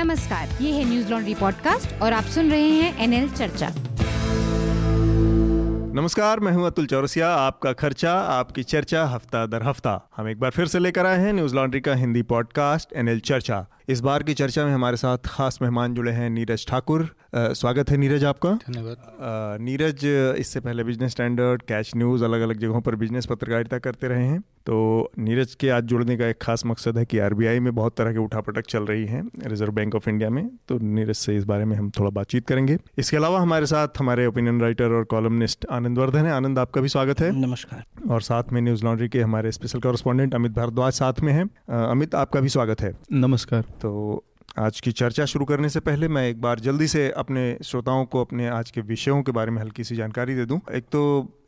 नमस्कार 0.00 0.48
ये 0.60 0.70
है 0.72 0.84
न्यूज़ 0.84 1.10
लॉन्ड्री 1.10 1.34
पॉडकास्ट 1.34 2.00
और 2.02 2.12
आप 2.12 2.24
सुन 2.24 2.50
रहे 2.50 2.68
हैं 2.68 3.02
एनएल 3.04 3.28
चर्चा। 3.30 3.68
नमस्कार 5.94 6.40
मैं 6.40 6.52
हूँ 6.52 6.66
अतुल 6.66 6.86
चौरसिया 6.86 7.28
आपका 7.30 7.72
खर्चा 7.72 8.12
आपकी 8.12 8.62
चर्चा 8.62 9.04
हफ़्ता 9.04 9.44
दर 9.46 9.62
हफ़्ता। 9.62 10.08
हम 10.16 10.28
एक 10.28 10.38
बार 10.40 10.50
फिर 10.50 10.66
से 10.66 10.78
लेकर 10.78 11.06
आए 11.06 11.18
हैं 11.18 11.32
न्यूज़ 11.32 11.54
लॉन्ड्री 11.54 11.80
का 11.80 11.94
हिंदी 11.94 12.22
पॉडकास्ट 12.22 12.92
एनएल 12.92 13.20
चर्चा। 13.20 13.64
इस 13.88 14.00
बार 14.00 14.22
की 14.22 14.34
चर्चा 14.34 14.64
में 14.64 14.72
हमारे 14.74 14.96
साथ 14.96 15.18
खास 15.26 15.58
मेहमान 15.62 15.94
जुड़े 15.94 16.12
हैं 16.12 16.30
नीरज 16.30 16.66
ठाकुर। 16.66 17.08
स्वागत 17.36 17.90
है 17.90 17.96
नीरज 17.96 18.24
आपका। 18.24 18.50
धन्यवाद। 18.68 19.60
नीरज 19.60 20.06
इससे 20.38 20.60
पहले 20.60 20.84
बिज़नेस 20.84 21.10
स्टैंडर्ड 21.10 21.62
कैच 21.62 21.90
न्यूज़ 21.96 22.24
अलग 22.24 22.40
अलग 22.40 22.58
जगहों 22.58 22.80
पर 22.80 22.96
बिज़नेस 22.96 23.26
पत्रकारिता 23.26 23.78
करते 23.78 24.08
रहे 24.08 24.26
हैं। 24.26 24.42
तो 24.66 25.10
नीरज 25.18 25.54
के 25.54 25.68
आज 25.68 25.84
जुड़ने 25.84 26.16
का 26.16 26.26
एक 26.26 26.38
खास 26.42 26.64
मकसद 26.66 26.98
है 26.98 27.04
कि 27.04 27.18
आरबीआई 27.18 27.60
में 27.60 27.74
बहुत 27.74 27.96
तरह 27.96 28.12
के 28.12 28.18
उठापटक 28.18 28.66
चल 28.68 28.82
रही 28.82 29.04
हैं 29.06 29.22
रिज़र्व 29.46 29.72
बैंक 29.72 29.94
ऑफ़ 29.94 30.08
इंडिया 30.10 30.30
में। 30.30 30.48
तो 30.68 30.78
नीरज 30.78 31.16
से 31.16 31.36
इस 31.36 31.44
बारे 31.44 31.64
में 31.64 31.76
हम 31.76 31.90
थोड़ा 31.90 32.10
बातचीत 32.10 32.46
करेंगे। 32.46 32.76
इसके 32.98 33.16
अलावा 33.16 33.40
हमारे 33.40 33.66
साथ 33.66 33.88
हमारे 33.98 34.26
ओपिनियन 34.26 34.60
राइटर 34.60 34.92
और 34.92 35.04
कॉलमनिस्ट 35.04 35.66
आनंद 35.70 35.98
वर्धन 35.98 36.26
है। 36.26 36.32
आनंद 36.32 36.58
आपका 36.58 36.80
भी 36.80 36.88
स्वागत 36.88 37.20
है। 37.20 37.30
नमस्कार। 37.40 38.10
और 38.10 38.22
साथ 38.22 38.52
में 38.52 38.60
न्यूज़ 38.60 38.84
लॉन्ड्री 38.84 39.08
के 39.08 39.20
हमारे 39.20 39.52
स्पेशल 39.52 39.80
कॉरेस्पॉन्डेंट 39.80 40.34
अमित 40.34 40.52
भारद्वाज 40.52 40.92
साथ 40.92 41.20
में 41.20 41.32
है। 41.32 41.48
अमित 41.70 42.14
आपका 42.14 42.40
भी 42.40 42.48
स्वागत 42.48 42.80
है। 42.80 42.92
नमस्कार। 43.12 43.64
तो 43.82 44.24
आज 44.58 44.80
की 44.80 44.92
चर्चा 44.92 45.24
शुरू 45.24 45.44
करने 45.44 45.68
से 45.68 45.80
पहले 45.80 46.08
मैं 46.08 46.28
एक 46.28 46.40
बार 46.40 46.60
जल्दी 46.60 46.86
से 46.88 47.10
अपने 47.10 47.56
श्रोताओं 47.64 48.04
को 48.04 48.20
अपने 48.20 48.48
आज 48.48 48.70
के 48.70 48.80
विषयों 48.80 49.22
के 49.22 49.32
बारे 49.32 49.50
में 49.50 49.60
हल्की 49.62 49.84
सी 49.84 49.96
जानकारी 49.96 50.34
दे 50.34 50.46
दूँ। 50.46 50.60
एक 50.72 50.84
तो 50.84 51.02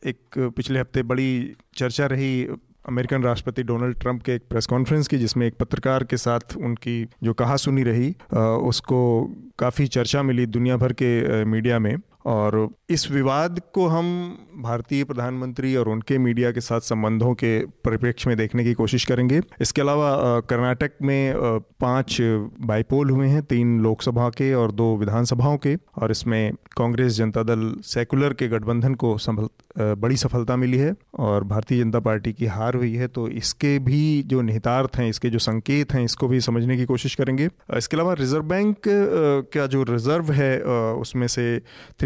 एक 0.06 0.38
पिछले 0.56 0.80
हफ़्ते 0.80 1.02
बड़ी 1.02 1.56
चर्चा 1.76 2.06
रही 2.06 2.46
अमेरिकन 2.88 3.22
राष्ट्रपति 3.22 3.62
डोनाल्ड 3.62 3.98
ट्रंप 3.98 4.22
के 4.22 4.34
एक 4.34 4.42
प्रेस 4.50 4.66
कॉन्फ्रेंस 4.66 5.08
की, 5.08 5.18
जिसमें 5.18 5.46
एक 5.46 5.54
पत्रकार 5.54 6.04
के 6.04 6.16
साथ 6.16 6.56
उनकी 6.56 7.08
जो 7.22 7.32
कहा 7.34 7.56
सुनी 7.56 7.82
रही 7.82 8.14
उसको 8.68 9.00
काफ़ी 9.58 9.86
चर्चा 9.88 10.22
मिली 10.22 10.46
दुनिया 10.48 10.76
भर 10.76 10.92
के 10.92 11.44
मीडिया 11.44 11.78
में। 11.78 11.96
और 12.26 12.68
इस 12.90 13.10
विवाद 13.10 13.60
को 13.74 13.86
हम 13.86 14.06
भारतीय 14.56 15.04
प्रधानमंत्री 15.04 15.74
और 15.76 15.88
उनके 15.88 16.18
मीडिया 16.18 16.50
के 16.52 16.60
साथ 16.60 16.80
संबंधों 16.80 17.32
के 17.34 17.58
परिप्रेक्ष्य 17.84 18.28
में 18.30 18.36
देखने 18.38 18.64
की 18.64 18.72
कोशिश 18.74 19.04
करेंगे। 19.04 19.40
इसके 19.60 19.80
अलावा 19.80 20.40
कर्नाटक 20.40 20.92
में 21.02 21.34
पाँच 21.80 22.16
बाईपोल 22.62 23.10
हुए 23.10 23.28
हैं, 23.28 23.42
तीन 23.42 23.80
लोकसभा 23.80 24.28
के 24.28 24.52
और 24.54 24.72
दो 24.72 24.96
विधानसभाओं 24.96 25.56
के, 25.56 25.74
और 25.74 26.10
इसमें 26.10 26.52
कांग्रेस 26.76 27.12
जनता 27.12 27.42
दल 27.42 27.72
सेकुलर 27.84 28.32
के 28.32 28.48
गठबंधन 28.48 28.94
को 28.94 29.16
संभल 29.18 29.48
बड़ी 29.78 30.16
सफलता 30.16 30.56
मिली 30.56 30.78
है 30.78 30.94
और 31.18 31.44
भारतीय 31.44 31.82
जनता 31.82 32.00
पार्टी 32.00 32.32
की 32.32 32.46
हार 32.46 32.74
हुई 32.74 32.94
है। 32.94 33.06
तो 33.08 33.26
इसके 33.28 33.78
भी 33.78 34.22
जो 34.22 34.40
निहितार्थ 34.42 34.96
हैं, 34.96 35.08
इसके 35.08 35.30
जो 35.30 35.38
संकेत 35.38 35.92
हैं, 35.92 36.04
इसको 36.04 36.28
भी 36.28 36.40
समझने 36.40 36.76
की 36.76 36.84
कोशिश 36.84 37.14
करेंगे। 37.14 37.48
इसके 37.76 37.96
अलावा 37.96 38.12
रिज़र्व 38.14 38.42
बैंक 38.44 38.76
का 38.86 39.66
जो 39.66 39.82
रिज़र्व 39.82 40.32
है 40.32 40.60
उसमें 40.62 41.26
से 41.28 41.44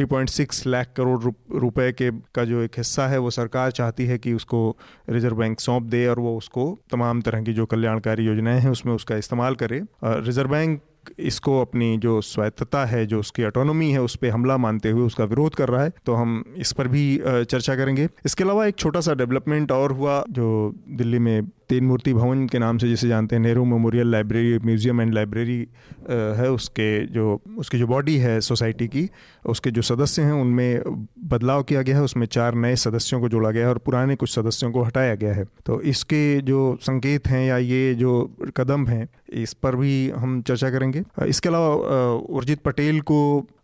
3.6 0.06 0.66
लाख 0.66 0.92
करोड़ 0.96 1.32
रुपए 1.54 1.90
के 1.92 2.10
का 2.34 2.44
जो 2.44 2.62
एक 2.62 2.78
हिस्सा 2.78 3.06
है, 3.08 3.18
वो 3.18 3.30
सरकार 3.30 3.70
चाहती 3.72 4.06
है 4.06 4.18
कि 4.18 4.32
उसको 4.32 4.76
रिज़र्व 5.10 5.36
बैंक 5.36 5.60
सौंप 5.60 5.82
दे 5.84 6.06
और 6.06 6.18
वो 6.18 6.36
उसको 6.36 6.66
तमाम 6.90 7.20
तरह 7.20 7.42
की 7.42 7.52
जो 7.52 7.66
कल्याणकारी 7.66 8.24
योजनाएँ 8.24 8.60
हैं, 8.60 8.70
उसमें 8.70 8.92
उसका 8.94 9.16
इस्तेमाल 9.16 9.54
करे। 9.54 9.82
रिज़र्व 10.04 10.50
बैंक 10.50 10.80
इसको 11.20 11.60
अपनी 11.60 11.96
जो 11.98 12.20
स्वायत्तता 12.20 12.84
है, 12.84 13.04
जो 13.06 13.18
उसकी 13.20 13.44
ऑटोनोमी 13.44 13.90
है, 13.90 14.00
उस 14.02 14.16
पर 14.16 14.30
हमला 14.30 14.56
मानते 14.56 14.90
हुए 14.90 15.06
उसका 15.06 15.24
विरोध 15.24 15.54
कर 15.54 15.68
रहा 15.68 15.82
है 15.82 15.92
तो 16.06 16.14
हम 16.14 16.42
इस 16.56 16.72
पर 16.72 16.88
भी 16.88 17.04
चर्चा 17.24 17.76
करेंगे। 17.76 18.08
इसके 18.24 18.44
अलावा 18.44 18.66
एक 18.66 18.76
छोटा 18.76 19.00
सा 19.00 19.14
डेवलपमेंट 19.14 19.72
और 19.72 19.92
हुआ, 19.92 20.24
जो 20.30 20.74
दिल्ली 20.88 21.18
में 21.18 21.48
तीन 21.68 21.84
मूर्ति 21.84 22.12
भवन 22.14 22.46
के 22.46 22.58
नाम 22.58 22.78
से 22.78 22.88
जिसे 22.88 23.08
जानते 23.08 23.36
हैं, 23.36 23.42
Nehru 23.42 23.64
memorial 23.64 24.10
library, 24.10 24.58
museum 24.58 25.00
and 25.00 25.14
library 25.14 25.58
है 26.10 26.50
उसके 26.50 27.06
जो, 27.06 27.40
उसकी 27.58 27.78
जो 27.78 27.86
बॉडी 27.86 28.16
है 28.16 28.40
सोसाइटी 28.40 28.88
की, 28.88 29.08
उसके 29.46 29.70
जो 29.70 29.82
सदस्य 29.82 30.22
हैं, 30.22 30.32
उनमें 30.32 30.82
बदलाव 31.26 31.62
किया 31.62 31.82
गया 31.82 31.96
है, 31.96 32.02
उसमें 32.02 32.26
चार 32.26 32.54
नए 32.54 32.76
सदस्यों 32.76 33.20
को 33.20 33.28
जोड़ा 33.28 33.50
गया 33.50 33.62
है 33.62 33.68
और 33.68 33.78
पुराने 33.78 34.16
कुछ 34.16 34.34
सदस्यों 34.34 34.70
को 34.72 34.82
हटाया 34.82 35.14
गया 35.14 35.34
है। 35.34 35.44
तो 35.66 35.80
इसके 35.82 36.40
जो 36.42 36.76
संकेत 36.82 37.28
हैं 37.28 37.46
या 37.46 37.56
ये 37.58 37.94
जो 37.94 38.22
कदम 38.56 38.86
हैं, 38.86 39.08
इस 39.32 39.52
पर 39.52 39.76
भी 39.76 40.10
हम 40.10 40.40
चर्चा 40.42 40.70
करेंगे। 40.70 41.02
इसके 41.26 41.48
अलावा 41.48 42.12
उर्जित 42.30 42.60
पटेल 42.60 43.00
को 43.00 43.18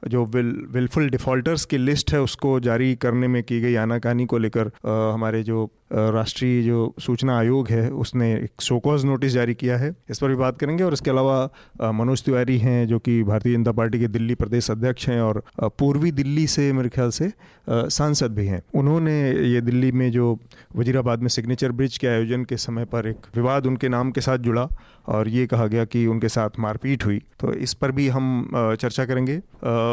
जो 0.09 0.25
विल 0.27 0.55
विलफुल 0.71 1.09
डिफ़ॉल्टर्स 1.11 1.65
की 1.65 1.79
लिस्ट 1.79 2.13
है, 2.13 2.21
उसको 2.21 2.59
जारी 2.61 2.95
करने 2.97 3.29
में 3.29 3.43
की 3.43 3.61
गई 3.61 3.75
आनाकानी 3.77 4.27
को 4.27 4.39
लेकर 4.39 4.71
हमारे 4.87 5.43
जो 5.43 5.71
राष्ट्रीय 5.93 6.63
जो 6.63 6.95
सूचना 7.01 7.37
आयोग 7.39 7.69
है, 7.69 7.89
उसने 7.93 8.33
एक 8.35 8.61
शोकॉज 8.61 9.05
नोटिस 9.05 9.33
जारी 9.33 9.55
किया 9.55 9.77
है। 9.79 9.95
इस 10.11 10.19
पर 10.19 10.29
भी 10.29 10.35
बात 10.37 10.59
करेंगे 10.59 10.85
और 10.85 10.93
इसके 10.93 11.11
अलावा 11.11 11.93
मनोज 11.93 12.23
तिवारी 12.25 12.59
हैं, 12.59 12.87
जो 12.89 12.99
कि 12.99 13.23
भारतीय 13.23 13.55
जनता 13.55 13.73
पार्टी 13.73 14.01
के 14.01 14.09
दिल्ली 14.09 14.35
प्रदेश 14.35 14.71
अध्यक्ष 14.71 15.09
हैं 15.09 15.21
और 15.21 15.43
पूर्वी 15.79 16.12
दिल्ली 16.12 16.47
से 16.47 16.73
मेरे 16.73 16.89
ख्याल 16.89 17.11
से 17.11 17.31
सांसद 17.69 18.35
भी 18.35 18.47
हैं। 18.47 18.62
उन्होंने 18.75 19.15
ये 19.49 19.61
दिल्ली 19.61 19.93
में 19.93 20.11
जो 20.12 20.39
वजीराबाद 20.77 21.23
में 21.23 21.29
सिग्नेचर 21.29 21.73
ब्रिज 21.73 21.99
के 21.99 22.07
आयोजन 22.07 22.45
के 22.45 22.57
समय 22.57 22.85
पर 22.85 23.09
एक 23.09 23.27
विवाद 23.37 23.67
उनके 23.67 23.89
नाम 23.89 24.11
के 24.11 24.21
साथ 24.21 24.39
जुड़ा 24.39 24.69
और 25.07 25.29
ये 25.29 25.47
कहा 25.47 25.67
गया 25.67 25.85
कि 25.85 26.07
उनके 26.07 26.29
साथ 26.29 26.59
मारपीट 26.59 27.05
हुई। 27.05 27.19
तो 27.41 27.53
इस 27.55 27.75
पर 27.75 27.93
भी 27.93 28.09
हम 28.09 28.51
चर्चा 28.55 29.05
करेंगे। 29.05 29.41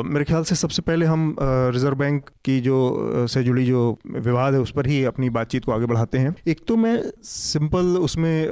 मेरे 0.10 0.24
ख्याल 0.26 0.44
से 0.44 0.56
सबसे 0.56 0.82
पहले 0.82 1.06
हम 1.06 1.36
रिज़र्व 1.42 1.96
बैंक 1.96 2.30
की 2.46 2.60
जो 2.60 3.28
से 3.28 3.44
जुड़ी 3.44 3.66
जो 3.66 3.98
विवाद 4.18 4.54
है 4.54 4.60
उस 4.60 4.72
पर 4.72 4.88
ही 4.88 5.04
अपनी 5.04 5.30
बातचीत 5.30 5.66
को 5.66 5.72
आगे 5.72 5.86
बढ़ाते 5.86 6.18
हैं। 6.18 6.36
एक 6.48 6.62
तो 6.68 6.76
मैं 6.76 7.02
सिंपल 7.24 7.98
उसमें 8.00 8.48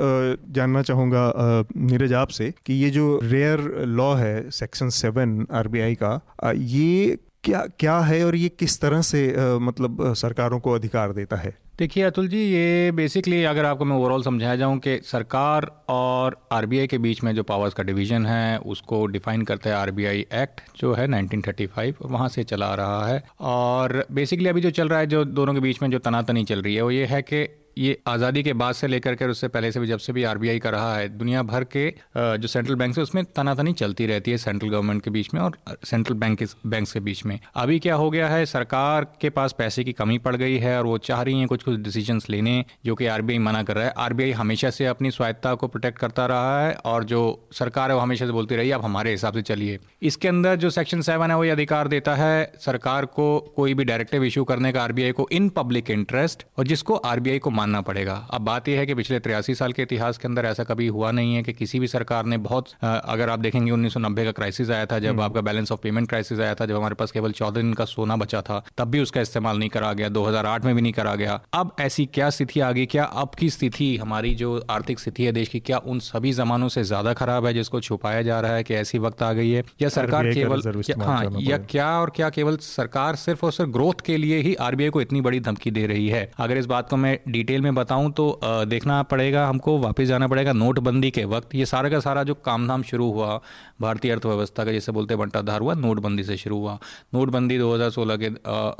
जानना 0.49 0.81
चाहूँगा 0.81 1.31
नीरज 1.77 2.13
आप 2.13 2.27
से 2.29 2.53
कि 2.65 2.73
ये 2.73 2.89
जो 2.89 3.19
रेयर 3.23 3.71
लॉ 3.87 4.13
है, 4.15 4.49
सेक्शन 4.51 4.89
सेवन 4.89 5.45
आरबीआई 5.51 5.95
का 5.95 6.19
ये 6.53 7.17
क्या 7.43 7.65
क्या 7.79 7.99
है 7.99 8.25
और 8.25 8.35
ये 8.35 8.49
किस 8.49 8.79
तरह 8.81 9.01
से 9.01 9.21
मतलब 9.59 10.13
सरकारों 10.13 10.59
को 10.59 10.71
अधिकार 10.71 11.13
देता 11.13 11.35
है? 11.35 11.55
देखिए 11.79 12.03
अतुल 12.03 12.27
जी, 12.27 12.37
ये 12.37 12.91
बेसिकली 12.91 13.43
अगर 13.43 13.65
आपको 13.65 13.85
मैं 13.85 13.95
ओवरऑल 13.95 14.23
समझाया 14.23 14.55
जाऊँ 14.55 14.79
कि 14.79 15.01
सरकार 15.03 15.83
और 15.89 16.47
आरबीआई 16.51 16.87
के 16.87 16.97
बीच 16.97 17.23
में 17.23 17.35
जो 17.35 17.43
पावर्स 17.43 17.73
का 17.73 17.83
डिवीज़न 17.83 18.25
है, 18.25 18.57
उसको 18.57 19.05
डिफाइन 19.05 19.41
करता 19.41 19.69
है 19.69 19.75
आरबीआई 19.75 20.19
एक्ट 20.19 20.79
जो 20.79 20.93
है 20.93 21.07
1935 21.07 21.93
वहाँ 22.01 22.29
से 22.29 22.43
चला 22.43 22.75
रहा 22.75 23.07
है। 23.07 23.23
और 23.39 24.05
बेसिकली 24.11 24.49
अभी 24.49 24.61
जो 24.61 24.71
चल 24.71 24.89
रहा 24.89 24.99
है, 24.99 25.07
जो 25.07 25.25
दोनों 25.25 25.53
के 25.53 25.59
बीच 25.59 25.81
में 25.81 25.91
जो 25.91 25.99
तनातनी 25.99 26.43
चल 26.43 26.61
रही 26.61 26.75
है, 26.75 26.81
वो 26.81 26.91
ये 26.91 27.05
है 27.05 27.21
कि 27.21 27.66
ये 27.77 27.97
आज़ादी 28.07 28.41
के 28.43 28.53
बाद 28.53 28.75
से 28.75 28.87
लेकर 28.87 29.15
के 29.15 29.25
उससे 29.27 29.47
पहले 29.47 29.71
से 29.71 29.79
भी 29.79 29.87
जब 29.87 29.99
से 29.99 30.13
भी 30.13 30.23
आरबीआई 30.25 30.59
का 30.59 30.69
रहा 30.69 30.95
है, 30.95 31.07
दुनिया 31.09 31.41
भर 31.43 31.63
के 31.75 31.89
जो 32.17 32.47
सेंट्रल 32.47 32.75
बैंक 32.75 32.97
है, 32.97 33.03
उसमें 33.03 33.23
तनातनी 33.35 33.73
चलती 33.73 34.05
रहती 34.05 34.31
है 34.31 34.37
सेंट्रल 34.37 34.69
गवर्नमेंट 34.69 35.03
के 35.03 35.09
बीच 35.11 35.33
में 35.33 35.41
और 35.41 35.57
सेंट्रल 35.85 36.15
बैंक 36.15 36.43
बैंक 36.65 36.87
के 36.87 36.99
बीच 36.99 37.25
में। 37.25 37.39
अभी 37.55 37.79
क्या 37.79 37.95
हो 37.95 38.09
गया 38.09 38.27
है, 38.29 38.45
सरकार 38.47 39.05
के 39.21 39.29
पास 39.29 39.55
पैसे 39.57 39.83
की 39.83 39.93
कमी 39.93 40.17
पड़ 40.19 40.35
गई 40.35 40.57
है 40.57 40.77
और 40.77 40.85
वो 40.85 40.97
चाह 40.99 41.21
रही 41.21 41.39
है 41.39 41.45
कुछ 41.47 41.63
कुछ 41.63 41.79
डिसीज़न 41.79 42.21
लेने, 42.29 42.63
जो 42.85 42.95
कि 42.95 43.05
आरबीआई 43.07 43.39
मना 43.39 43.63
कर 43.63 43.75
रहा 43.75 43.85
है। 43.85 43.93
आरबीआई 43.97 44.31
हमेशा 44.33 44.69
से 44.69 44.85
अपनी 44.87 45.11
स्वायत्ता 45.11 45.53
को 45.55 45.67
प्रोटेक्ट 45.67 45.99
करता 45.99 46.25
रहा 46.25 46.59
है 46.59 46.73
और 46.85 47.03
जो 47.03 47.21
सरकार 47.53 47.89
है 47.89 47.95
वो 47.95 48.01
हमेशा 48.01 48.25
से 48.25 48.31
बोलती 48.31 48.55
रही 48.55 48.71
अब 48.71 48.83
हमारे 48.83 49.11
हिसाब 49.11 49.33
से 49.33 49.41
चलिए। 49.43 49.77
इसके 50.01 50.27
अंदर 50.27 50.55
जो 50.55 50.69
सेक्शन 50.69 51.01
सेवन 51.01 51.31
है, 51.31 51.37
वो 51.37 51.43
ये 51.43 51.51
अधिकार 51.51 51.87
देता 51.87 52.15
है, 52.15 52.51
सरकार 52.59 53.05
को 53.07 53.27
कोई 53.55 53.73
भी 53.73 53.83
डायरेक्टिव 53.83 54.23
इशू 54.23 54.43
करने 54.45 54.71
का 54.71 54.83
आरबीआई 54.83 55.11
को 55.11 55.27
इन 55.31 55.49
पब्लिक 55.51 55.89
इंटरेस्ट 55.91 56.45
और 56.57 56.67
जिसको 56.67 56.95
आरबीआई 57.05 57.39
को 57.39 57.49
मानना 57.67 57.81
पड़ेगा। 57.81 58.15
अब 58.31 58.41
बात 58.41 58.67
यह 58.67 58.79
है 58.79 58.85
कि 58.85 58.93
पिछले 58.95 59.19
तिरासी 59.19 59.55
साल 59.55 59.71
के 59.73 59.81
इतिहास 59.81 60.17
के 60.17 60.27
अंदर 60.27 60.45
ऐसा 60.45 60.63
कभी 60.63 60.87
हुआ 60.89 61.11
नहीं 61.11 61.35
है 61.35 61.43
कि 61.43 61.53
किसी 61.53 61.79
भी 61.79 61.87
सरकार 61.87 62.25
ने 62.25 62.37
बहुत 62.39 62.69
अगर 62.83 63.29
आप 63.29 63.39
देखेंगे 63.39 63.71
उन्नीस 63.71 63.93
का 63.97 64.31
क्राइसिस 64.31 64.69
आया 64.69 64.85
था 64.85 64.99
जब 64.99 65.09
हम्म। 65.09 65.21
आपका 65.21 65.41
बैलेंस 65.41 65.71
ऑफ़ 65.71 65.79
पेमेंट 65.83 66.07
क्राइसिस 66.09 66.39
आया 66.39 66.55
था 66.55 66.65
जब 66.65 66.75
हमारे 66.75 66.95
पास 66.95 67.11
केवल 67.11 67.31
चौदह 67.31 67.61
दिन 67.61 67.73
का 67.73 67.85
सोना 67.87 68.15
बचा 68.15 68.41
था 68.41 68.63
तब 68.77 68.87
भी 68.87 68.99
उसका 68.99 69.21
इस्तेमाल 69.21 69.59
नहीं 69.59 69.69
करा 69.69 69.91
गया 69.93 70.09
2008 70.09 70.65
में 70.65 70.73
भी 70.75 70.81
नहीं 70.81 70.93
करा 70.93 71.15
गया। 71.15 71.39
अब 71.53 71.75
ऐसी 71.79 72.05
क्या 72.13 72.29
स्थिति 72.29 72.59
आ 72.59 72.71
गई 72.71 72.85
क्या 72.87 73.03
अब 73.23 73.35
की 73.39 73.49
स्थिति 73.49 73.95
हमारी 73.97 74.33
जो 74.35 74.49
आर्थिक 74.69 74.99
स्थिति 74.99 75.25
है 75.25 75.31
देश 75.31 75.49
की 75.49 75.59
क्या 75.61 75.77
उन 75.85 75.99
सभी 76.01 76.31
जमानों 76.33 76.69
से 76.69 76.83
ज़्यादा 76.83 77.13
खराब 77.13 77.45
है 77.45 77.53
जिसको 77.53 77.81
छुपाया 77.81 78.21
जा 78.21 78.39
रहा 78.41 78.53
है 78.53 78.63
कि 78.63 78.73
ऐसी 78.75 78.99
वक्त 78.99 79.23
आ 79.23 79.31
गई 79.33 79.51
है? 79.51 79.63
या 79.81 79.89
सरकार 79.89 80.31
केवल 80.33 80.61
हाँ 81.01 81.41
या 81.41 81.57
क्या 81.69 81.89
और 81.99 82.11
क्या 82.15 82.29
केवल 82.29 82.57
सरकार 82.61 83.15
सिर्फ़ 83.17 83.45
और 83.45 83.51
सिर्फ़ 83.51 83.71
ग्रोथ 83.71 84.05
के 84.05 84.17
लिए 84.17 84.39
ही 84.41 84.53
आरबीआई 84.61 84.89
को 84.89 85.01
इतनी 85.01 85.21
बड़ी 85.21 85.39
धमकी 85.39 85.71
दे 85.71 85.85
रही 85.87 86.07
है? 86.09 86.29
अगर 86.37 86.57
इस 86.57 86.65
बात 86.65 86.89
को 86.89 86.97
मैं 86.97 87.17
डिटेल 87.29 87.56
में 87.61 87.73
बताऊँ 87.75 88.11
तो 88.11 88.39
देखना 88.43 89.01
पड़ेगा 89.05 89.45
हमको 89.47 89.77
वापस 89.79 90.05
जाना 90.05 90.27
पड़ेगा 90.27 90.53
नोटबंदी 90.53 91.11
के 91.11 91.23
वक्त। 91.27 91.55
ये 91.55 91.65
सारा 91.65 91.89
का 91.89 91.99
सारा 91.99 92.23
जो 92.23 92.33
काम 92.45 92.67
धाम 92.67 92.83
शुरू 92.83 93.11
हुआ 93.11 93.39
भारतीय 93.81 94.11
अर्थव्यवस्था 94.11 94.65
का 94.65 94.71
जैसे 94.71 94.91
बोलते 94.91 95.15
बंटाधार 95.15 95.61
हुआ 95.61 95.73
नोटबंदी 95.75 96.23
से 96.23 96.37
शुरू 96.37 96.57
हुआ। 96.57 96.77
नोटबंदी 97.13 97.57
2016 97.59 98.17
के 98.17 98.29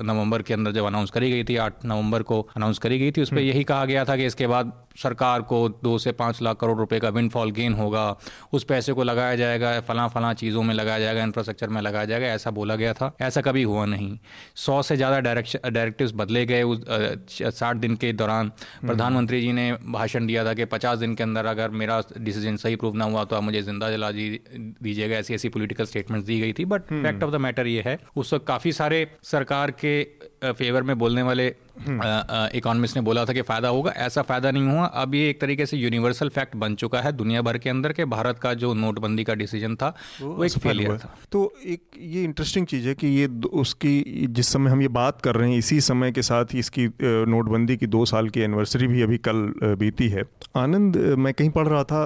नवंबर 0.04 0.42
के 0.42 0.54
अंदर 0.54 0.72
जब 0.72 0.86
अनाउंस 0.86 1.12
करी 1.12 1.32
गई 1.32 1.44
थी 1.44 1.56
8 1.60 1.86
नवंबर 1.86 2.24
को 2.24 2.42
अनाउंस 2.58 2.78
करी 2.78 3.00
गई 3.00 3.12
थी 3.12 3.22
उस 3.22 3.30
पर 3.30 3.36
हम्म। 3.36 3.48
यही 3.48 3.64
कहा 3.64 3.86
गया 3.86 4.06
था 4.06 4.16
कि 4.18 4.26
इसके 4.26 4.48
बाद 4.48 4.72
सरकार 4.98 5.42
को 5.44 5.68
दो 5.84 5.98
से 5.98 6.12
पाँच 6.14 6.42
लाख 6.42 6.58
करोड़ 6.58 6.78
रुपए 6.78 7.00
का 7.00 7.10
विंडफॉल 7.10 7.52
गेन 7.52 7.74
होगा। 7.74 8.06
उस 8.54 8.64
पैसे 8.64 8.94
को 8.94 9.04
लगाया 9.04 9.36
जाएगा 9.36 9.80
फला 9.88 10.08
फला 10.08 10.34
चीज़ों 10.36 10.64
में 10.64 10.74
लगाया 10.76 11.00
जाएगा 11.00 11.24
इंफ्रास्ट्रक्चर 11.24 11.70
में 11.70 11.82
लगाया 11.82 12.06
जाएगा 12.06 12.28
ऐसा 12.28 12.52
बोला 12.52 12.76
गया 12.76 12.94
था। 12.94 13.12
ऐसा 13.22 13.42
कभी 13.42 13.64
हुआ 13.64 13.86
नहीं। 13.86 14.18
सौ 14.58 14.82
से 14.82 14.96
ज़्यादा 14.98 15.20
डायरेक्शन 15.20 15.70
डायरेक्टिव्स 15.70 16.12
बदले 16.16 16.46
गए 16.46 16.64
उस 16.64 16.86
साठ 17.32 17.76
दिन 17.78 17.96
के 17.96 18.12
दौरान। 18.14 18.52
प्रधानमंत्री 18.82 19.42
जी 19.42 19.52
ने 19.54 19.72
भाषण 19.86 20.28
दिया 20.28 20.46
था 20.46 20.54
कि 20.54 20.66
पचास 20.66 21.00
दिन 21.00 21.16
के 21.16 21.24
अंदर 21.24 21.46
अगर 21.46 21.70
मेरा 21.70 22.02
डिसीज़न 22.18 22.58
सही 22.58 22.76
प्रूव 22.76 22.96
ना 22.96 23.06
हुआ 23.06 23.24
तो 23.24 23.36
आप 23.36 23.44
मुझे 23.44 23.62
ज़िंदा 23.62 23.92
जला 23.92 24.12
दीजिएगा 24.12 25.16
ऐसी 25.16 25.34
ऐसी 25.34 25.50
पोलिटिकल 25.50 25.86
स्टेटमेंट 25.86 26.26
दी 26.26 26.40
गई 26.40 26.54
थी। 26.54 26.66
But 26.66 26.82
fact 26.82 27.24
of 27.24 27.32
the 27.32 27.36
matter 27.42 27.68
ये 27.68 27.84
है 27.86 27.98
उस 28.16 28.34
वक्त 28.34 28.46
काफ़ी 28.48 28.72
सारे 28.72 29.08
सरकार 29.24 29.72
के 29.84 30.04
फेवर 30.46 30.84
में 30.84 30.98
बोलने 30.98 31.22
वाले 31.22 31.54
इकोनॉमिस्ट 31.80 32.96
ने 32.96 33.02
बोला 33.02 33.26
था 33.26 33.34
कि 33.34 33.42
फ़ायदा 33.44 33.70
होगा 33.70 33.92
ऐसा 33.98 34.22
फ़ायदा 34.24 34.52
नहीं 34.52 34.68
हुआ। 34.68 34.86
अब 34.86 35.16
ये 35.16 35.30
एक 35.30 35.42
तरीके 35.42 35.66
से 35.66 35.78
यूनिवर्सल 35.78 36.30
फैक्ट 36.30 36.56
बन 36.58 36.76
चुका 36.76 37.02
है 37.02 37.12
दुनिया 37.14 37.42
भर 37.42 37.58
के 37.58 37.70
अंदर 37.70 37.94
के। 37.94 38.06
भारत 38.08 38.40
का 38.40 38.54
जो 38.56 38.74
नोटबंदी 38.76 39.24
का 39.24 39.34
डिसीज़न 39.36 39.76
था 39.76 39.94
वो 40.22 40.44
एक 40.46 40.58
फेलियर 40.60 40.98
था। 40.98 41.14
तो 41.32 41.52
एक 41.66 41.82
ये 42.00 42.24
इंटरेस्टिंग 42.24 42.66
चीज़ 42.68 42.88
है 42.88 42.96
कि 42.96 43.08
ये 43.10 43.28
उसकी 43.56 44.28
जिस 44.30 44.48
समय 44.48 44.72
हम 44.72 44.82
ये 44.82 44.88
बात 44.94 45.22
कर 45.22 45.36
रहे 45.36 45.50
हैं 45.50 45.58
इसी 45.58 45.80
समय 45.82 46.12
के 46.12 46.22
साथ 46.24 46.54
ही 46.54 46.60
इसकी 46.60 46.88
नोटबंदी 47.28 47.78
की 47.78 47.88
दो 47.88 48.06
साल 48.06 48.30
की 48.30 48.42
एनिवर्सरी 48.42 48.88
भी 48.88 49.02
अभी 49.02 49.18
कल 49.20 49.52
बीती 49.80 50.08
है। 50.10 50.24
आनंद 50.58 50.98
मैं 51.18 51.34
कहीं 51.34 51.50
पढ़ 51.52 51.68
रहा 51.68 51.84
था 51.84 52.04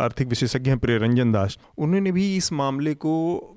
आर्थिक 0.00 0.28
विशेषज्ञ 0.28 0.70
हैं 0.70 0.78
प्रिय 0.78 0.98
रंजन 0.98 1.32
दास। 1.32 1.58
उन्होंने 1.78 2.12
भी 2.12 2.36
इस 2.36 2.52
मामले 2.54 2.94
को 2.96 3.14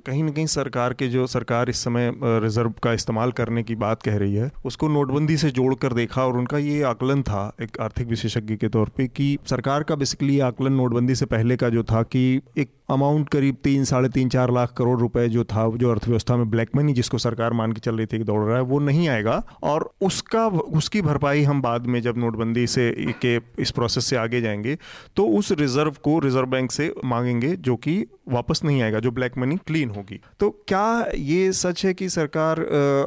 कहीं 0.07 0.23
ना 0.23 0.31
कहीं 0.31 0.45
सरकार 0.47 0.93
के 0.93 1.07
जो 1.07 1.25
सरकार 1.27 1.69
इस 1.69 1.83
समय 1.83 2.11
रिज़र्व 2.23 2.73
का 2.83 2.93
इस्तेमाल 2.93 3.31
करने 3.33 3.63
की 3.63 3.75
बात 3.77 4.01
कह 4.03 4.17
रही 4.17 4.35
है 4.35 4.51
उसको 4.65 4.87
नोटबंदी 4.89 5.37
से 5.37 5.44
जोड़कर 5.51 5.94
देखा 5.94 6.25
और 6.25 6.38
उनका 6.38 6.57
ये 6.57 6.81
आकलन 6.83 7.21
था, 7.21 7.56
एक 7.62 7.80
आर्थिक 7.81 8.07
विशेषज्ञ 8.07 8.56
के 8.56 8.68
तौर 8.68 8.89
पे, 8.89 9.07
कि 9.07 9.38
सरकार 9.50 9.83
का 9.83 9.95
बेसिकली 9.95 10.39
आकलन 10.39 10.74
नोटबंदी 10.74 11.15
से 11.15 11.25
पहले 11.25 11.56
का 11.56 11.69
जो 11.69 11.83
था 11.83 12.01
कि 12.03 12.42
एक 12.57 12.71
अमाउंट 12.89 13.30
करीब 13.30 13.56
तीन, 13.63 13.83
साढ़े 13.83 14.09
तीन, 14.09 14.30
चार 14.30 14.51
लाख 14.53 14.74
करोड़ 14.77 15.00
रुपए 15.00 15.27
जो 15.30 15.44
था, 15.44 15.69
जो 15.77 15.92
अर्थव्यवस्था 15.92 16.36
में 16.38 16.50
ब्लैक 16.50 16.69
मनी 16.75 16.94
जिसको 16.94 17.18
सरकार 17.18 17.53
मान 17.53 17.71
के 17.71 17.80
चल 17.80 17.97
रही 17.97 18.06
थी 18.06 18.18
कि 18.18 18.24
दौड़ 18.24 18.44
रहा 18.44 18.57
है, 18.57 18.63
वो 18.63 18.80
नहीं 18.80 19.07
आएगा। 19.09 19.42
और 19.63 19.89
उसका, 20.01 20.47
उसकी 20.47 21.01
भरपाई 21.01 21.44
हम 21.44 21.62
बाद 21.62 21.88
में 21.88 22.00
जब 22.01 22.18
नोटबंदी 22.18 22.65
से 22.68 22.89
के 23.21 23.36
इस 23.59 23.71
प्रोसेस 23.71 24.06
से 24.06 24.15
आगे 24.15 24.41
जाएँगे 24.41 24.77
तो 25.15 25.27
उस 25.30 25.51
रिज़र्व 25.51 25.95
को 26.03 26.18
रिज़र्व 26.19 26.45
बैंक 26.45 26.71
से 26.71 26.94
मांगेंगे, 27.06 27.56
जो 27.56 27.75
कि 27.75 28.06
वापस 28.30 28.62
नहीं 28.65 28.81
आएगा, 28.81 29.00
जो 29.00 29.12
ब्लैक 29.12 29.38
मनी 29.38 29.56
क्लीन 29.68 29.89
होगी। 29.89 30.19
तो 30.39 30.50
क्या 30.68 31.06
ये 31.15 31.51
सच 31.53 31.86
है 31.86 31.94
कि 31.94 32.09
सरकार 32.09 32.62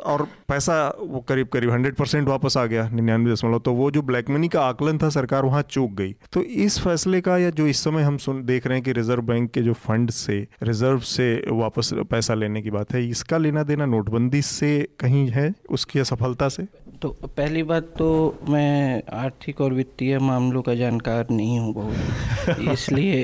और 0.06 0.26
पैसा 0.48 0.96
वो 1.00 1.20
करीब 1.20 1.48
करीब 1.48 1.70
हंड्रेड 1.70 1.94
वापस 2.28 2.56
आ 2.56 2.64
गया 2.66 2.88
निन्यानवे 2.88 3.32
दशमलव। 3.32 3.58
तो 3.58 3.72
वो 3.72 3.90
जो 3.90 4.02
ब्लैक 4.02 4.30
मनी 4.30 4.48
का 4.48 4.60
आकलन 4.60 4.98
था 4.98 5.08
सरकार 5.08 5.44
वहाँ 5.44 5.62
चूक 5.62 5.92
गई। 5.92 6.14
तो 6.32 6.42
इस 6.42 6.78
फैसले 6.80 7.20
का 7.20 7.38
या 7.38 7.50
जो 7.50 7.66
इस 7.66 7.84
समय 7.84 8.02
हम 8.02 8.16
सुन 8.16 8.44
देख 8.44 8.66
रहे 8.66 8.78
हैं 8.78 8.84
कि 8.84 8.92
रिज़र्व 8.92 9.22
बैंक 9.22 9.50
के 9.50 9.62
जो 9.62 9.72
फंड 9.72 10.10
से 10.10 10.46
रिज़र्व 10.62 10.98
से 10.98 11.44
वापस 11.50 11.90
पैसा 12.10 12.34
लेने 12.34 12.62
की 12.62 12.70
बात 12.70 12.92
है 12.92 13.08
इसका 13.08 13.38
लेना 13.38 13.62
देना 13.62 13.86
नोटबंदी 13.86 14.42
से 14.42 14.88
कहीं 15.00 15.28
है 15.28 15.52
उसकी 15.70 15.98
असफलता 15.98 16.48
से? 16.48 16.66
तो 17.02 17.08
पहली 17.24 17.62
बात 17.62 17.82
तो 17.98 18.38
मैं 18.48 19.02
आर्थिक 19.12 19.60
और 19.60 19.72
वित्तीय 19.72 20.18
मामलों 20.18 20.62
का 20.62 20.74
जानकार 20.74 21.26
नहीं 21.30 21.58
हूँ 21.60 21.74
बहुत। 21.74 22.58
इसलिए 22.72 23.22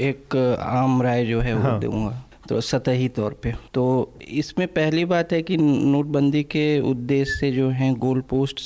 एक 0.00 0.36
आम 0.60 1.02
राय 1.02 1.24
जो 1.26 1.40
है 1.40 1.54
वो 1.54 1.62
हाँ। 1.62 1.80
दूँगा। 1.80 2.22
तो 2.52 2.60
सतही 2.60 3.08
तौर 3.08 3.32
पे। 3.42 3.52
तो 3.74 3.82
इसमें 4.30 4.66
पहली 4.68 5.04
बात 5.04 5.32
है 5.32 5.42
कि 5.42 5.56
नोटबंदी 5.56 6.42
के 6.44 6.64
उद्देश्य 6.80 7.32
से 7.32 7.50
जो 7.52 7.68
हैं 7.70 7.94
गोल 7.94 8.20
पोस्ट 8.20 8.60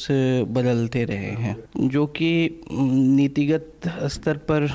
बदलते 0.51 1.05
रहे 1.05 1.31
हैं, 1.37 1.57
जो 1.79 2.07
कि 2.07 2.61
नीतिगत 2.73 3.76
स्तर 3.89 4.37
पर 4.37 4.69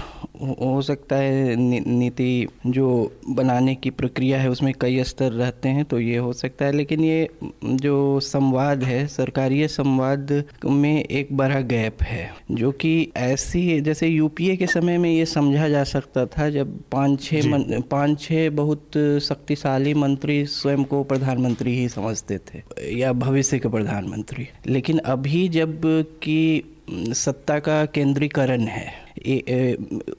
हो 0.62 0.81
सकता 0.81 1.16
है 1.16 1.56
नीति 1.56 2.48
जो 2.68 3.12
बनाने 3.30 3.75
की 3.75 3.90
प्रक्रिया 3.90 4.42
है 4.42 4.50
उसमें 4.50 4.74
कई 4.81 5.04
स्तर 5.04 5.31
रहते 5.31 5.69
हैं 5.69 5.86
तो 5.86 6.00
ये 6.00 6.18
हो 6.18 6.34
सकता 6.34 6.66
है। 6.66 6.72
लेकिन 6.72 7.04
ये 7.04 7.30
जो 7.63 8.19
संवाद 8.19 8.84
है 8.84 9.08
सरकारी 9.08 9.68
संवाद 9.68 10.44
में 10.66 11.04
एक 11.04 11.28
बड़ा 11.38 11.60
गैप 11.60 12.04
है 12.04 12.34
जो 12.52 12.72
कि 12.72 13.12
ऐसी 13.18 13.81
जैसे 13.81 14.08
यूपीए 14.08 14.56
के 14.56 14.68
समय 14.68 14.98
में 14.98 15.12
ये 15.12 15.25
समझा 15.25 15.69
जा 15.69 15.84
सकता 15.84 16.25
था 16.25 16.50
जब 16.50 16.80
पाँच 16.92 17.24
छः 17.24 17.42
पाँच 17.81 18.22
छः 18.22 18.50
बहुत 18.50 18.92
शक्तिशाली 19.22 19.94
मंत्री 19.94 20.46
स्वयं 20.46 20.84
को 20.84 21.04
प्रधानमंत्री 21.04 21.78
ही 21.78 21.90
समझते 21.90 22.38
थे 22.38 22.62
या 23.00 23.13
भविष्य 23.13 23.60
के 23.60 23.69
प्रधानमंत्री। 23.69 24.48
लेकिन 24.68 24.98
अभी 24.98 25.50
जब 25.50 25.81
की 26.24 26.70
सत्ता 26.93 27.59
का 27.59 27.85
केंद्रीकरण 27.85 28.61
है। 28.61 29.01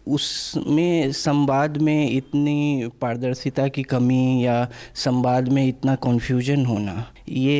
उसमें 0.06 1.12
संवाद 1.12 1.76
में 1.78 2.10
इतनी 2.10 2.88
पारदर्शिता 3.00 3.69
की 3.69 3.82
कमी 3.82 4.44
या 4.46 4.69
संवाद 4.94 5.48
में 5.48 5.66
इतना 5.69 5.94
कन्फ्यूज़न 5.94 6.66
होना 6.66 7.12
ये 7.28 7.56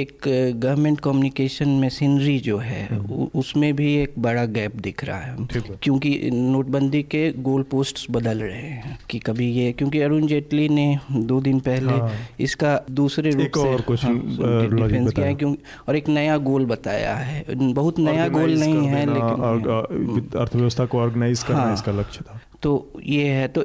एक 0.00 0.28
गवर्नमेंट 0.56 1.00
कम्युनिकेशन 1.00 1.68
मशीनरी 1.80 2.38
जो 2.38 2.56
है 2.58 2.86
हम्म। 2.86 3.28
उसमें 3.34 3.74
भी 3.76 3.94
एक 3.96 4.14
बड़ा 4.18 4.44
गैप 4.56 4.74
दिख 4.76 5.04
रहा 5.04 5.18
है। 5.18 5.46
क्योंकि 5.82 6.30
नोटबंदी 6.32 7.02
के 7.02 7.30
गोल 7.42 7.62
पोस्ट 7.70 8.10
बदल 8.10 8.38
रहे 8.38 8.60
हैं 8.60 8.98
कि 9.10 9.18
कभी 9.18 9.50
ये 9.52 9.72
क्योंकि 9.72 10.00
अरुण 10.00 10.26
जेटली 10.26 10.68
ने 10.68 10.86
दो 11.12 11.40
दिन 11.40 11.60
पहले 11.60 11.92
हाँ। 11.92 12.12
इसका 12.40 12.78
दूसरे 12.90 13.30
रूप 13.30 13.56
से 13.56 13.68
और 13.68 13.80
डिफेंस 13.80 14.04
हाँ, 14.04 15.12
किया 15.12 15.26
है 15.26 15.34
क्योंकि 15.34 15.62
और 15.88 15.96
एक 15.96 16.08
नया 16.08 16.36
गोल 16.36 16.66
बताया 16.66 17.14
है। 17.14 17.44
बहुत 17.54 17.98
नया 17.98 18.28
गोल 18.28 18.58
नहीं 18.58 18.86
है 18.86 19.04
लेकिन 19.06 20.30
अर्थव्यवस्था 20.36 20.86
को 20.86 20.98
ऑर्गेनाइज 20.98 21.42
करना 21.42 21.60
हाँ, 21.60 21.74
इसका 21.74 21.92
लक्ष्य 21.92 22.24
था। 22.28 22.40
तो 22.62 23.00
ये 23.06 23.24
है 23.28 23.48
तो 23.48 23.64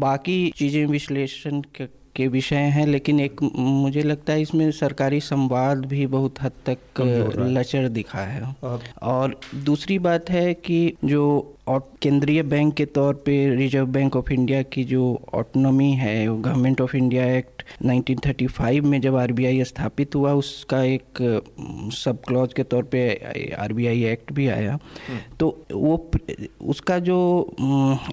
बाकी 0.00 0.52
चीज़ें 0.56 0.84
विश्लेषण 0.86 1.60
के 2.16 2.26
विषय 2.28 2.56
हैं 2.56 2.86
लेकिन 2.86 3.20
एक 3.20 3.42
मुझे 3.42 4.02
लगता 4.02 4.32
है 4.32 4.42
इसमें 4.42 4.70
सरकारी 4.70 5.20
संवाद 5.20 5.84
भी 5.86 6.06
बहुत 6.06 6.42
हद 6.42 6.52
तक 6.68 6.78
लचर 7.38 7.88
दिखा 7.88 8.18
है। 8.18 8.54
और 9.02 9.40
दूसरी 9.64 9.98
बात 9.98 10.30
है 10.30 10.52
कि 10.54 10.94
जो 11.04 11.24
और 11.66 11.80
केंद्रीय 12.02 12.42
बैंक 12.42 12.74
के 12.74 12.84
तौर 12.88 13.14
पे 13.26 13.34
रिज़र्व 13.56 13.86
बैंक 13.88 14.16
ऑफ़ 14.16 14.32
इंडिया 14.32 14.62
की 14.64 14.84
जो 14.84 15.02
ऑटोनॉमी 15.34 15.90
है 15.94 16.26
गवर्नमेंट 16.26 16.80
ऑफ़ 16.80 16.96
इंडिया 16.96 17.26
एक्ट 17.26 17.62
1935 17.84 18.80
में 18.82 19.00
जब 19.00 19.16
आरबीआई 19.16 19.62
स्थापित 19.64 20.14
हुआ 20.14 20.32
उसका 20.32 20.82
एक 20.84 21.22
सब 21.94 22.20
क्लॉज 22.28 22.52
के 22.52 22.62
तौर 22.64 22.82
पे 22.84 23.02
आरबीआई 23.58 24.02
एक्ट 24.04 24.32
भी 24.32 24.48
आया 24.48 24.72
हम्म। 24.72 25.18
तो 25.40 25.48
वो 25.72 25.96
उसका 26.66 26.98
जो 27.00 27.18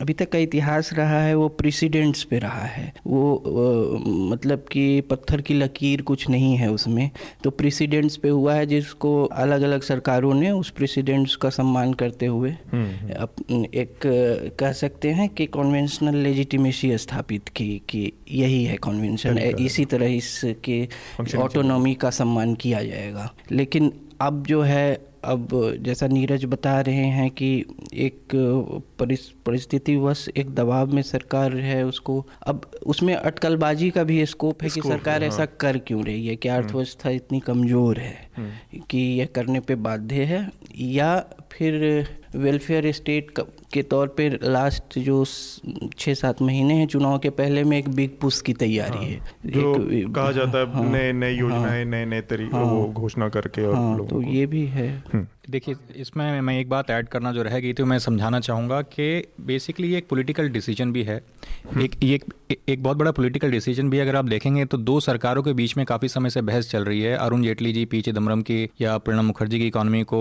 अभी 0.02 0.14
तक 0.14 0.30
का 0.30 0.40
इतिहास 0.40 0.94
रहा 0.94 1.22
है 1.22 1.34
वो 1.36 1.48
प्रेसिडेंट्स 1.58 2.24
पे 2.24 2.40
रहा 2.40 2.66
है 2.66 2.94
वो 3.08 4.00
मतलब 4.32 4.66
कि 4.72 4.86
पत्थर 5.10 5.42
की 5.42 5.54
लकीर 5.54 6.02
कुछ 6.02 6.30
नहीं 6.30 6.56
है 6.58 6.72
उसमें 6.72 7.10
तो 7.44 7.50
प्रेसिडेंट्स 7.54 8.18
पे 8.18 8.30
हुआ 8.30 8.54
है 8.54 8.66
जिसको 8.66 9.24
अलग 9.40 9.62
अलग 9.62 9.82
सरकारों 9.82 10.34
ने 10.34 10.52
उस 10.52 10.70
प्रेसिडेंट्स 10.72 11.36
का 11.36 11.50
सम्मान 11.52 11.94
करते 11.94 12.26
हुए 12.28 12.50
हम्म, 12.50 12.86
हम्म। 12.86 13.39
एक 13.52 14.00
कह 14.60 14.72
सकते 14.72 15.12
हैं 15.12 15.30
कि 15.30 15.46
कॉन्वेंशनल 15.46 16.16
लेजिटिमेसी 16.16 16.98
स्थापित 16.98 17.50
की 17.50 17.82
कि 17.90 18.12
यही 18.32 18.64
है 18.64 18.78
कॉन्वेंशन 18.78 19.38
इसी 19.38 19.86
तरह 19.86 20.06
इसके 20.06 20.88
ऑटोनॉमी 21.38 21.94
का 21.96 22.10
सम्मान 22.10 22.54
किया 22.56 22.84
जाएगा। 22.84 23.34
लेकिन 23.52 23.92
अब 24.22 24.44
जो 24.48 24.62
है 24.62 25.09
अब 25.24 25.50
जैसा 25.82 26.08
नीरज 26.08 26.46
बता 26.46 26.80
रहे 26.82 27.06
हैं 27.10 27.30
कि 27.32 27.50
एक 27.94 28.36
परिस्थितिवश 29.46 30.28
एक 30.38 30.54
दबाव 30.56 30.94
में 30.94 31.02
सरकार 31.02 31.56
है 31.58 31.84
उसको 31.86 32.26
अब 32.48 32.70
उसमें 32.86 33.14
अटकलबाजी 33.16 33.90
का 33.90 34.04
भी 34.04 34.26
स्कोप 34.26 34.64
है 34.64 34.70
कि 34.70 34.82
सरकार 34.82 35.24
हाँ। 35.24 35.30
ऐसा 35.30 35.46
कर 35.60 35.78
क्यों 35.78 36.04
रही 36.04 36.28
है 36.28 36.36
कि 36.36 36.50
हम्म। 36.50 36.64
अर्थव्यवस्था 36.64 37.10
इतनी 37.10 37.40
कमज़ोर 37.40 38.00
है 38.00 38.30
हम्म। 38.38 38.82
कि 38.90 38.98
यह 39.20 39.28
करने 39.36 39.60
पे 39.60 39.76
बाध्य 39.76 40.24
है 40.24 40.50
या 40.76 41.18
फिर 41.52 42.08
वेलफेयर 42.36 42.92
स्टेट 42.92 43.32
के 43.74 43.82
तौर 43.84 44.08
पर 44.20 44.38
लास्ट 44.44 44.98
जो 45.00 45.24
छः 45.98 46.14
सात 46.14 46.42
महीने 46.42 46.74
हैं 46.74 46.88
चुनाव 46.88 47.18
के 47.20 47.30
पहले 47.40 47.64
में 47.64 47.78
एक 47.78 47.90
बिग 47.90 48.18
पुश 48.22 48.42
की 48.42 48.54
तैयारी 48.54 48.98
हाँ, 48.98 49.06
है 49.06 49.20
जो 49.46 49.74
एक, 49.92 50.14
कहा 50.16 50.32
जाता 50.32 50.60
है 50.60 50.72
हाँ, 50.74 50.84
नए 50.84 51.12
नए 51.14 51.32
हाँ। 51.32 51.40
योजनाएँ 51.40 51.86
नए 51.86 52.06
नए 52.06 52.22
तरीके 52.22 52.58
हाँ, 52.58 52.64
वो 52.66 52.88
घोषणा 52.94 53.30
करके 53.30 53.66
और 53.66 53.76
हाँ, 53.76 54.06
तो 54.08 54.22
ये 54.22 54.46
भी 54.46 54.66
है 54.68 54.88
हम्म। 55.14 55.28
देखिए 55.50 55.76
इसमें 55.96 56.42
मैं 56.42 56.58
एक 56.60 56.70
बात 56.70 56.90
ऐड 56.92 57.08
करना 57.10 57.32
जो 57.32 57.44
रह 57.44 57.60
गई 57.60 57.74
थी 57.74 57.84
मैं 57.84 57.98
समझाना 58.00 58.40
चाहूँगा 58.40 58.82
कि 58.82 59.06
बेसिकली 59.42 59.88
ये 59.92 59.98
एक 59.98 60.08
पॉलिटिकल 60.10 60.50
डिसीज़न 60.50 60.92
भी 60.94 61.04
है। 61.04 61.16
हम्म। 61.66 61.82
एक 61.82 61.96
ये 62.04 62.20
एक 62.70 62.84
बहुत 62.84 62.98
बड़ा 62.98 63.12
पॉलिटिकल 63.12 63.52
डिसीज़न 63.52 63.90
भी 63.90 64.00
अगर 64.00 64.16
आप 64.16 64.26
देखेंगे 64.26 64.66
तो 64.66 64.78
दो 64.80 65.00
सरकारों 65.00 65.44
के 65.44 65.54
बीच 65.54 65.76
में 65.78 65.86
काफ़ी 65.86 66.08
समय 66.08 66.30
से 66.30 66.42
बहस 66.42 66.70
चल 66.72 66.84
रही 66.84 67.02
है। 67.02 67.16
अरुण 67.18 67.44
जेटली 67.44 67.72
जी 67.74 67.86
पी 67.86 68.02
चिदम्बरम 68.02 68.42
की 68.42 68.70
या 68.82 68.98
प्रणब 68.98 69.24
मुखर्जी 69.24 69.60
की 69.60 69.68
इकॉनमी 69.68 70.04
को 70.04 70.20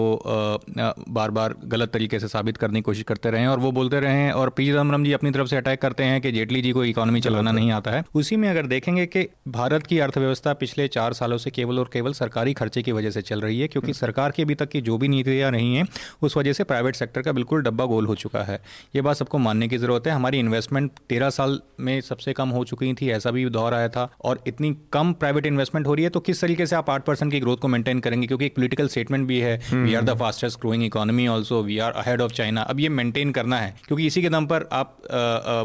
बार 1.11 1.31
बार 1.31 1.55
गलत 1.67 1.93
तरीके 1.93 2.19
से 2.19 2.29
साबित 2.29 2.57
करने 2.57 2.79
की 2.79 2.83
कोशिश 2.83 3.03
करते 3.03 3.31
रहे 3.31 3.47
और 3.47 3.59
वो 3.59 3.73
बोलते 3.73 4.01
रहे 4.01 4.15
हैं 4.15 4.33
और 4.33 4.51
पी 4.51 4.67
चिदम्बरम 4.67 5.05
जी 5.05 5.13
अपनी 5.13 5.31
तरफ़ 5.31 5.49
से 5.49 5.57
अटैक 5.57 5.83
करते 5.83 6.05
हैं 6.05 6.21
कि 6.21 6.33
जेटली 6.33 6.63
जी 6.63 6.73
को 6.73 6.85
इकॉनमी 6.85 7.21
चलाना 7.21 7.53
नहीं 7.53 7.71
आता 7.73 7.91
है। 7.91 8.05
उसी 8.15 8.37
में 8.37 8.49
अगर 8.49 8.67
देखेंगे 8.67 9.07
कि 9.07 9.27
भारत 9.51 9.87
की 9.87 9.99
अर्थव्यवस्था 9.99 10.53
पिछले 10.55 10.89
चार 10.89 11.13
सालों 11.13 11.39
से 11.39 11.51
केवल 11.51 11.79
और 11.79 11.91
केवल 11.93 12.13
सरकारी 12.15 12.53
खर्चे 12.55 12.83
की 12.83 12.93
वजह 12.93 13.11
से 13.11 13.23
चल 13.23 13.41
रही 13.41 13.61
है 13.61 13.69
क्योंकि 13.69 13.87
हम्म। 13.87 13.99
सरकार 13.99 14.31
की 14.31 14.43
अभी 14.43 14.55
तक 14.55 14.69
की 14.69 14.81
जो 14.81 14.99
भी 14.99 15.09
नीतियाँ 15.19 15.51
रही 15.53 15.75
हैं 15.75 15.87
उस 16.23 16.37
वजह 16.37 16.53
से 16.53 16.65
प्राइवेट 16.65 16.97
सेक्टर 16.97 17.23
का 17.23 17.33
बिल्कुल 17.33 17.63
डब्बा 17.63 17.85
गोल 17.87 18.07
हो 18.07 18.15
चुका 18.17 18.43
है। 18.45 18.61
ये 18.95 19.03
बात 19.03 19.17
सबको 19.17 19.39
मानने 19.41 19.69
की 19.69 19.79
ज़रूरत 19.79 20.07
है। 20.07 20.13
हमारी 20.13 20.39
इन्वेस्टमेंट 20.39 20.91
तेरह 21.09 21.31
साल 21.31 21.59
में 21.81 22.01
सबसे 22.01 22.33
कम 22.33 22.49
हो 22.49 22.65
चुकी 22.65 22.93
थी 22.95 23.11
ऐसा 23.11 23.31
भी 23.31 23.45
दौर 23.51 23.75
आया 23.75 23.89
था। 23.89 24.09
और 24.25 24.43
इतनी 24.47 24.77
कम 24.93 25.13
प्राइवेट 25.15 25.47
इन्वेस्टमेंट 25.47 25.87
हो 25.87 25.95
रही 25.95 26.05
है 26.05 26.11
तो 26.11 26.21
किस 26.21 26.41
तरीके 26.41 26.67
से 26.67 26.77
आप 26.77 26.91
आठ 26.91 27.05
परसेंट 27.05 27.31
की 27.33 27.41
ग्रोथ 27.41 27.57
को 27.57 27.69
मेंटेन 27.69 28.01
करेंगे? 28.01 28.27
क्योंकि 28.27 28.47
एक 28.47 28.55
पोलिटिकल 28.57 28.89
स्टेटमेंट 28.89 29.27
भी 29.29 29.39
है। 29.41 29.57
We 29.75 29.95
are 29.95 30.05
the 30.05 30.19
fastest 30.19 30.61
growing 30.61 30.85
economy 30.85 31.27
also 31.29 31.63
we 31.63 31.79
are 31.79 31.93
ahead 31.95 32.21
of 32.21 32.33
China 32.33 32.63
अब 32.63 32.81
ये 32.81 32.89
मेंटेन 32.91 33.33
करना 33.33 33.61
है 33.61 33.75
क्योंकि 33.87 34.07
इसी 34.07 34.23
के 34.23 34.29
दम 34.29 34.47
पर 34.47 34.69
आप 34.73 34.97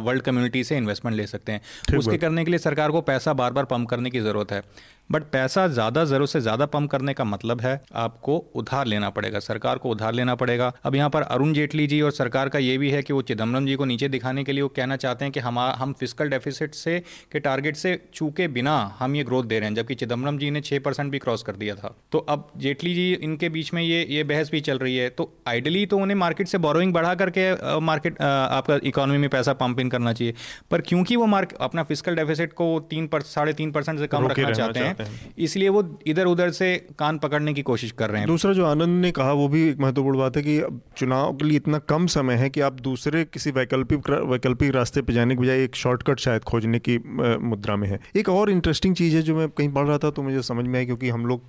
वर्ल्ड 0.04 0.22
कम्युनिटी 0.22 0.64
से 0.64 0.78
इन्वेस्टमेंट 0.78 1.18
ले 1.18 1.28
सकते 1.28 1.52
हैं। 1.52 1.98
उसके 1.98 2.18
करने 2.18 2.46
के 2.46 2.52
लिए 2.52 2.60
सरकार 2.60 2.92
को 2.92 3.02
पैसा 3.04 3.34
बार 3.34 3.54
बार 3.54 3.66
पंप 3.66 3.90
करने 3.90 4.10
की 4.10 4.20
ज़रूरत 4.20 4.52
है। 4.52 4.62
बट 5.10 5.24
पैसा 5.32 5.68
ज़्यादा 5.68 6.04
ज़रूरत 6.06 6.30
से 6.30 6.40
ज़्यादा 6.42 6.66
पंप 6.66 6.90
करने 6.92 7.14
का 7.14 7.24
मतलब 7.24 7.62
है 7.62 7.80
आपको 7.96 8.38
उधार 8.56 8.86
लेना 8.88 9.10
पड़ेगा 9.10 9.40
सरकार 9.40 9.78
को 9.78 9.90
उधार 9.90 10.14
लेना 10.14 10.36
पड़ेगा। 10.36 10.72
अब 10.84 10.96
यहाँ 10.96 11.10
पर 11.10 11.22
अरुण 11.24 11.54
जेटली 11.54 11.86
जी 11.88 12.00
और 12.02 12.12
सरकार 12.12 12.50
का 12.50 12.60
ये 12.60 12.78
भी 12.78 12.90
है 12.92 13.02
कि 13.04 13.14
वो 13.14 13.22
चिदम्बरम 13.22 13.66
जी 13.66 13.76
को 13.76 13.86
नीचे 13.86 14.08
दिखाने 14.10 14.44
के 14.44 14.52
लिए 14.52 14.62
वो 14.62 14.70
कहना 14.70 14.96
चाहते 14.96 15.26
हैं 15.26 15.32
कि 15.32 15.40
हम 15.40 15.60
हम 15.60 15.94
फ़िज़िकल 15.94 16.30
डेफिसिट 16.30 16.74
से 16.76 17.00
के 17.32 17.40
टारगेट 17.40 17.76
से 17.76 18.00
चूके 18.14 18.48
बिना 18.50 18.76
हम 19.00 19.16
ये 19.16 19.24
ग्रोथ 19.24 19.44
दे 19.44 19.60
रहे 19.60 19.70
हैं 19.70 19.76
जबकि 19.76 19.96
चिदम्बरम 19.96 20.38
जी 20.38 20.50
ने 20.52 20.62
छः 20.62 20.80
परसेंट 20.80 21.12
भी 21.12 21.20
क्रॉस 21.20 21.44
कर 21.44 21.56
दिया 21.56 21.76
था। 21.76 21.96
तो 22.12 22.18
अब 22.20 22.48
जेटली 22.58 22.94
जी 22.96 23.12
इनके 23.14 23.50
बीच 23.50 23.74
में 23.74 23.82
ये 23.84 24.06
ये 24.10 24.24
बहस 24.24 24.52
भी 24.52 24.62
चल 24.62 24.78
रही 24.78 24.96
है। 24.98 25.10
तो 25.12 25.32
आइडली 25.48 25.86
तो 25.86 25.98
उन्हें 25.98 26.18
मार्केट 26.18 26.48
से 26.48 26.58
बोरोइंग 26.60 26.94
बढ़ा 26.94 27.14
करके 27.16 27.80
मार्केट 27.82 28.22
आपका 28.22 28.80
इकोनॉमी 28.84 29.18
में 29.18 29.30
पैसा 29.30 29.54
पंप 29.56 29.80
इन 29.80 29.90
करना 29.90 30.14
चाहिए। 30.14 30.34
पर 30.72 30.82
क्योंकि 30.84 31.16
वो 31.16 31.26
मार्केट 31.28 31.58
अपना 31.62 31.84
फ़िज़िकल 31.84 32.16
डेफिसिट 32.16 32.54
को 32.54 32.68
तीन 32.90 33.08
पर 33.08 33.22
साढ़े 33.30 33.54
तीन 33.54 33.72
परसेंट 33.72 34.00
से 34.00 34.08
कम 34.08 34.28
रखना 34.28 34.52
चाहते 34.52 34.80
हैं 34.80 34.93
हैं। 35.00 35.34
इसलिए 35.38 35.70
वो 35.70 35.84
इधर 36.08 36.26
उधर 36.26 36.50
से 36.52 36.76
कान 37.00 37.18
पकड़ने 37.18 37.54
की 37.54 37.62
कोशिश 37.62 37.92
कर 37.92 38.10
रहे 38.10 38.20
हैं। 38.20 38.28
दूसरा 38.28 38.54
जो 38.54 38.66
आनंद 38.66 39.02
ने 39.02 39.12
कहा 39.12 39.32
वो 39.34 39.48
भी 39.48 39.68
एक 39.70 39.80
महत्वपूर्ण 39.80 40.18
बात 40.18 40.38
है 40.38 40.44
कि 40.44 40.62
चुनाव 40.98 41.34
के 41.34 41.46
लिए 41.46 41.58
इतना 41.58 41.78
कम 41.90 42.06
समय 42.08 42.36
है 42.36 42.50
कि 42.50 42.62
आप 42.62 42.80
दूसरे 42.82 43.24
किसी 43.24 43.52
वैकल्पिक 43.52 44.10
वैकल्पिक 44.10 44.74
रास्ते 44.76 45.02
पर 45.02 45.14
जाने 45.14 45.36
के 45.36 45.42
बजाय 45.42 45.64
एक 45.64 45.76
शॉर्टकट 45.76 46.20
शायद 46.20 46.44
खोजने 46.44 46.80
की 46.80 46.98
मुद्रा 47.44 47.76
में 47.76 47.88
है। 47.88 48.00
एक 48.16 48.30
और 48.30 48.50
इंटरेस्टिंग 48.50 48.96
चीज़ 48.96 49.16
है 49.16 49.22
जो 49.22 49.36
मैं 49.36 49.48
कहीं 49.50 49.70
पढ़ 49.74 49.88
रहा 49.88 49.98
था 49.98 50.12
तो 50.12 50.22
मुझे 50.22 50.42
समझ 50.42 50.66
में 50.66 50.76
आया 50.76 50.86
क्योंकि 50.86 51.10
हम 51.10 51.26
लोग 51.26 51.42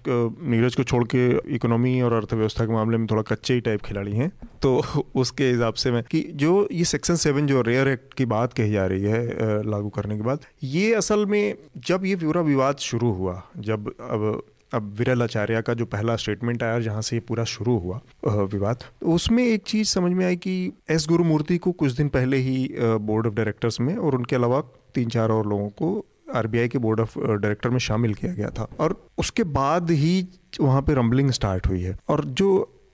नीरज 0.49 0.75
को 0.75 0.85
छोड़ 0.85 1.05
के 1.15 1.27
इकोनॉमी 1.55 2.01
और 2.01 2.13
अर्थव्यवस्था 2.13 2.65
के 2.65 2.73
मामले 2.73 2.99
में 2.99 3.07
थोड़ा 3.07 3.23
कच्चे 3.23 3.55
ही 3.55 3.61
टाइप 3.61 3.83
खिलाड़ी 3.83 4.13
हैं। 4.13 4.31
तो 4.63 4.83
उसके 5.15 5.49
हिसाब 5.51 5.75
से 5.75 5.91
मैं 5.91 6.03
कि 6.03 6.21
जो 6.35 6.69
ये 6.73 6.85
सेक्शन 6.85 7.17
सेवन 7.17 7.47
जो 7.47 7.61
रेयर 7.63 7.89
एक्ट 7.89 8.15
की 8.15 8.25
बात 8.27 8.53
कही 8.53 8.73
जा 8.73 8.87
रही 8.87 9.03
है 9.03 9.23
लागू 9.71 9.89
करने 9.89 10.17
के 10.17 10.23
बाद 10.23 10.47
ये 10.63 10.95
असल 10.95 11.27
में 11.27 11.55
जब 11.87 12.05
ये 12.05 12.17
पूरा 12.17 12.41
विवाद 12.41 12.77
शुरू 12.81 13.11
हुआ 13.13 13.34
जब 13.59 13.89
अब 14.01 14.43
अब 14.75 14.95
विरल 14.99 15.23
आचार्य 15.23 15.61
का 15.63 15.75
जो 15.75 15.85
पहला 15.87 16.15
स्टेटमेंट 16.17 16.63
आया, 16.63 16.79
जहाँ 16.81 17.03
से 17.03 17.17
ये 17.17 17.21
पूरा 17.21 17.45
शुरू 17.45 17.77
हुआ 17.79 18.01
विवाद 18.27 18.85
तो 19.01 19.07
उसमें 19.07 19.45
एक 19.47 19.63
चीज़ 19.63 19.89
समझ 19.89 20.13
में 20.13 20.25
आई 20.27 20.37
कि 20.37 20.73
एस 20.91 21.07
गुरुमूर्ति 21.09 21.59
को 21.59 21.73
कुछ 21.73 21.93
दिन 21.93 22.09
पहले 22.09 22.37
ही 22.37 22.69
बोर्ड 22.81 23.27
ऑफ़ 23.27 23.35
डायरेक्टर्स 23.35 23.81
में 23.81 23.97
और 23.97 24.15
उनके 24.15 24.37
अलावा 24.37 24.61
तीन 24.95 25.09
चार 25.09 25.31
और 25.31 25.47
लोगों 25.47 25.69
को 25.69 26.05
आरबीआई 26.35 26.69
के 26.69 26.79
बोर्ड 26.79 27.01
ऑफ़ 27.01 27.19
डायरेक्टर 27.19 27.71
में 27.71 27.79
शामिल 27.79 28.15
किया 28.15 28.33
गया 28.33 28.51
था। 28.51 28.69
और 28.81 28.97
उसके 29.19 29.45
बाद 29.45 29.91
ही 29.91 30.27
वहाँ 30.61 30.83
पे 30.83 30.95
रंबलिंग 30.95 31.31
स्टार्ट 31.31 31.67
हुई 31.67 31.83
है। 31.83 31.97
और 32.09 32.25
जो 32.25 32.49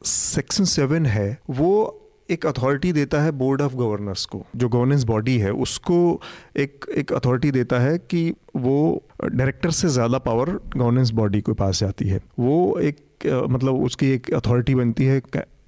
सेक्शन 0.05 0.65
सेवन 0.65 1.07
है, 1.07 1.39
वो 1.51 2.00
एक 2.31 2.47
अथॉरिटी 2.47 2.93
देता 2.93 3.21
है 3.21 3.31
बोर्ड 3.33 3.63
ऑफ़ 3.63 3.75
गवर्नर्स 3.75 4.25
को, 4.25 4.45
जो 4.57 4.69
गवर्नेंस 4.69 5.05
बॉडी 5.05 5.37
है, 5.39 5.53
उसको 5.53 6.21
एक 6.57 6.87
एक 6.97 7.13
अथॉरिटी 7.13 7.51
देता 7.51 7.79
है 7.79 7.97
कि 8.01 8.33
वो 8.57 9.03
डायरेक्टर 9.25 9.71
से 9.73 9.89
ज़्यादा 9.89 10.19
पावर 10.21 10.51
गवर्नेंस 10.77 11.11
बॉडी 11.13 11.41
के 11.41 11.53
पास 11.55 11.81
जाती 11.81 12.09
है। 12.09 12.21
वो 12.39 12.79
एक 12.81 13.07
मतलब 13.51 13.83
उसकी 13.85 14.11
एक 14.11 14.33
अथॉरिटी 14.35 14.75
बनती 14.75 15.05
है 15.05 15.21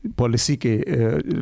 पॉलिसी 0.08 0.56
के 0.56 0.76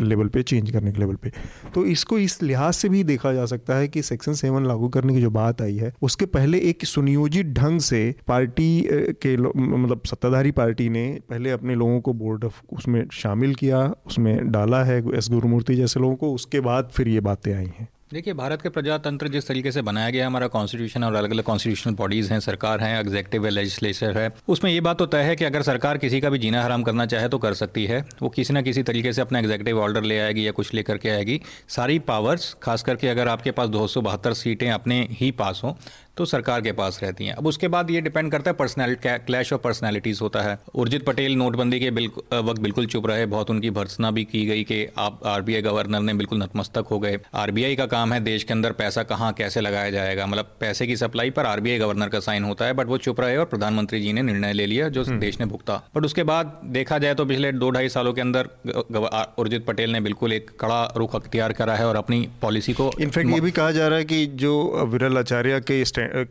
लेवल 0.05 0.29
पे, 0.29 0.43
चेंज 0.43 0.71
करने 0.71 0.93
के 0.93 0.99
लेवल 0.99 1.15
पे। 1.15 1.33
तो 1.75 1.85
इसको 1.87 2.19
इस 2.19 2.43
लिहाज 2.43 2.75
से 2.75 2.89
भी 2.89 3.03
देखा 3.05 3.33
जा 3.33 3.45
सकता 3.47 3.77
है 3.77 3.89
कि 3.89 4.03
सेक्शन 4.03 4.33
सेवन 4.35 4.67
लागू 4.67 4.89
करने 4.89 5.15
की 5.15 5.21
जो 5.21 5.31
बात 5.31 5.63
आई 5.63 5.77
है, 5.77 5.93
उसके 6.03 6.27
पहले 6.29 6.59
एक 6.61 6.85
सुनियोजित 6.85 7.47
ढंग 7.53 7.81
से 7.81 8.15
पार्टी 8.29 8.89
के 9.23 9.37
मतलब 9.37 10.03
सत्ताधारी 10.07 10.51
पार्टी 10.51 10.89
ने 10.89 11.07
पहले 11.31 11.51
अपने 11.51 11.75
लोगों 11.75 12.01
को 12.01 12.13
बोर्ड 12.15 12.45
ऑफ़, 12.45 12.61
उसमें 12.73 13.05
शामिल 13.13 13.55
किया, 13.55 13.87
उसमें 14.07 14.51
डाला 14.51 14.83
है 14.85 15.03
एस 15.15 15.29
गुरुमूर्ति 15.31 15.75
जैसे 15.75 16.01
लोगों 16.01 16.17
को, 16.17 16.33
उसके 16.35 16.61
बाद 16.61 16.91
फिर 16.93 17.09
ये 17.09 17.21
बातें 17.21 17.53
आई 17.55 17.71
हैं। 17.79 17.89
देखिए, 18.11 18.35
भारत 18.35 18.63
के 18.63 18.69
प्रजातंत्र 18.69 19.29
जिस 19.29 19.47
तरीके 19.49 19.73
से 19.73 19.83
बनाया 19.83 20.11
गया 20.11 20.23
है, 20.23 20.27
हमारा 20.27 20.47
कॉन्स्टिट्यूशन 20.47 21.05
और 21.05 21.15
अलग 21.15 21.31
अलग 21.31 21.45
कॉन्स्टिट्यूशनल 21.45 21.95
बॉडीज़ 21.95 22.33
हैं, 22.33 22.39
सरकार 22.41 22.81
है 22.81 22.99
एग्जेक्टिव 23.01 23.45
है 23.45 23.51
लेजिस्लेचर 23.51 24.19
है, 24.19 24.31
उसमें 24.49 24.71
ये 24.71 24.81
बात 24.81 24.99
तो 24.99 25.07
तय 25.07 25.23
है 25.23 25.37
कि 25.37 25.45
अगर 25.45 25.63
सरकार 25.63 25.99
किसी 25.99 26.21
का 26.21 26.31
भी 26.31 26.39
जीना 26.39 26.63
हराम 26.63 26.83
करना 26.83 27.07
चाहे 27.07 27.29
तो 27.29 27.39
कर 27.39 27.55
सकती 27.55 27.85
है। 27.87 28.05
वो 28.23 28.29
किसी 28.29 28.55
ना 28.55 28.63
किसी 28.63 28.83
तरीके 28.83 29.13
से 29.13 29.23
अपना 29.23 29.39
एग्जेक्टिव 29.39 29.81
ऑर्डर 29.81 30.03
ले 30.03 30.19
आएगी 30.19 30.47
या 30.47 30.53
कुछ 30.53 30.75
लेकर 30.75 30.99
के 30.99 31.11
आएगी। 31.11 31.41
सारी 31.69 31.99
पावर्स 32.01 32.55
खास 32.63 32.83
करके 32.83 33.09
अगर 33.09 33.29
आपके 33.29 33.51
पास 33.51 33.69
दो 33.69 33.87
सौ 33.87 34.01
बहत्तर 34.01 34.33
सीटें 34.35 34.71
अपने 34.71 35.07
ही 35.11 35.31
पास 35.33 35.61
हों 35.65 35.73
तो 36.17 36.25
सरकार 36.25 36.61
के 36.61 36.73
पास 36.73 36.99
रहती 37.03 37.27
हैं। 37.27 37.35
अब 37.35 37.47
उसके 37.47 37.69
बाद 37.69 37.91
ये 37.91 38.01
डिपेंड 38.01 38.31
करता 38.33 38.51
है 38.51 38.55
पर्सनैल 38.57 38.97
क्लैश 39.05 39.53
ऑफ़ 39.53 39.61
पर्सनैलिटीज़ 39.61 40.21
होता 40.21 40.41
है। 40.43 40.59
उर्जित 40.75 41.05
पटेल 41.05 41.37
नोटबंदी 41.37 41.81
के 41.81 41.91
वक्त 41.91 42.61
बिल्कुल 42.61 42.87
चुप 42.87 43.07
रहे। 43.07 43.27
बहुत 43.27 43.51
उनकी 43.51 43.71
भर्सना 43.71 44.11
भी 44.11 44.25
की 44.25 44.45
गई 44.47 44.65
कि 44.65 44.87
आप 44.99 45.21
आरबीआई 45.27 45.63
गवर्नर 45.63 46.01
ने 46.01 46.15
बिल्कुल 46.15 46.43
नतमस्तक 46.43 46.87
हो 46.91 46.99
गए। 46.99 47.19
आरबीआई 47.35 47.77
का 47.77 47.87
काम 47.87 48.13
है 48.13 48.21
देश 48.21 48.45
के 48.45 48.53
अंदर 48.53 48.73
पैसा 48.73 49.03
कहाँ 49.03 49.33
कैसे 49.33 49.61
लगाया 49.61 49.91
जाएगा? 49.91 50.27
मतलब 50.27 50.51
पैसे 50.61 50.87
की 50.87 50.97
सप्लाई 50.97 51.31
पर 51.31 51.47
आरबीआई 51.47 51.79
गवर्नर 51.79 52.09
का 52.09 52.21
साइन 52.21 52.45
होता 52.45 52.65
है 52.65 52.73
बट 52.73 52.87
वो 52.87 52.99
चुप 52.99 53.21
रहे 53.21 53.37
और 53.37 53.45
प्रधानमंत्री 53.47 54.01
जी 54.01 54.13
ने 54.13 54.23
निर्णय 54.23 54.53
ले 54.53 54.67
लिया 54.67 54.89
जो 54.89 55.05
हम्म। 55.05 55.19
देश 55.21 55.41
ने 55.41 55.47
भुगता। 55.47 55.81
बट 55.97 56.05
उसके 56.05 56.23
बाद 56.23 56.61
देखा 56.71 56.99
जाए 56.99 57.15
तो 57.15 57.25
पिछले 57.25 57.53
दो 57.55 57.71
ढाई 57.71 57.89
सालों 57.89 58.13
के 58.13 58.21
अंदर 58.21 58.49
उर्जित 59.39 59.67
पटेल 59.67 59.93
ने 59.93 60.01
बिल्कुल 60.01 60.33
एक 60.33 60.51
कड़ा 60.61 60.83
रुख 60.97 61.15
अख्तियार 61.17 61.53
करा 61.53 61.75
है 61.77 61.87
और 61.87 61.97
अपनी 61.97 62.21
पॉलिसी 62.43 62.73
को 62.73 62.91
इनफैक्ट 63.01 63.31
ये 63.31 63.41
भी 63.41 63.51
कहा 63.51 63.71
जा 63.71 63.89
रहा 63.89 63.99
है 63.99 64.05
कि 64.05 64.25
जो 64.45 64.87
विरल 64.87 65.19
आचार्य 65.19 65.61
के 65.61 65.85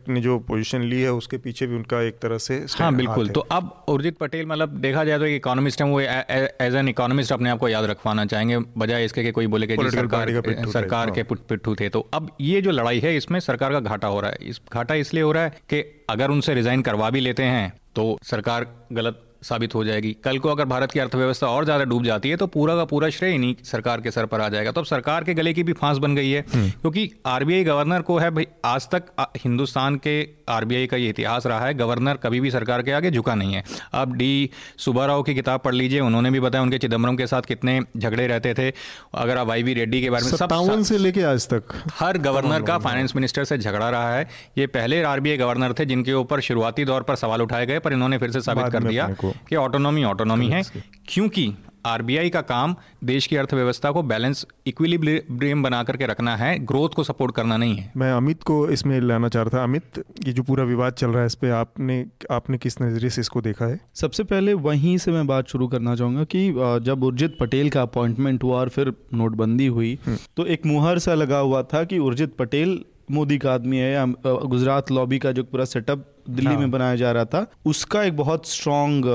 ने 0.08 0.20
जो 0.20 0.38
पोजीशन 0.40 0.82
ली 0.82 1.00
है 1.00 1.12
उसके 1.12 1.38
पीछे 1.38 1.66
भी 1.66 1.76
उनका 1.76 2.00
एक 2.02 2.18
तरह 2.18 2.38
से 2.38 2.54
हाँ 2.78 2.94
बिल्कुल। 2.94 3.28
तो 3.28 3.40
अब 3.52 3.84
उर्जित 3.88 4.18
पटेल 4.18 4.46
मतलब 4.46 4.76
देखा 4.80 5.04
जाए 5.04 5.18
तो 5.18 5.24
एक 5.24 5.36
इकोनॉमिस्ट 5.36 5.82
है 5.82 5.88
वो 5.88 6.00
एज 6.00 6.74
एन 6.74 6.88
इकोनॉमिस्ट 6.88 7.32
अपने 7.32 7.50
आप 7.50 7.58
को 7.58 7.68
याद 7.68 7.84
रखवाना 7.84 8.24
चाहेंगे 8.26 8.58
बजाय 8.76 9.04
इसके 9.04 9.24
कि 9.24 9.30
कोई 9.30 9.46
बोले 9.46 9.66
कि 9.66 9.76
सरकार 9.90 10.30
सरकार 10.68 11.10
के 11.10 11.20
हाँ। 11.22 11.36
पिट्ठू 11.48 11.74
थे। 11.74 11.88
तो 11.88 12.08
अब 12.14 12.30
ये 12.40 12.60
जो 12.62 12.70
लड़ाई 12.70 13.00
है 13.00 13.16
इसमें 13.16 13.40
सरकार 13.40 13.72
का 13.72 13.80
घाटा 13.80 14.08
हो 14.08 14.20
रहा 14.20 14.30
है। 14.30 14.36
इस 14.42 14.60
घाटा 14.72 14.94
इसलिए 14.96 15.22
हो 15.22 15.32
रहा 15.32 15.42
है 15.42 15.50
कि 15.70 15.80
अगर 16.10 16.30
उनसे 16.30 16.54
रिजाइन 16.54 16.82
करवा 16.82 17.10
भी 17.10 17.20
लेते 17.20 17.42
हैं 17.44 17.72
तो 17.96 18.18
सरकार 18.24 18.66
गलत 18.92 19.26
साबित 19.42 19.74
हो 19.74 19.84
जाएगी। 19.84 20.16
कल 20.24 20.38
को 20.38 20.48
अगर 20.48 20.64
भारत 20.66 20.92
की 20.92 21.00
अर्थव्यवस्था 21.00 21.46
और 21.48 21.64
ज़्यादा 21.64 21.84
डूब 21.84 22.04
जाती 22.04 22.30
है 22.30 22.36
तो 22.36 22.46
पूरा 22.48 22.74
का 22.76 22.84
पूरा 22.86 23.08
श्रेय 23.10 23.34
इन्हीं 23.34 23.54
सरकार 23.64 24.00
के 24.00 24.10
सर 24.10 24.26
पर 24.26 24.40
आ 24.40 24.48
जाएगा। 24.48 24.72
तो 24.72 24.80
अब 24.80 24.86
सरकार 24.86 25.24
के 25.24 25.34
गले 25.34 25.52
की 25.52 25.62
भी 25.62 25.72
फांस 25.72 25.98
बन 25.98 26.14
गई 26.16 26.30
है 26.30 26.44
हम्म। 26.52 26.70
क्योंकि 26.70 27.10
आरबीआई 27.26 27.64
गवर्नर 27.64 28.02
को 28.02 28.18
है 28.18 28.30
भाई 28.30 28.46
आज 28.64 28.88
तक 28.90 29.10
हिंदुस्तान 29.36 29.96
के 29.98 30.20
आरबीआई 30.48 30.86
का 30.86 30.96
ये 30.96 31.08
इतिहास 31.08 31.46
रहा 31.46 31.66
है 31.66 31.74
गवर्नर 31.74 32.16
कभी 32.16 32.40
भी 32.40 32.50
सरकार 32.50 32.82
के 32.82 32.92
आगे 32.92 33.10
झुका 33.10 33.34
नहीं 33.34 33.54
है। 33.54 33.64
अब 33.94 34.14
डी 34.14 34.50
सुब्बाराव 34.78 35.22
की 35.22 35.34
किताब 35.34 35.60
पढ़ 35.60 35.74
लीजिए 35.74 36.00
उन्होंने 36.00 36.30
भी 36.30 36.40
बताया 36.40 36.62
उनके 36.62 36.78
चिदम्बरम 36.78 37.16
के 37.16 37.26
साथ 37.26 37.42
कितने 37.44 37.80
झगड़े 37.96 38.26
रहते 38.26 38.54
थे। 38.54 38.68
अगर 39.14 39.38
आप 39.38 39.46
वाईवी 39.46 39.74
रेड्डी 39.74 40.00
के 40.02 40.10
बारे 40.10 40.24
में 40.24 40.30
सबसे 40.32 40.98
लेके 40.98 41.22
आज 41.24 41.48
तक। 41.48 41.74
हर 41.94 42.18
गवर्नर 42.20 42.62
का 42.62 42.78
फाइनेंस 42.80 43.14
मिनिस्टर 43.16 43.44
से 43.44 43.58
झगड़ा 43.58 43.90
रहा 43.90 44.14
है। 44.14 44.28
ये 44.58 44.66
पहले 44.68 45.02
आरबीआई 45.04 45.36
गवर्नर 45.36 45.72
थे 45.72 45.84
जिनके 45.86 46.12
ऊपर 46.14 46.40
शुरुआती 46.42 46.84
दौर 46.84 47.02
पर 47.02 47.16
सवाल 47.16 47.42
उठाए 47.42 47.66
गए 47.66 47.78
पर 47.78 47.92
इन्होंने 47.92 48.18
फिर 48.18 48.30
से 48.30 48.40
साबित 48.42 48.72
कर 48.72 48.84
दिया। 48.84 49.08
कि 49.48 49.56
ऑटोनॉमी 49.56 50.04
ऑटोनॉमी 50.04 50.48
है 50.48 50.62
क्योंकि 51.08 51.52
आरबीआई 51.86 52.30
का 52.30 52.40
काम 52.40 52.74
देश 53.04 53.26
की 53.26 53.36
अर्थव्यवस्था 53.36 53.90
को 53.90 54.02
बैलेंस 54.02 54.44
इक्विलिब्रियम 54.66 55.62
बना 55.62 55.82
करके 55.82 56.06
रखना 56.06 56.36
है 56.36 56.58
ग्रोथ 56.58 56.88
को 56.88 57.04
सपोर्ट 57.04 57.34
करना 57.34 57.56
नहीं 57.56 57.76
है। 57.76 57.92
मैं 57.96 58.10
अमित 58.12 58.42
को 58.42 58.68
इसमें 58.68 59.00
लाना 59.00 59.28
चाह 59.28 59.42
रहा 59.42 59.58
था। 59.58 59.62
अमित 59.64 60.04
ये 60.26 60.32
जो 60.32 60.42
पूरा 60.42 60.64
विवाद 60.64 60.92
चल 60.92 61.10
रहा 61.10 61.20
है 61.20 61.26
इस 61.26 61.34
पर 61.34 61.50
आपने 61.50 62.04
आपने 62.30 62.58
किस 62.58 62.80
नज़रिए 62.82 63.10
से 63.10 63.20
इसको 63.20 63.40
देखा 63.40 63.66
है? 63.66 63.80
सबसे 63.94 64.24
पहले 64.24 64.54
वहीं 64.54 64.96
से 64.98 65.12
मैं 65.12 65.26
बात 65.26 65.48
शुरू 65.48 65.68
करना 65.68 65.96
चाहूँगा 65.96 66.24
कि 66.24 66.48
जब 66.84 67.04
उर्जित 67.04 67.36
पटेल 67.40 67.70
का 67.70 67.82
अपॉइंटमेंट 67.82 68.42
हुआ 68.42 68.58
और 68.58 68.68
फिर 68.68 68.92
नोटबंदी 69.14 69.66
हुई 69.66 69.98
हम्म। 70.06 70.18
तो 70.36 70.46
एक 70.46 70.66
मुहर 70.66 70.98
सा 70.98 71.14
लगा 71.14 71.38
हुआ 71.38 71.62
था 71.62 71.84
कि 71.84 71.98
उर्जित 71.98 72.36
पटेल 72.36 72.80
मोदी 73.10 73.38
का 73.38 73.52
आदमी 73.54 73.76
है 73.76 73.92
या 73.92 74.06
गुजरात 74.24 74.90
लॉबी 74.90 75.18
का 75.18 75.32
जो 75.32 75.44
पूरा 75.44 75.64
सेटअप 75.66 76.06
दिल्ली 76.30 76.50
हाँ। 76.50 76.58
में 76.58 76.70
बनाया 76.70 76.96
जा 76.96 77.12
रहा 77.12 77.24
था 77.24 77.46
उसका 77.66 78.02
एक 78.02 78.16
बहुत 78.16 78.48
स्ट्रॉन्ग 78.48 79.06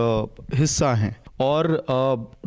हिस्सा 0.54 0.94
है। 0.94 1.16
और 1.42 1.68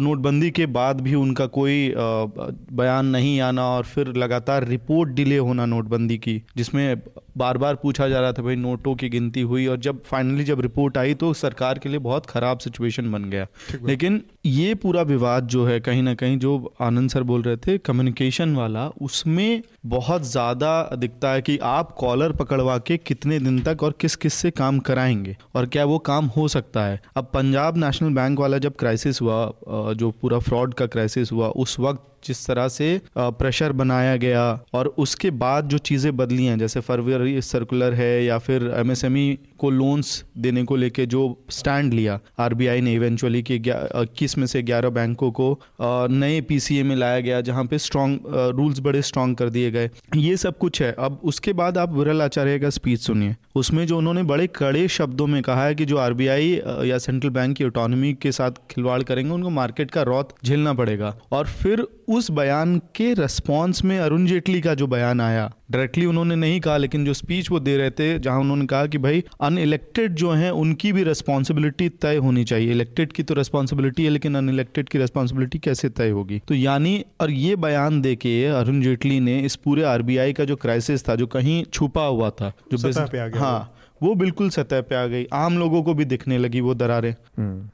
नोटबंदी 0.01 0.51
के 0.51 0.67
बाद 0.67 1.01
भी 1.01 1.15
उनका 1.15 1.47
कोई 1.47 1.93
बयान 1.97 3.07
नहीं 3.07 3.41
आना 3.41 3.65
और 3.69 3.85
फिर 3.85 4.13
लगातार 4.17 4.67
रिपोर्ट 4.67 5.11
डिले 5.11 5.39
होना 5.39 5.67
नोटबंदी 5.67 6.17
की 6.19 6.43
जिसमें 6.57 7.01
बार 7.39 7.59
बार 7.59 7.75
पूछा 7.75 8.09
जा 8.09 8.21
रहा 8.21 8.33
था 8.33 8.43
भाई 8.43 8.57
नोटों 8.57 8.95
की 8.95 9.09
गिनती 9.09 9.41
हुई। 9.41 9.67
और 9.67 9.77
जब 9.79 10.03
फाइनली 10.05 10.45
जब 10.45 10.61
रिपोर्ट 10.61 10.99
आई 10.99 11.15
तो 11.15 11.33
सरकार 11.35 11.79
के 11.79 11.89
लिए 11.89 11.99
बहुत 11.99 12.27
ख़राब 12.27 12.59
सिचुएशन 12.59 13.11
बन 13.13 13.25
गया। 13.25 13.47
लेकिन 13.85 14.23
ये 14.47 14.75
पूरा 14.75 15.03
विवाद 15.03 15.47
जो 15.47 15.67
है 15.67 15.79
कहीं 15.81 16.03
ना 16.03 16.15
कहीं 16.15 16.39
जो 16.39 16.75
आनंद 16.81 17.11
सर 17.11 17.23
बोल 17.23 17.43
रहे 17.43 17.57
थे 17.57 17.77
कम्युनिकेशन 17.81 18.55
वाला 18.57 18.87
उसमें 19.03 19.63
बहुत 19.89 20.23
ज़्यादा 20.23 20.71
दिखता 20.97 21.31
है 21.31 21.43
कि 21.43 21.57
आप 21.65 21.91
कॉलर 21.99 22.33
पकड़वा 22.33 22.77
के 22.79 22.97
कितने 22.97 23.39
दिन 23.39 23.61
तक 23.63 23.83
और 23.83 23.95
किस 24.01 24.17
किस 24.17 24.35
से 24.35 24.51
काम 24.51 24.79
कराएँगे 24.79 25.37
और 25.57 25.67
क्या 25.67 25.85
वो 25.85 25.99
काम 26.01 26.27
हो 26.37 26.47
सकता 26.49 26.85
है। 26.85 27.01
अब 27.17 27.31
पंजाब 27.35 27.77
नेशनल 27.77 28.15
बैंक 28.15 28.41
वाला 28.41 28.59
जब 28.59 28.77
क्राइसिस 28.77 29.21
हुआ 29.23 29.93
जो 29.95 30.11
पूरा 30.21 30.39
फ्रॉड 30.41 30.75
का 30.75 30.87
क्राइसिस 30.87 31.33
हुआ, 31.33 31.49
उस 31.49 31.79
वक्त 31.81 32.05
जिस 32.25 32.47
तरह 32.47 32.69
से 32.69 33.01
प्रेशर 33.19 33.73
बनाया 33.73 34.17
गया 34.17 34.43
और 34.75 34.87
उसके 34.99 35.31
बाद 35.33 35.69
जो 35.69 35.79
चीज़ें 35.81 36.17
बदली 36.17 36.45
हैं, 36.45 36.59
जैसे 36.59 36.81
फरवरी 36.81 37.41
सर्कुलर 37.43 37.95
है 37.95 38.25
या 38.25 38.39
फिर 38.39 38.73
एमएसएमई 38.77 39.39
को 39.59 39.71
लोन्स 39.71 40.25
देने 40.39 40.63
को 40.65 40.77
लेके 40.77 41.07
जो 41.07 41.23
स्टैंड 41.51 41.95
लिया 41.95 42.19
आरबीआई 42.39 42.81
ने 42.81 42.95
इवेंचुअली 42.95 43.43
कि 43.43 43.55
इक्कीस 43.55 44.37
में 44.39 44.47
से 44.47 44.63
ग्यारह 44.63 44.91
बैंकों 44.91 45.31
को 45.31 45.49
नए 45.83 46.41
पीसीए 46.41 46.83
में 46.83 46.95
लाया 46.97 47.21
गया 47.21 47.41
जहाँ 47.41 47.65
पे 47.65 47.79
स्ट्रॉन्ग 47.79 48.21
रूल्स 48.57 48.81
बड़े 48.81 49.03
स्ट्रॉन्ग 49.03 49.37
कर 49.37 49.51
दिए 49.51 49.71
गए। 49.71 49.91
ये 50.17 50.37
सब 50.37 50.59
कुछ 50.59 50.83
है। 50.83 50.95
अब 50.99 51.21
उसके 51.25 51.53
बाद 51.53 51.79
आप 51.79 51.93
विरल 51.95 52.23
आचार्य 52.23 52.59
का 52.59 52.71
स्पीच 52.71 53.01
सुनिए। 53.01 53.35
उसमें 53.55 53.87
जो 53.87 53.99
उन्होंने 53.99 54.23
बड़े 54.25 54.47
कड़े 54.57 54.87
शब्दों 54.89 55.27
में 55.27 55.43
कहा 55.43 55.65
है 55.65 55.75
कि 55.75 55.85
जो 55.85 55.97
आरबीआई 55.99 56.51
या 56.85 56.99
सेंट्रल 56.99 57.31
बैंक 57.31 57.57
की 57.57 57.65
ऑटोनॉमी 57.65 58.13
के 58.15 58.33
साथ 58.33 58.51
खिलवाड़ 58.71 59.03
करेंगे, 59.03 59.31
उनको 59.31 59.51
मार्केट 59.51 59.91
का 59.91 60.03
रौत 60.03 60.35
झेलना 60.45 60.73
पड़ेगा। 60.75 61.17
और 61.33 61.47
फिर 61.47 61.87
उस 62.09 62.31
बयान 62.31 62.79
के 62.95 63.13
रेस्पॉन्स 63.15 63.85
में 63.85 63.99
अरुण 63.99 64.27
जेटली 64.27 64.61
का 64.61 64.75
जो 64.75 64.87
बयान 64.87 65.21
आया 65.21 65.51
डायरेक्टली 65.71 66.07
उन्होंने 66.07 66.37
नहीं 66.37 66.61
कहा 66.61 66.77
लेकिन 66.77 67.05
जो 67.05 67.15
स्पीच 67.15 67.51
वो 67.51 67.61
दे 67.61 67.77
रहे 67.77 67.91
थे 67.91 68.19
जहाँ 68.19 68.41
उन्होंने 68.41 68.67
कहा 68.67 68.87
कि 68.87 68.99
भाई 68.99 69.25
अनइलेक्टेड 69.41 70.15
जो 70.15 70.31
हैं 70.31 70.51
उनकी 70.51 70.93
भी 70.93 71.03
रेस्पॉन्सिबिलिटी 71.03 71.89
तय 71.89 72.17
होनी 72.17 72.45
चाहिए। 72.45 72.71
इलेक्टेड 72.71 73.13
की 73.13 73.23
तो 73.23 73.35
रेस्पॉन्सिबिलिटी 73.35 74.05
है 74.05 74.11
लेकिन 74.11 74.35
अनइलेक्टेड 74.35 74.89
की 74.89 74.99
रेस्पॉन्सिबिलिटी 74.99 75.59
कैसे 75.59 75.89
तय 75.89 76.11
होगी? 76.11 76.39
तो 76.49 76.55
यानी 76.55 77.05
और 77.21 77.31
ये 77.31 77.57
बयान 77.57 78.01
दे 78.01 78.17
के 78.17 78.45
अरुण 78.45 78.81
जेटली 78.81 79.21
ने 79.21 79.41
इस 79.41 79.57
पूरे 79.57 79.83
आरबीआई 79.83 80.33
का 80.33 80.45
जो 80.45 80.57
क्राइसिस 80.57 81.09
था 81.09 81.15
जो 81.15 81.27
कहीं 81.27 81.65
छुपा 81.65 82.07
हुआ 82.07 82.31
था 82.31 82.53
जो 82.75 83.07
पे 83.07 83.19
आ 83.19 83.27
गया 83.27 83.43
हाँ 83.43 83.75
वो 84.03 84.15
बिल्कुल 84.15 84.51
सतह 84.51 84.81
पे 84.81 84.95
आ 84.95 85.07
गई। 85.07 85.27
आम 85.33 85.59
लोगों 85.59 85.83
को 85.83 85.95
भी 85.95 86.05
दिखने 86.05 86.39
लगी 86.39 86.61
वो 86.61 86.75
दरारें। 86.75 87.15
हम्म। 87.39 87.69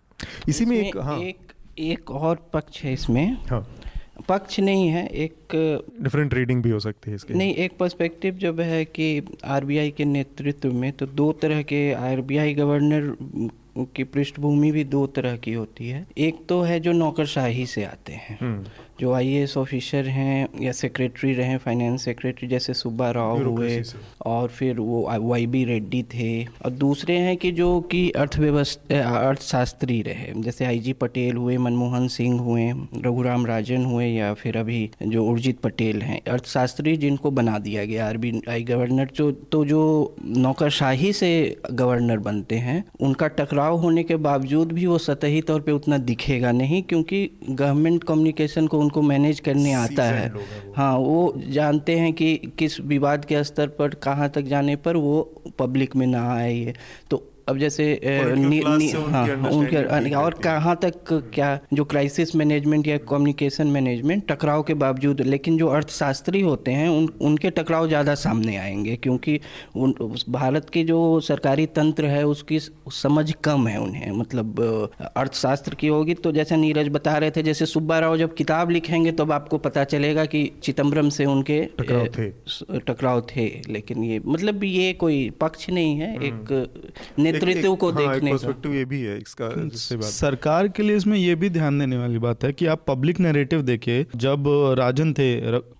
इसी 0.49 0.65
में 0.65 0.77
एक 0.77 0.97
हाँ। 0.97 1.19
एक 1.19 1.53
एक 1.79 2.11
और 2.11 2.51
पक्ष 2.53 2.83
है 2.83 2.93
इसमें। 2.93 3.37
हाँ। 3.51 3.67
पक्ष 4.29 4.61
नहीं 4.61 4.89
है 4.89 5.07
एक 5.07 5.35
डिफरेंट 6.03 6.35
रीडिंग 6.35 6.63
भी 6.63 6.71
हो 6.71 6.79
सकती 6.81 7.11
है 7.11 7.17
इसके। 7.17 7.35
नहीं 7.35 7.55
एक 7.55 7.73
पर्सपेक्टिव 7.79 8.35
जब 8.35 8.61
है 8.61 8.85
कि 8.85 9.23
आरबीआई 9.45 9.91
के 9.91 10.05
नेतृत्व 10.05 10.73
में 10.73 10.93
तो 10.93 11.07
दो 11.07 11.33
तरह 11.33 11.63
के 11.63 11.93
आरबीआई 11.93 12.55
गवर्नर 12.55 13.17
की 13.79 14.05
पृष्ठभूमि 14.05 14.71
भी 14.73 14.85
दो 14.85 15.07
तरह 15.07 15.37
की 15.37 15.53
होती 15.53 15.89
है। 15.89 16.07
एक 16.19 16.47
तो 16.49 16.61
है 16.63 16.81
जो 16.81 16.93
नौकरशाही 16.93 17.67
से 17.67 17.85
आते 17.85 18.13
हैं। 18.13 18.39
हम्म। 18.41 18.65
जो 19.01 19.13
आईएएस 19.13 19.57
ऑफिसर 19.57 20.09
हैं 20.09 20.49
या 20.63 20.73
सेक्रेटरी 20.73 21.33
रहे 21.35 21.57
फाइनेंस 21.59 22.05
सेक्रेटरी 22.05 22.49
जैसे 22.49 22.75
सुब्बा 22.75 23.11
राव 23.11 23.43
हुए 23.45 23.83
और 24.27 24.49
फिर 24.49 24.79
वो 24.79 25.01
वाई 25.21 25.47
बी 25.47 25.65
रेड्डी 25.65 26.03
थे। 26.15 26.45
और 26.45 26.71
दूसरे 26.71 27.17
हैं 27.17 27.37
कि 27.37 27.51
जो 27.53 27.81
कि 27.91 28.09
अर्थव्यवस्था 28.11 29.01
अर्थशास्त्री 29.29 30.01
रहे 30.03 30.33
जैसे 30.43 30.65
आई 30.65 30.79
जी 30.79 30.93
पटेल 30.93 31.37
हुए 31.37 31.57
मनमोहन 31.59 32.09
सिंह 32.09 32.41
हुए 32.41 32.71
रघुराम 33.05 33.47
राजन 33.47 33.85
हुए 33.85 34.07
या 34.07 34.33
फिर 34.35 34.57
अभी 34.57 34.91
जो 35.03 35.25
उर्जित 35.25 35.59
पटेल 35.61 36.03
हैं। 36.03 36.21
अर्थशास्त्री 36.29 36.97
जिनको 36.97 37.31
बना 37.31 37.59
दिया 37.59 37.85
गया 37.85 38.07
आर 38.09 38.17
बी 38.17 38.33
आई 38.49 38.63
गवर्नर 38.65 39.11
जो 39.15 39.31
तो 39.53 39.65
जो 39.65 39.83
नौकरशाही 40.25 41.13
से 41.13 41.33
गवर्नर 41.73 42.19
बनते 42.21 42.57
हैं 42.59 42.83
उनका 43.01 43.29
टकराव 43.39 43.77
होने 43.77 44.03
के 44.03 44.17
बावजूद 44.25 44.73
भी 44.73 44.87
वो 44.87 44.99
सतही 45.01 45.41
तौर 45.43 45.61
पर 45.61 45.73
उतना 45.73 45.99
दिखेगा 46.05 46.53
नहीं 46.53 46.83
क्योंकि 46.83 47.29
गवर्नमेंट 47.51 48.05
कम्युनिकेशन 48.05 48.67
को 48.67 48.83
उनको 48.85 49.03
मैनेज 49.03 49.41
करने 49.41 49.73
आता 49.73 50.05
है। 50.05 50.29
हाँ 50.77 50.97
वो। 50.99 51.33
जानते 51.49 51.99
हैं 51.99 52.13
कि 52.13 52.35
किस 52.59 52.81
विवाद 52.81 53.25
के 53.25 53.45
स्तर 53.45 53.69
पर 53.79 53.95
कहाँ 54.03 54.29
तक 54.31 54.43
जाने 54.47 54.77
पर 54.77 54.97
वो 54.97 55.23
पब्लिक 55.59 55.97
में 55.97 56.07
ना 56.07 56.27
आए 56.33 56.75
तो 57.11 57.25
अब 57.49 57.59
जैसे 57.59 57.85
नी, 58.05 58.61
नी, 58.61 58.91
हाँ 58.91 59.27
उनके 59.51 60.15
और 60.15 60.35
कहाँ 60.35 60.75
तक 60.83 61.13
क्या 61.35 61.49
जो 61.73 61.85
क्राइसिस 61.85 62.35
मैनेजमेंट 62.37 62.87
या 62.87 62.97
कम्युनिकेशन 62.99 63.67
मैनेजमेंट 63.67 64.23
टकराव 64.29 64.63
के 64.63 64.75
बावजूद 64.75 65.21
लेकिन 65.21 65.59
जो 65.59 65.69
अर्थशास्त्री 65.69 66.41
होते 66.41 66.71
हैं 66.71 66.89
उन 66.89 67.09
उनके 67.21 67.51
टकराव 67.51 67.89
ज़्यादा 67.89 68.15
सामने 68.15 68.57
आएँगे 68.57 68.97
क्योंकि 68.97 69.39
उन 69.77 69.95
भारत 70.29 70.71
की 70.71 70.85
जो 70.85 70.99
सरकारी 71.21 71.67
तंत्र 71.67 72.07
है 72.07 72.25
उसकी 72.27 72.61
समझ 72.93 73.33
कम 73.45 73.67
है 73.69 73.79
उन्हें। 73.81 74.11
मतलब 74.13 74.61
अर्थशास्त्र 75.17 75.75
की 75.75 75.87
होगी 75.87 76.15
तो 76.15 76.33
जैसे 76.33 76.57
नीरज 76.57 76.89
बता 76.89 77.17
रहे 77.19 77.31
थे 77.31 77.43
जैसे 77.43 77.67
सुब्बा 77.67 77.99
राव 77.99 78.17
जब 78.19 78.35
किताब 78.35 78.71
लिखेंगे 78.71 79.13
तो 79.13 79.27
आपको 79.33 79.59
पता 79.59 79.85
चलेगा 79.85 80.25
कि 80.25 80.45
चिदम्बरम 80.63 81.09
से 81.09 81.25
उनके 81.25 81.61
टकराव 81.79 82.07
थे। 82.09 82.29
टकराव 82.79 83.21
थे 83.37 83.47
लेकिन 83.69 84.05
ये 84.05 84.21
मतलब 84.27 84.65
ये 84.65 84.93
कोई 84.93 85.29
पक्ष 85.41 85.69
नहीं 85.71 85.97
है 85.97 86.15
हम्म। 86.17 86.25
एक 86.25 87.34
नेतृत्व 87.35 87.75
को 87.75 87.91
हाँ, 87.91 88.03
देखने 88.03 88.37
का 88.37 88.75
ये 88.75 88.85
भी 88.85 89.01
है 89.03 89.17
इसका 89.19 89.49
सरकार 90.09 90.69
के 90.69 90.83
लिए 90.83 90.97
इसमें 90.97 91.17
ये 91.19 91.35
भी 91.35 91.51
ध्यान 91.51 91.79
देने 91.79 91.97
वाली 91.97 92.19
बात 92.19 92.45
है 92.45 92.53
कि 92.53 92.67
आप 92.67 92.85
पब्लिक 92.87 93.21
नैरेटिव 93.21 93.63
देखे 93.63 94.05
जब 94.17 94.45
राजन 94.79 95.13
थे 95.13 95.31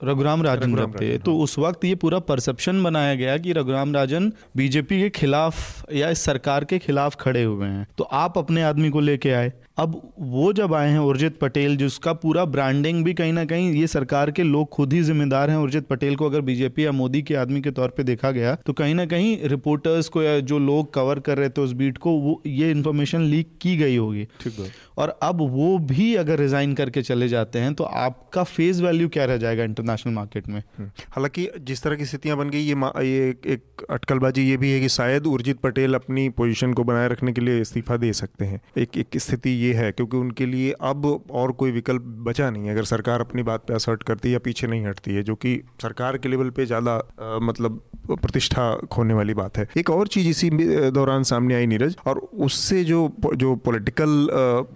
रघुराम 0.05 0.43
राजन 0.43 0.77
जब 0.77 1.01
थे 1.01 1.17
तो 1.19 1.35
हाँ। 1.35 1.45
उस 1.45 1.59
वक्त 1.59 1.85
ये 1.85 1.95
पूरा 1.97 2.19
परसेप्शन 2.25 2.83
बनाया 2.83 3.15
गया 3.15 3.37
कि 3.39 3.53
रघुराम 3.53 3.95
राजन 3.95 4.33
बीजेपी 4.57 5.01
के 5.01 5.11
खिलाफ 5.13 5.93
या 5.93 6.11
इस 6.11 6.25
सरकार 6.25 6.65
के 6.65 6.79
खिलाफ 6.79 7.17
खड़े 7.21 7.43
हुए 7.43 7.67
हैं 7.67 7.87
तो 7.99 8.05
आप 8.15 8.39
अपने 8.39 8.63
आदमी 8.63 8.91
को 8.91 9.01
लेके 9.01 9.31
आए 9.33 9.53
अब 9.79 10.01
वो 10.21 10.53
जब 10.53 10.75
आए 10.75 10.91
हैं 10.91 10.99
उर्जित 10.99 11.39
पटेल, 11.39 11.77
जिसका 11.77 12.13
पूरा 12.15 12.45
ब्रांडिंग 12.47 13.03
भी 13.05 13.15
कहीं 13.15 13.33
ना 13.33 13.45
कहीं 13.45 13.73
ये 13.73 13.87
सरकार 13.87 14.31
के 14.31 14.43
लोग 14.43 14.69
खुद 14.69 14.93
ही 14.93 15.03
जिम्मेदार 15.03 15.51
हैं, 15.51 15.57
उर्जित 15.57 15.87
पटेल 15.87 16.17
को 16.17 16.27
अगर 16.27 16.41
बीजेपी 16.41 16.85
या 16.85 16.93
मोदी 16.93 17.23
के 17.23 17.35
आदमी 17.35 17.61
के 17.61 17.71
तौर 17.71 17.89
पे 17.89 18.03
देखा 18.03 18.31
गया 18.31 18.55
तो 18.57 18.73
कहीं 18.73 18.95
ना 18.95 19.07
कहीं 19.07 19.37
रिपोर्टर्स 19.45 20.09
को 20.09 20.23
या 20.23 20.39
जो 20.43 20.59
लोग 20.61 20.93
कवर 20.95 21.21
कर 21.21 21.39
रहे 21.39 21.49
थे 21.49 21.61
उस 21.61 21.73
बीट 21.73 21.99
को, 21.99 22.11
वो 22.11 22.43
ये 22.47 22.71
इन्फॉर्मेशन 22.71 23.23
लीक 23.23 23.51
की 23.63 23.77
गई 23.77 23.97
होगी। 23.97 24.25
ठीक 24.41 24.59
है 24.59 24.71
और 24.97 25.19
अब 25.23 25.41
वो 25.53 25.79
भी 25.85 26.15
अगर 26.17 26.39
रिजाइन 26.39 26.75
करके 26.75 27.03
चले 27.03 27.29
जाते 27.29 27.59
हैं 27.59 27.73
तो 27.75 27.85
आपका 27.85 28.43
फेस 28.45 28.81
वैल्यू 28.81 29.09
क्या 29.09 29.25
रह 29.25 29.37
जाएगा 29.37 29.65
इंटरनेशनल 29.65 30.13
मार्केट 30.15 30.49
में? 30.49 30.63
हम्म। 30.79 30.89
हालाँकि 31.13 31.49
जिस 31.61 31.83
तरह 31.83 31.97
की 31.97 32.05
स्थितियाँ 32.05 32.37
बन 32.39 32.51
गई, 32.51 32.61
ये 32.61 32.75
ये 33.05 33.29
एक 33.53 33.85
अटकलबाजी 33.91 34.43
ये 34.43 34.57
भी 34.57 34.71
है 34.73 34.81
कि 34.81 34.89
शायद 34.91 35.27
उर्जित 35.27 35.61
पटेल 35.61 35.95
अपनी 35.95 36.29
पोजीशन 36.33 36.73
को 36.73 36.85
बनाए 36.85 37.09
रखने 37.09 37.33
के 37.33 37.41
लिए 37.41 37.61
इस्तीफा 37.61 37.97
दे 37.97 38.13
सकते 38.13 38.45
हैं। 38.45 38.61
एक 38.79 38.99
एक 38.99 39.19
स्थिति 39.19 39.51
ये 39.51 39.73
है, 39.75 39.91
क्योंकि 39.93 40.17
उनके 40.17 40.47
लिए 40.47 40.73
अब 40.83 41.07
और 41.33 41.53
कोई 41.55 41.71
विकल्प 41.73 42.03
बचा 42.27 42.51
नहीं 42.51 42.67
है। 42.67 42.73
अगर 42.73 42.85
सरकार 42.87 43.21
अपनी 43.21 43.43
बात 43.43 43.67
पर 43.69 43.75
असर्ट 43.75 44.03
करती 44.03 44.29
है 44.29 44.33
या 44.33 44.39
पीछे 44.45 44.67
नहीं 44.67 44.87
हटती 44.87 45.15
है, 45.15 45.23
जो 45.23 45.35
कि 45.37 45.61
सरकार 45.83 46.19
के 46.19 46.29
लेवल 46.29 46.51
पे 46.51 46.67
ज़्यादा 46.67 46.97
मतलब 47.43 47.81
प्रतिष्ठा 48.13 48.65
खोने 48.93 49.15
वाली 49.15 49.35
बात 49.35 49.59
है। 49.59 49.67
एक 49.77 49.91
और 49.91 50.09
चीज़ 50.09 50.29
इसी 50.29 50.51
दौरान 50.91 51.23
सामने 51.25 51.55
आई 51.55 51.67
नीरज, 51.67 51.97
और 52.07 52.19
उससे 52.19 52.83
जो 52.85 53.09
जो 53.37 53.55
पॉलिटिकल 53.65 54.29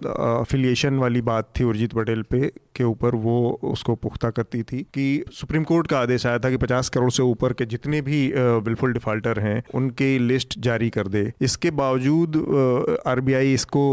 अफिलिएशन 0.09 0.97
वाली 0.97 1.21
बात 1.21 1.51
थी 1.59 1.63
उर्जित 1.63 1.93
पटेल 1.93 2.21
पे 2.23 2.51
के 2.79 2.83
ऊपर 2.85 3.15
वो 3.19 3.37
उसको 3.65 3.95
पुख्ता 3.97 4.29
करती 4.31 4.63
थी 4.63 4.81
कि 4.93 5.05
सुप्रीम 5.33 5.63
कोर्ट 5.65 5.87
का 5.87 5.99
आदेश 5.99 6.25
आया 6.25 6.39
था 6.39 6.49
कि 6.49 6.57
50 6.59 6.89
करोड़ 6.89 7.11
से 7.11 7.23
ऊपर 7.25 7.53
के 7.53 7.65
जितने 7.67 8.01
भी 8.01 8.19
बिल्फुल 8.65 8.93
डिफॉल्टर 8.93 9.39
हैं, 9.39 9.63
उनकी 9.75 10.17
लिस्ट 10.19 10.59
जारी 10.59 10.89
कर 10.89 11.07
दे। 11.07 11.21
इसके 11.41 11.71
बावजूद 11.73 12.35
आरबीआई 13.07 13.53
इसको 13.53 13.83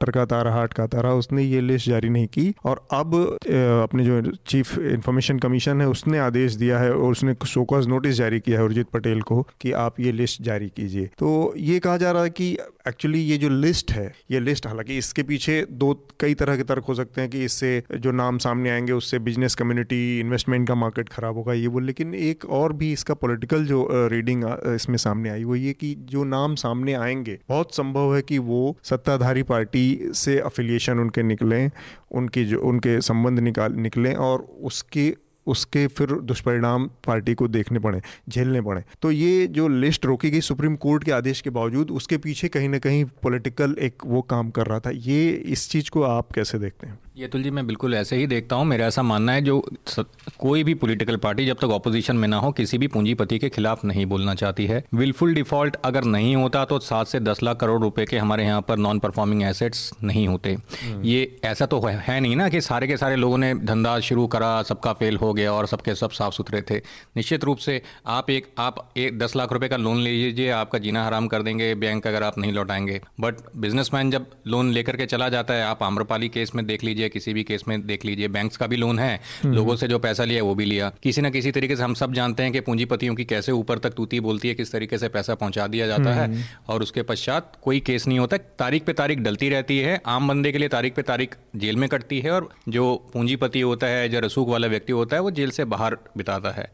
टरकाता 0.00 0.40
रहा, 0.42 0.62
अटकाता 0.62 1.00
रहा, 1.00 1.14
उसने 1.14 1.42
ये 1.42 1.60
लिस्ट 1.60 1.88
जारी 1.88 2.08
नहीं 2.08 2.26
की। 2.28 2.52
और 2.64 2.86
अब 2.92 3.14
अपने 3.14 4.04
जो 4.04 4.20
चीफ 4.46 4.78
इंफॉर्मेशन 4.78 5.38
कमीशन 5.38 5.80
है, 5.80 5.88
उसने 5.88 6.18
आदेश 6.20 6.54
दिया 6.54 6.78
है 6.78 6.92
और 6.92 7.10
उसने 7.10 7.34
शोकॉज 7.46 7.88
नोटिस 7.88 8.14
जारी 8.16 8.40
किया 8.40 8.58
है 8.58 8.64
उर्जित 8.64 8.86
पटेल 8.92 9.20
को 9.22 9.42
कि 9.60 9.72
आप 9.78 10.00
ये 10.00 10.12
लिस्ट 10.12 10.42
जारी 10.42 10.68
कीजिए। 10.76 11.10
तो 11.18 11.32
ये 11.56 11.78
कहा 11.78 11.96
जा 11.96 12.10
रहा 12.10 12.22
है 12.22 12.30
कि 12.30 12.52
एक्चुअली 12.88 13.20
ये 13.20 13.36
जो 13.38 13.48
लिस्ट 13.48 13.92
है, 13.92 14.12
ये 14.30 14.40
लिस्ट 14.40 14.66
हालाँकि 14.66 14.96
इसके 14.98 15.22
पीछे 15.22 15.54
दो, 15.72 15.92
कई 16.20 16.34
तरह 16.34 16.56
के 16.56 16.62
तर्क 16.64 16.84
हो 16.84 16.94
सकते 16.94 17.20
हैं 17.20 17.30
कि 17.30 17.44
इससे 17.44 17.82
जो 17.96 18.12
नाम 18.24 18.38
सामने 18.38 18.70
आएँगे, 18.70 18.92
उससे 18.92 19.18
बिज़नेस 19.20 19.54
कम्युनिटी 19.54 20.20
इन्वेस्टमेंट 20.20 20.66
का 20.68 20.74
मार्केट 20.74 21.08
खराब 21.08 21.36
होगा, 21.36 21.52
ये 21.52 21.66
वो। 21.66 21.78
लेकिन 21.80 22.14
एक 22.14 22.44
और 22.50 22.72
भी 22.72 22.92
इसका 22.92 23.14
पॉलिटिकल 23.14 23.64
जो 23.64 23.88
रीडिंग 24.12 24.44
इसमें 24.66 24.96
सामने 24.96 25.30
आई, 25.30 25.44
वो 25.44 25.56
ये 25.56 25.72
कि 25.72 25.94
जो 26.10 26.24
नाम 26.24 26.54
सामने 26.54 26.94
आएँगे, 26.94 27.38
बहुत 27.48 27.74
संभव 27.74 28.14
है 28.16 28.22
कि 28.22 28.38
वो 28.38 28.76
सत्ताधारी 28.84 29.42
पार्टी 29.42 29.84
से 30.14 30.38
अफिलिएशन 30.40 30.98
उनके 30.98 31.22
निकलें, 31.22 31.70
उनकी 32.10 32.44
जो, 32.44 32.60
उनके 32.60 33.00
संबंध 33.00 33.40
निकाल, 33.40 33.72
निकलें 33.72 34.14
और 34.14 34.48
उसके 34.62 35.14
उसके 35.46 35.86
फिर 35.86 36.12
दुष्परिणाम 36.22 36.86
पार्टी 37.06 37.34
को 37.34 37.48
देखने 37.48 37.78
पड़े, 37.78 38.00
झेलने 38.28 38.60
पड़े। 38.60 38.82
तो 39.02 39.10
ये 39.10 39.46
जो 39.46 39.68
लिस्ट 39.68 40.06
रोकी 40.06 40.30
गई 40.30 40.40
सुप्रीम 40.40 40.76
कोर्ट 40.76 41.04
के 41.04 41.12
आदेश 41.12 41.40
के 41.40 41.50
बावजूद, 41.50 41.90
उसके 41.90 42.18
पीछे 42.18 42.48
कहीं 42.48 42.68
ना 42.68 42.78
कहीं 42.78 43.04
पॉलिटिकल 43.22 43.76
एक 43.80 44.06
वो 44.06 44.22
काम 44.22 44.50
कर 44.50 44.66
रहा 44.66 44.80
था। 44.80 44.90
ये 44.90 45.30
इस 45.30 45.70
चीज़ 45.70 45.90
को 45.90 46.02
आप 46.02 46.32
कैसे 46.32 46.58
देखते 46.58 46.86
हैं? 46.86 46.98
ये 47.16 47.26
तुल 47.28 47.42
जी 47.42 47.50
मैं 47.50 47.66
बिल्कुल 47.66 47.94
ऐसे 47.94 48.16
ही 48.16 48.26
देखता 48.26 48.56
हूँ। 48.56 48.64
मेरा 48.64 48.86
ऐसा 48.86 49.02
मानना 49.02 49.32
है 49.32 49.40
जो 49.40 49.62
स, 49.88 50.04
कोई 50.38 50.62
भी 50.64 50.72
पॉलिटिकल 50.74 51.16
पार्टी 51.16 51.44
जब 51.46 51.56
तक 51.56 51.64
ऑपोजिशन 51.64 52.16
में 52.16 52.26
ना 52.28 52.36
हो 52.36 52.50
किसी 52.52 52.78
भी 52.78 52.86
पूंजीपति 52.86 53.38
के 53.38 53.48
खिलाफ 53.48 53.84
नहीं 53.84 54.06
बोलना 54.06 54.34
चाहती 54.34 54.66
है। 54.66 54.82
विलफुल 54.94 55.34
डिफ़ॉल्ट 55.34 55.76
अगर 55.84 56.04
नहीं 56.04 56.34
होता 56.36 56.64
तो 56.64 56.78
सात 56.78 57.06
से 57.06 57.20
दस 57.20 57.42
लाख 57.42 57.56
करोड़ 57.56 57.80
रुपए 57.82 58.04
के 58.04 58.18
हमारे 58.18 58.44
यहाँ 58.44 58.62
पर 58.62 58.76
नॉन 58.76 58.98
परफॉर्मिंग 58.98 59.42
एसेट्स 59.42 59.92
नहीं 60.02 60.26
होते। 60.28 60.52
हम्म। 60.52 61.02
ये 61.04 61.36
ऐसा 61.44 61.66
तो 61.66 61.80
है, 61.80 61.94
है 62.06 62.18
नहीं 62.20 62.36
ना 62.36 62.48
कि 62.48 62.60
सारे 62.60 62.86
के 62.86 62.96
सारे 62.96 63.16
लोगों 63.16 63.38
ने 63.38 63.54
धंधा 63.54 63.98
शुरू 64.00 64.26
करा 64.26 64.62
सबका 64.62 64.92
फेल 64.92 65.16
हो 65.16 65.32
गया 65.34 65.52
और 65.52 65.66
सबके 65.66 65.94
सब 65.94 66.10
साफ़ 66.10 66.34
सुथरे 66.34 66.62
थे। 66.70 66.80
निश्चित 67.16 67.44
रूप 67.44 67.58
से 67.58 67.80
आप 68.06 68.30
एक 68.30 68.48
आप 68.58 68.92
एक 68.96 69.18
दस 69.18 69.36
लाख 69.36 69.52
रुपये 69.52 69.68
का 69.68 69.76
लोन 69.76 70.00
ले 70.00 70.12
लीजिए 70.12 70.50
आपका 70.50 70.78
जीना 70.78 71.06
हराम 71.06 71.28
कर 71.28 71.42
देंगे 71.42 71.74
बैंक 71.76 72.06
अगर 72.06 72.22
आप 72.22 72.38
नहीं 72.38 72.52
लौटाएँगे। 72.52 73.00
बट 73.20 73.36
बिजनेसमैन 73.56 74.10
जब 74.10 74.26
लोन 74.46 74.72
लेकर 74.72 74.96
के 74.96 75.06
चला 75.06 75.28
जाता 75.28 75.54
है 75.54 75.64
आप 75.64 75.82
आम्रपाली 75.82 76.28
केस 76.28 76.54
में 76.54 76.66
देख 76.66 76.84
लीजिए 76.84 77.02
लीजिए 77.04 77.08
किसी 77.10 77.32
भी 77.34 77.42
केस 77.44 77.64
में 77.68 77.86
देख 77.86 78.04
लीजिए 78.04 78.28
बैंक्स 78.28 78.56
का 78.56 78.66
भी 78.66 78.76
लोन 78.76 78.98
है। 78.98 79.20
लोगों 79.46 79.76
से 79.76 79.88
जो 79.88 79.98
पैसा 79.98 80.24
लिया 80.24 80.42
वो 80.44 80.54
भी 80.54 80.64
लिया 80.64 80.90
किसी 81.02 81.22
ना 81.22 81.30
किसी 81.30 81.50
तरीके 81.52 81.76
से 81.76 81.82
हम 81.82 81.94
सब 81.94 82.14
जानते 82.14 82.42
हैं 82.42 82.52
कि 82.52 82.60
पूंजीपतियों 82.60 83.14
की 83.14 83.24
कैसे 83.24 83.52
ऊपर 83.52 83.78
तक 83.78 83.94
तूती 83.94 84.20
बोलती 84.20 84.48
है 84.48 84.54
किस 84.54 84.72
तरीके 84.72 84.98
से 84.98 85.08
पैसा 85.08 85.34
पहुँचा 85.34 85.66
दिया 85.66 85.86
जाता 85.86 86.14
है 86.14 86.26
हम्म। 86.26 86.42
और 86.68 86.82
उसके 86.82 87.02
पश्चात 87.04 87.52
कोई 87.62 87.80
केस 87.80 88.06
नहीं 88.06 88.18
होता 88.18 88.36
तारीख 88.58 88.84
पे 88.84 88.92
तारीख 88.92 89.18
डलती 89.20 89.48
रहती 89.48 89.78
है 89.78 90.00
आम 90.06 90.28
बंदे 90.28 90.52
के 90.52 90.58
लिए 90.58 90.68
तारीख 90.68 90.94
पे 90.94 91.02
तारीख 91.04 91.36
जेल 91.56 91.76
में 91.76 91.88
कटती 91.88 92.20
है 92.20 92.30
और 92.30 92.48
जो 92.68 92.84
पूंजीपति 93.12 93.60
होता 93.60 93.86
है 93.86 94.08
जो 94.08 94.20
रसूख 94.20 94.48
वाला 94.48 94.68
व्यक्ति 94.68 94.92
होता 94.92 95.16
है 95.16 95.22
वो 95.22 95.30
जेल 95.30 95.50
से 95.50 95.64
बाहर 95.66 95.96
बिताता 96.16 96.50
है 96.50 96.70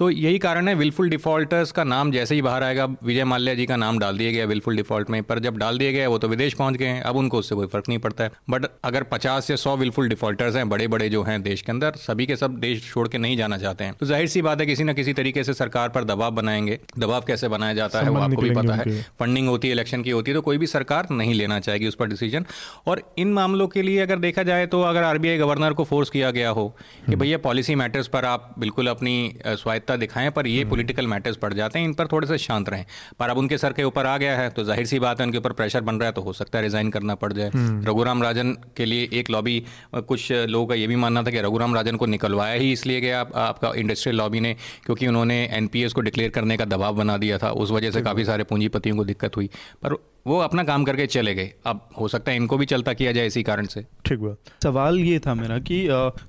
तो 0.00 0.08
यही 0.10 0.38
कारण 0.38 0.68
है 0.68 0.74
विलफुल 0.74 1.08
डिफॉल्टर्स 1.10 1.70
का 1.72 1.84
नाम 1.84 2.10
जैसे 2.12 2.34
ही 2.34 2.42
बाहर 2.42 2.62
आएगा 2.62 2.84
विजय 3.04 3.24
माल्या 3.24 3.54
जी 3.54 3.64
का 3.66 3.76
नाम 3.76 3.98
डाल 3.98 4.18
दिया 4.18 4.30
गया 4.32 4.44
विलफुल 4.44 4.76
डिफ़ॉल्ट 4.76 5.10
में 5.10 5.22
पर 5.22 5.38
जब 5.38 5.56
डाल 5.58 5.78
दिया 5.78 5.90
गया 5.92 6.08
वो 6.08 6.18
तो 6.18 6.28
विदेश 6.28 6.54
पहुँच 6.54 6.76
गए 6.76 6.86
हैं 6.86 7.02
अब 7.02 7.16
उनको 7.16 7.38
उससे 7.38 7.54
कोई 7.54 7.66
फ़र्क 7.66 7.88
नहीं 7.88 7.98
पड़ता 7.98 8.24
है। 8.24 8.30
बट 8.50 8.66
अगर 8.84 9.02
पचास 9.02 9.50
या 9.50 9.56
सौ 9.56 9.76
विलफुल 9.76 10.08
डिफॉल्टर्स 10.08 10.56
हैं 10.56 10.68
बड़े 10.68 10.86
बड़े 10.88 11.08
जो 11.08 11.22
हैं 11.22 11.42
देश 11.42 11.62
के 11.62 11.72
अंदर 11.72 11.96
सभी 11.98 12.26
के 12.26 12.36
सब 12.36 12.56
देश 12.60 12.88
छोड़ 12.88 13.06
के 13.08 13.18
नहीं 13.18 13.36
जाना 13.36 13.58
चाहते 13.58 13.84
हैं। 13.84 13.94
तो 14.00 14.06
ज़ाहिर 14.06 14.28
सी 14.28 14.42
बात 14.42 14.60
है 14.60 14.66
किसी 14.66 14.84
ना 14.84 14.92
किसी 14.92 15.12
तरीके 15.12 15.44
से 15.44 15.54
सरकार 15.54 15.88
पर 15.88 16.04
दबाव 16.04 16.30
बनाएँगे। 16.30 16.78
दबाव 16.98 17.24
कैसे 17.26 17.48
बनाया 17.48 17.74
जाता 17.74 18.00
है 18.00 18.10
वो 18.10 18.20
आपको 18.20 18.42
भी 18.42 18.50
पता 18.52 18.74
है। 18.74 19.00
फंडिंग 19.20 19.48
होती 19.48 19.68
है 19.68 19.74
इलेक्शन 19.74 20.02
की 20.02 20.10
होती 20.10 20.30
है 20.30 20.36
तो 20.36 20.42
कोई 20.42 20.58
भी 20.58 20.66
सरकार 20.66 21.10
नहीं 21.12 21.34
लेना 21.34 21.60
चाहेगी 21.60 21.88
उस 21.88 21.94
पर 21.94 22.08
डिसीज़न 22.08 22.46
और 22.86 23.02
इन 23.18 23.32
मामलों 23.32 23.68
के 23.68 23.82
लिए 23.82 24.00
अगर 24.00 24.18
देखा 24.18 24.42
जाए 24.42 24.66
तो 24.66 24.82
अगर 24.82 25.02
आरबीआई 25.02 25.38
गवर्नर 25.38 25.72
को 25.72 25.84
फोर्स 25.84 26.10
किया 26.10 26.30
गया 26.30 26.50
हो 26.50 26.68
कि 26.68 27.06
हम्म। 27.06 27.20
भैया 27.20 27.38
पॉलिसी 27.40 27.74
मैटर्स 27.74 28.08
पर 28.08 28.24
आप 28.24 28.54
बिल्कुल 28.58 28.86
अपनी 28.88 29.16
स्वायत्ता 29.46 29.88
दिखाएँ 29.96 30.30
पर 30.30 30.46
ये 30.46 30.64
पॉलिटिकल 30.64 31.06
मैटर्स 31.06 31.36
पड़ 31.36 31.52
जाते 31.54 31.78
हैं 31.78 31.86
इन 31.86 31.94
पर 31.94 32.06
थोड़े 32.06 32.26
से 32.26 32.38
शांत 32.38 32.68
रहें। 32.68 32.84
पर 33.18 33.30
अब 33.30 33.38
उनके 33.38 33.58
सर 33.58 33.72
के 33.72 33.84
ऊपर 33.84 34.06
आ 34.06 34.16
गया 34.18 34.36
है 34.38 34.48
तो 34.50 34.64
ज़ाहिर 34.64 34.86
सी 34.86 34.98
बात 34.98 35.20
है 35.20 35.26
उनके 35.26 35.38
ऊपर 35.38 35.52
प्रेशर 35.52 35.80
बन 35.80 35.96
रहा 35.96 36.06
है 36.06 36.12
तो 36.12 36.22
हो 36.22 36.32
सकता 36.32 36.58
है 36.58 36.64
रिजाइन 36.64 36.90
करना 36.90 37.14
पड़ 37.14 37.32
जाए। 37.32 37.50
हम्म। 37.50 37.84
रघुराम 37.84 38.22
राजन 38.22 38.52
के 38.76 38.84
लिए 38.84 39.08
एक 39.12 39.30
लॉबी 39.30 39.62
कुछ 39.94 40.30
लोगों 40.32 40.66
का 40.66 40.74
ये 40.74 40.86
भी 40.86 40.96
मानना 40.96 41.22
था 41.22 41.30
कि 41.30 41.40
रघुराम 41.40 41.74
राजन 41.74 41.96
को 41.96 42.06
निकलवाया 42.06 42.54
ही 42.54 42.72
इसलिए 42.72 43.00
गया 43.00 43.20
आप, 43.20 43.36
आपका 43.36 43.72
इंडस्ट्रियल 43.76 44.16
लॉबी 44.16 44.40
ने 44.40 44.54
क्योंकि 44.86 45.06
उन्होंने 45.06 45.42
एनपीएस 45.52 45.92
को 45.92 46.00
डिक्लेयर 46.00 46.30
करने 46.30 46.56
का 46.56 46.64
दबाव 46.66 46.96
बना 46.96 47.16
दिया 47.16 47.38
था। 47.38 47.50
उस 47.52 47.70
वजह 47.70 47.90
से 47.90 48.02
काफ़ी 48.02 48.24
सारे 48.24 48.44
पूंजीपतियों 48.44 48.96
को 48.96 49.04
दिक्कत 49.04 49.36
हुई। 49.36 49.50
पर 49.82 49.96
वो 50.26 50.38
अपना 50.40 50.62
काम 50.64 50.84
करके 50.84 51.06
चले 51.06 51.34
गए। 51.34 51.52
अब 51.66 51.88
हो 52.00 52.08
सकता 52.08 52.30
है 52.30 52.36
इनको 52.36 52.56
भी 52.58 52.66
चलता 52.66 52.92
किया 52.92 53.12
जाए 53.12 53.26
इसी 53.26 53.42
कारण 53.42 53.66
से। 53.66 53.84
ठीक 54.04 54.18
बात। 54.18 54.62
सवाल 54.62 54.98
ये 54.98 55.18
था 55.18 55.34
मेरा 55.34 55.58
कि 55.60 55.82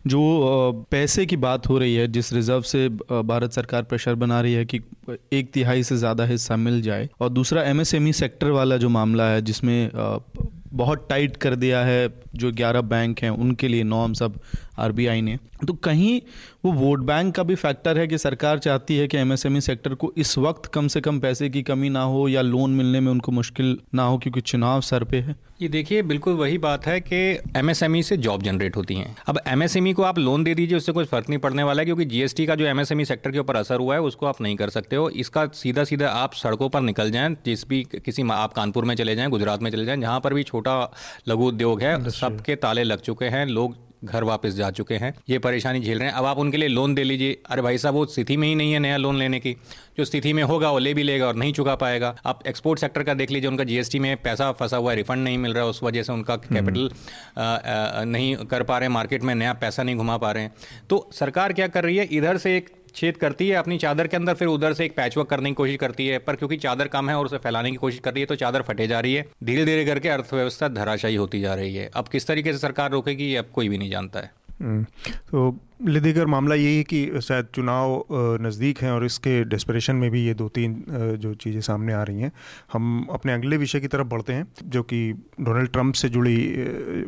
जो 0.07 0.87
पैसे 0.91 1.25
की 1.25 1.37
बात 1.37 1.69
हो 1.69 1.77
रही 1.77 1.95
है, 1.95 2.07
जिस 2.09 2.33
रिज़र्व 2.33 2.61
से 2.63 2.87
भारत 2.89 3.51
सरकार 3.51 3.83
प्रेशर 3.83 4.15
बना 4.15 4.41
रही 4.41 4.53
है 4.53 4.65
कि 4.65 4.81
एक 5.33 5.51
तिहाई 5.53 5.83
से 5.83 5.97
ज़्यादा 5.97 6.25
हिस्सा 6.25 6.55
मिल 6.57 6.81
जाए 6.81 7.09
और 7.21 7.29
दूसरा 7.29 7.63
एमएसएमई 7.63 8.11
सेक्टर 8.13 8.49
वाला 8.51 8.77
जो 8.77 8.89
मामला 8.89 9.29
है, 9.29 9.41
जिसमें 9.41 9.89
बहुत 10.73 11.05
टाइट 11.09 11.35
कर 11.37 11.55
दिया 11.55 11.83
है, 11.83 12.07
जो 12.35 12.51
11 12.51 12.81
बैंक 12.83 13.19
हैं, 13.19 13.29
उनके 13.29 13.67
लिए 13.67 13.83
नॉर्म 13.83 14.13
सब 14.13 14.39
आरबीआई 14.79 15.21
ने। 15.21 15.37
तो 15.67 15.73
कहीं 15.73 16.19
वो 16.63 16.71
वोट 16.71 16.99
बैंक 16.99 17.35
का 17.35 17.43
भी 17.43 17.55
फैक्टर 17.55 17.97
है 17.97 18.07
कि 18.07 18.17
सरकार 18.17 18.59
चाहती 18.59 18.97
है 18.97 19.07
कि 19.07 19.17
एमएसएमई 19.17 19.61
सेक्टर 19.61 19.93
को 19.93 20.13
इस 20.17 20.37
वक्त 20.37 20.65
कम 20.65 20.87
से 20.87 21.01
कम 21.01 21.19
पैसे 21.19 21.49
की 21.49 21.63
कमी 21.63 21.89
ना 21.89 22.01
हो 22.03 22.27
या 22.27 22.41
लोन 22.41 22.71
मिलने 22.71 22.99
में 22.99 23.11
उनको 23.11 23.31
मुश्किल 23.31 23.77
ना 23.93 24.03
हो 24.03 24.17
क्योंकि 24.17 24.41
चुनाव 24.41 24.81
सर 24.81 25.03
पे 25.03 25.17
है। 25.17 25.35
ये 25.61 25.67
देखिए 25.67 26.01
बिल्कुल 26.01 26.33
वही 26.33 26.57
बात 26.57 26.85
है 26.87 26.99
कि 27.01 27.15
एमएसएमई 27.57 28.03
से 28.03 28.17
जॉब 28.17 28.43
जनरेट 28.43 28.75
होती 28.77 28.95
हैं। 28.95 29.15
अब 29.27 29.39
एमएसएमई 29.47 29.93
को 29.93 30.03
आप 30.03 30.19
लोन 30.19 30.43
दे 30.43 30.55
दीजिए 30.55 30.77
उससे 30.77 30.91
कुछ 30.91 31.07
फ़र्क 31.07 31.29
नहीं 31.29 31.39
पड़ने 31.39 31.63
वाला 31.63 31.81
है 31.81 31.85
क्योंकि 31.85 32.05
जीएसटी 32.05 32.45
का 32.45 32.55
जो 32.55 32.65
एमएसएमई 32.65 33.05
सेक्टर 33.05 33.31
के 33.31 33.39
ऊपर 33.39 33.55
असर 33.55 33.79
हुआ 33.79 33.95
है 33.95 34.01
उसको 34.01 34.25
आप 34.25 34.41
नहीं 34.41 34.55
कर 34.55 34.69
सकते 34.69 34.95
हो। 34.95 35.09
इसका 35.09 35.45
सीधा 35.53 35.83
सीधा 35.83 36.09
आप 36.09 36.33
सड़कों 36.33 36.69
पर 36.69 36.81
निकल 36.81 37.11
जाएँ 37.11 37.35
जिस 37.45 37.67
भी 37.67 37.83
किसी 37.95 38.29
आप 38.31 38.53
कानपुर 38.53 38.85
में 38.85 38.95
चले 38.95 39.15
जाएँ 39.15 39.29
गुजरात 39.29 39.61
में 39.61 39.71
चले 39.71 39.85
जाएँ 39.85 40.01
जहाँ 40.01 40.19
पर 40.19 40.33
भी 40.33 40.43
छोटा 40.43 40.91
लघु 41.27 41.47
उद्योग 41.47 41.81
है 41.81 42.09
सबके 42.09 42.55
ताले 42.55 42.83
लग 42.83 43.01
चुके 43.01 43.25
हैं 43.25 43.45
लोग 43.45 43.90
घर 44.03 44.23
वापस 44.23 44.49
जा 44.49 44.69
चुके 44.71 44.95
हैं। 44.95 45.13
ये 45.29 45.39
परेशानी 45.39 45.79
झेल 45.79 45.99
रहे 45.99 46.07
हैं। 46.07 46.15
अब 46.15 46.25
आप 46.25 46.37
उनके 46.37 46.57
लिए 46.57 46.69
लोन 46.69 46.93
दे 46.95 47.03
लीजिए। 47.03 47.37
अरे 47.49 47.61
भाई 47.61 47.77
साहब 47.77 47.95
वो 47.95 48.05
स्थिति 48.05 48.37
में 48.37 48.47
ही 48.47 48.55
नहीं 48.55 48.73
है 48.73 48.79
नया 48.79 48.97
लोन 48.97 49.17
लेने 49.17 49.39
की। 49.39 49.55
जो 49.97 50.05
स्थिति 50.05 50.33
में 50.33 50.41
होगा 50.43 50.71
वो 50.71 50.79
ले 50.79 50.93
भी 50.93 51.03
लेगा 51.03 51.27
और 51.27 51.35
नहीं 51.35 51.53
चुका 51.53 51.75
पाएगा। 51.75 52.15
आप 52.25 52.47
एक्सपोर्ट 52.47 52.79
सेक्टर 52.79 53.03
का 53.03 53.13
देख 53.13 53.31
लीजिए 53.31 53.49
उनका 53.49 53.63
जीएसटी 53.63 53.99
में 53.99 54.15
पैसा 54.17 54.51
फंसा 54.51 54.77
हुआ 54.77 54.91
है 54.91 54.97
रिफंड 54.97 55.23
नहीं 55.23 55.37
मिल 55.37 55.53
रहा 55.53 55.63
है 55.63 55.69
उस 55.69 55.83
वजह 55.83 56.03
से 56.03 56.13
उनका 56.13 56.35
कैपिटल 56.35 56.89
हम्म। 57.37 58.09
नहीं 58.09 58.35
कर 58.45 58.63
पा 58.63 58.77
रहे 58.77 58.89
मार्केट 58.89 59.23
में 59.23 59.33
नया 59.35 59.53
पैसा 59.53 59.83
नहीं 59.83 59.95
घुमा 59.95 60.17
पा 60.17 60.31
रहे 60.31 60.43
हैं। 60.43 60.53
तो 60.89 61.09
सरकार 61.13 61.53
क्या 61.53 61.67
कर 61.67 61.83
रही 61.83 61.97
है? 61.97 62.05
इधर 62.05 62.37
से 62.37 62.57
एक 62.57 62.69
छेद 62.95 63.17
करती 63.17 63.47
है 63.49 63.55
अपनी 63.55 63.77
चादर 63.77 64.07
के 64.07 64.17
अंदर 64.17 64.33
फिर 64.33 64.47
उधर 64.47 64.73
से 64.73 64.85
एक 64.85 64.95
पैचवर्क 64.95 65.29
करने 65.29 65.49
की 65.49 65.55
कोशिश 65.55 65.77
करती 65.77 66.07
है। 66.07 66.17
पर 66.19 66.35
क्योंकि 66.35 66.57
चादर 66.57 66.87
कम 66.89 67.09
है 67.09 67.15
और 67.15 67.25
उसे 67.25 67.37
फैलाने 67.39 67.71
की 67.71 67.77
कोशिश 67.77 67.99
कर 67.99 68.13
रही 68.13 68.21
है 68.21 68.27
तो 68.27 68.35
चादर 68.37 68.61
फटे 68.63 68.87
जा 68.87 68.99
रही 68.99 69.13
है। 69.13 69.25
धीरे 69.43 69.65
धीरे 69.65 69.85
करके 69.85 70.09
अर्थव्यवस्था 70.09 70.67
धराशायी 70.69 71.15
होती 71.15 71.41
जा 71.41 71.53
रही 71.55 71.75
है। 71.75 71.89
अब 71.95 72.07
किस 72.07 72.27
तरीके 72.27 72.53
से 72.53 72.59
सरकार 72.59 72.91
रोकेगी 72.91 73.31
ये 73.31 73.37
अब 73.37 73.49
कोई 73.53 73.69
भी 73.69 73.77
नहीं 73.77 73.89
जानता 73.91 74.19
है। 74.19 74.31
हम्म, 74.59 74.83
तो 74.83 75.59
लेदेकर 75.85 76.25
मामला 76.25 76.55
यही 76.55 76.77
है 76.77 76.83
कि 76.83 77.21
शायद 77.21 77.47
चुनाव 77.55 78.03
नज़दीक 78.41 78.81
हैं 78.81 78.91
और 78.91 79.05
इसके 79.05 79.43
डिस्परेशन 79.45 79.95
में 79.95 80.09
भी 80.11 80.25
ये 80.25 80.33
दो 80.33 80.47
तीन 80.49 80.83
जो 81.19 81.33
चीज़ें 81.35 81.61
सामने 81.61 81.93
आ 81.93 82.01
रही 82.03 82.21
हैं। 82.21 82.31
हम 82.73 83.07
अपने 83.11 83.33
अगले 83.33 83.57
विषय 83.57 83.79
की 83.79 83.87
तरफ़ 83.87 84.07
बढ़ते 84.07 84.33
हैं 84.33 84.45
जो 84.65 84.83
कि 84.83 85.01
डोनाल्ड 85.41 85.71
ट्रंप 85.71 85.93
से 85.93 86.09
जुड़ी 86.09 86.35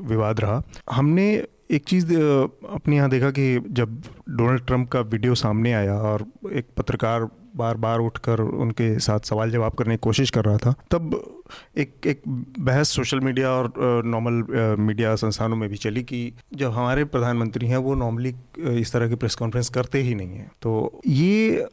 विवाद 0.07 0.39
रहा। 0.39 0.61
हमने 0.91 1.27
एक 1.73 1.83
चीज़ 1.83 2.13
अपने 2.13 2.95
यहाँ 2.95 3.09
देखा 3.09 3.29
कि 3.31 3.59
जब 3.71 4.01
डोनाल्ड 4.29 4.65
ट्रंप 4.65 4.89
का 4.89 4.99
वीडियो 5.01 5.35
सामने 5.35 5.73
आया 5.73 5.95
और 6.01 6.25
एक 6.53 6.67
पत्रकार 6.77 7.27
बार 7.55 7.77
बार 7.77 7.99
उठकर 7.99 8.41
उनके 8.41 8.87
साथ 8.99 9.19
सवाल 9.19 9.51
जवाब 9.51 9.73
करने 9.73 9.93
की 9.93 9.99
कोशिश 10.03 10.29
कर 10.29 10.45
रहा 10.45 10.57
था, 10.57 10.73
तब 10.91 11.43
एक 11.77 12.07
एक 12.07 12.21
बहस 12.59 12.89
सोशल 12.89 13.19
मीडिया 13.19 13.49
और 13.49 13.73
नॉर्मल 14.05 14.75
मीडिया 14.79 15.15
संस्थानों 15.15 15.57
में 15.57 15.69
भी 15.69 15.77
चली 15.77 16.03
कि 16.03 16.31
जब 16.55 16.71
हमारे 16.71 17.05
प्रधानमंत्री 17.05 17.67
हैं 17.67 17.77
वो 17.77 17.95
नॉर्मली 17.95 18.33
इस 18.79 18.93
तरह 18.93 19.09
की 19.09 19.15
प्रेस 19.15 19.35
कॉन्फ्रेंस 19.35 19.69
करते 19.69 20.01
ही 20.01 20.15
नहीं 20.15 20.37
हैं। 20.37 20.49
तो 20.61 21.01
ये 21.07 21.67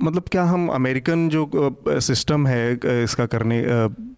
मतलब 0.00 0.24
क्या 0.32 0.42
हम 0.44 0.68
अमेरिकन 0.68 1.28
जो 1.28 1.50
सिस्टम 1.88 2.46
है 2.46 2.72
इसका 3.02 3.24
करने 3.26 3.62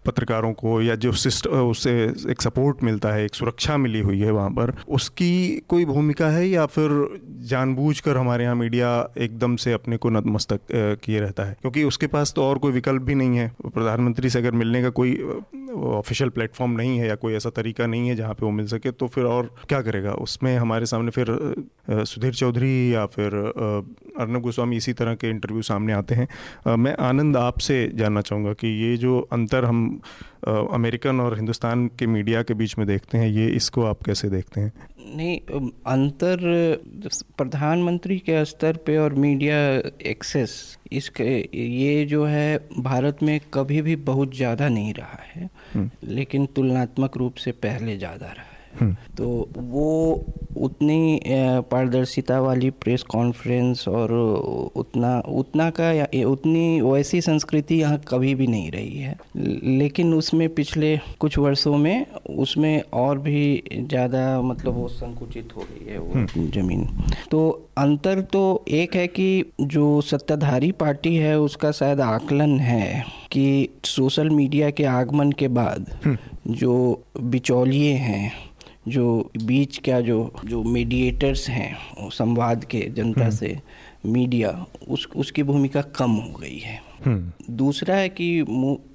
पत्रकारों 0.05 0.51
को 0.53 0.81
या 0.81 0.95
जो 0.95 1.11
सिस्टम 1.11 1.49
उससे 1.61 1.91
एक 2.31 2.41
सपोर्ट 2.41 2.83
मिलता 2.83 3.09
है, 3.09 3.23
एक 3.25 3.35
सुरक्षा 3.35 3.77
मिली 3.77 3.99
हुई 3.99 4.19
है 4.19 4.31
वहाँ 4.31 4.49
पर, 4.49 4.73
उसकी 4.89 5.63
कोई 5.69 5.85
भूमिका 5.85 6.27
है 6.27 6.47
या 6.49 6.65
फिर 6.65 6.91
जानबूझकर 7.49 8.17
हमारे 8.17 8.43
यहाँ 8.43 8.55
मीडिया 8.55 8.91
एकदम 9.17 9.55
से 9.55 9.73
अपने 9.73 9.97
को 9.97 10.09
नतमस्तक 10.09 10.59
किए 11.03 11.19
रहता 11.19 11.43
है? 11.43 11.57
क्योंकि 11.61 11.83
उसके 11.83 12.07
पास 12.07 12.33
तो 12.35 12.43
और 12.43 12.57
कोई 12.57 12.71
विकल्प 12.71 13.01
भी 13.01 13.15
नहीं 13.15 13.37
है। 13.37 13.51
प्रधानमंत्री 13.65 14.29
से 14.29 14.39
अगर 14.39 14.51
मिलने 14.51 14.81
का 14.81 14.89
कोई 14.91 15.15
ऑफिशियल 15.73 16.29
प्लेटफॉर्म 16.29 16.71
नहीं 16.71 16.97
है 16.99 17.07
या 17.07 17.15
कोई 17.15 17.33
ऐसा 17.33 17.49
तरीका 17.49 17.85
नहीं 17.85 18.09
है 18.09 18.15
जहाँ 18.15 18.33
पे 18.33 18.45
वो 18.45 18.51
मिल 18.51 18.67
सके 18.67 18.91
तो 18.91 19.07
फिर 19.07 19.25
और 19.25 19.53
क्या 19.69 19.81
करेगा? 19.81 20.13
उसमें 20.13 20.55
हमारे 20.57 20.85
सामने 20.85 21.11
फिर 21.11 21.35
सुधीर 21.89 22.33
चौधरी 22.33 22.93
या 22.93 23.05
फिर 23.05 23.31
अर्नब 24.21 24.41
गोस्वामी 24.41 24.77
इसी 24.77 24.93
तरह 24.93 25.15
के 25.15 25.29
इंटरव्यू 25.29 25.61
सामने 25.63 25.93
आते 25.93 26.15
हैं। 26.15 26.27
मैं 26.77 26.95
आनंद 27.01 27.37
आपसे 27.37 27.87
जानना 27.95 28.21
चाहूँगा 28.21 28.53
कि 28.53 28.67
ये 28.83 28.95
जो 28.97 29.19
अंतर 29.31 29.65
हम 29.65 29.99
अमेरिकन 30.47 31.19
और 31.19 31.35
हिंदुस्तान 31.35 31.87
के 31.99 32.07
मीडिया 32.07 32.41
के 32.43 32.53
बीच 32.53 32.77
में 32.77 32.87
देखते 32.87 33.17
हैं 33.17 33.27
ये 33.29 33.47
इसको 33.55 33.83
आप 33.85 34.03
कैसे 34.03 34.29
देखते 34.29 34.61
हैं? 34.61 34.71
नहीं 35.15 35.37
अंतर 35.87 36.37
प्रधानमंत्री 37.37 38.17
के 38.19 38.43
स्तर 38.45 38.77
पे 38.85 38.97
और 38.97 39.13
मीडिया 39.15 39.57
एक्सेस 40.09 40.53
इसके 40.91 41.25
ये 41.55 42.05
जो 42.05 42.23
है 42.25 42.57
भारत 42.79 43.23
में 43.23 43.39
कभी 43.53 43.81
भी 43.81 43.95
बहुत 44.07 44.35
ज़्यादा 44.35 44.69
नहीं 44.69 44.93
रहा 44.93 45.19
है। 45.25 45.49
हम्म। 45.73 45.89
लेकिन 46.07 46.45
तुलनात्मक 46.55 47.17
रूप 47.17 47.35
से 47.35 47.51
पहले 47.59 47.97
ज़्यादा 47.97 48.25
रहा। 48.27 48.50
तो 49.17 49.27
वो 49.55 49.89
उतनी 50.57 51.19
पारदर्शिता 51.71 52.39
वाली 52.39 52.69
प्रेस 52.81 53.03
कॉन्फ्रेंस 53.03 53.87
और 53.87 54.11
उतना 54.75 55.17
उतना 55.29 55.69
का 55.79 55.91
उतनी 56.21 56.81
वैसी 56.81 57.21
संस्कृति 57.21 57.75
यहाँ 57.75 57.99
कभी 58.07 58.33
भी 58.35 58.47
नहीं 58.47 58.71
रही 58.71 58.97
है 58.97 59.17
लेकिन 59.35 60.13
उसमें 60.13 60.47
पिछले 60.53 60.95
कुछ 61.19 61.37
वर्षों 61.37 61.77
में 61.77 62.05
उसमें 62.37 62.81
और 62.93 63.19
भी 63.19 63.63
ज़्यादा 63.71 64.41
मतलब 64.41 64.73
वो 64.73 64.87
संकुचित 64.89 65.55
हो 65.55 65.61
गई 65.61 65.91
है 65.91 65.99
वो 65.99 66.13
हम्म। 66.13 66.49
ज़मीन 66.51 66.87
तो 67.31 67.49
अंतर 67.77 68.21
तो 68.31 68.43
एक 68.69 68.95
है 68.95 69.07
कि 69.09 69.53
जो 69.61 70.01
सत्ताधारी 70.01 70.71
पार्टी 70.73 71.15
है 71.15 71.39
उसका 71.39 71.71
शायद 71.71 72.01
आकलन 72.01 72.59
है 72.59 73.03
कि 73.31 73.69
सोशल 73.85 74.29
मीडिया 74.29 74.69
के 74.69 74.83
आगमन 74.85 75.31
के 75.31 75.47
बाद 75.49 75.91
हम्म। 76.05 76.53
जो 76.53 77.03
बिचौलिए 77.21 77.93
हैं 77.95 78.50
जो 78.87 79.31
बीच 79.43 79.77
का 79.77 79.99
जो 80.01 80.19
जो 80.45 80.63
मीडिएटर्स 80.63 81.49
हैं 81.49 82.09
संवाद 82.09 82.63
के 82.63 82.79
जनता 82.89 83.21
हम्म। 83.21 83.35
से 83.35 83.57
मीडिया 84.05 84.65
उस 84.87 85.07
उसकी 85.15 85.43
भूमिका 85.43 85.81
कम 85.95 86.11
हो 86.11 86.39
गई 86.39 86.57
है 86.57 86.79
हम्म। 87.05 87.55
दूसरा 87.55 87.95
है 87.95 88.09
कि 88.09 88.25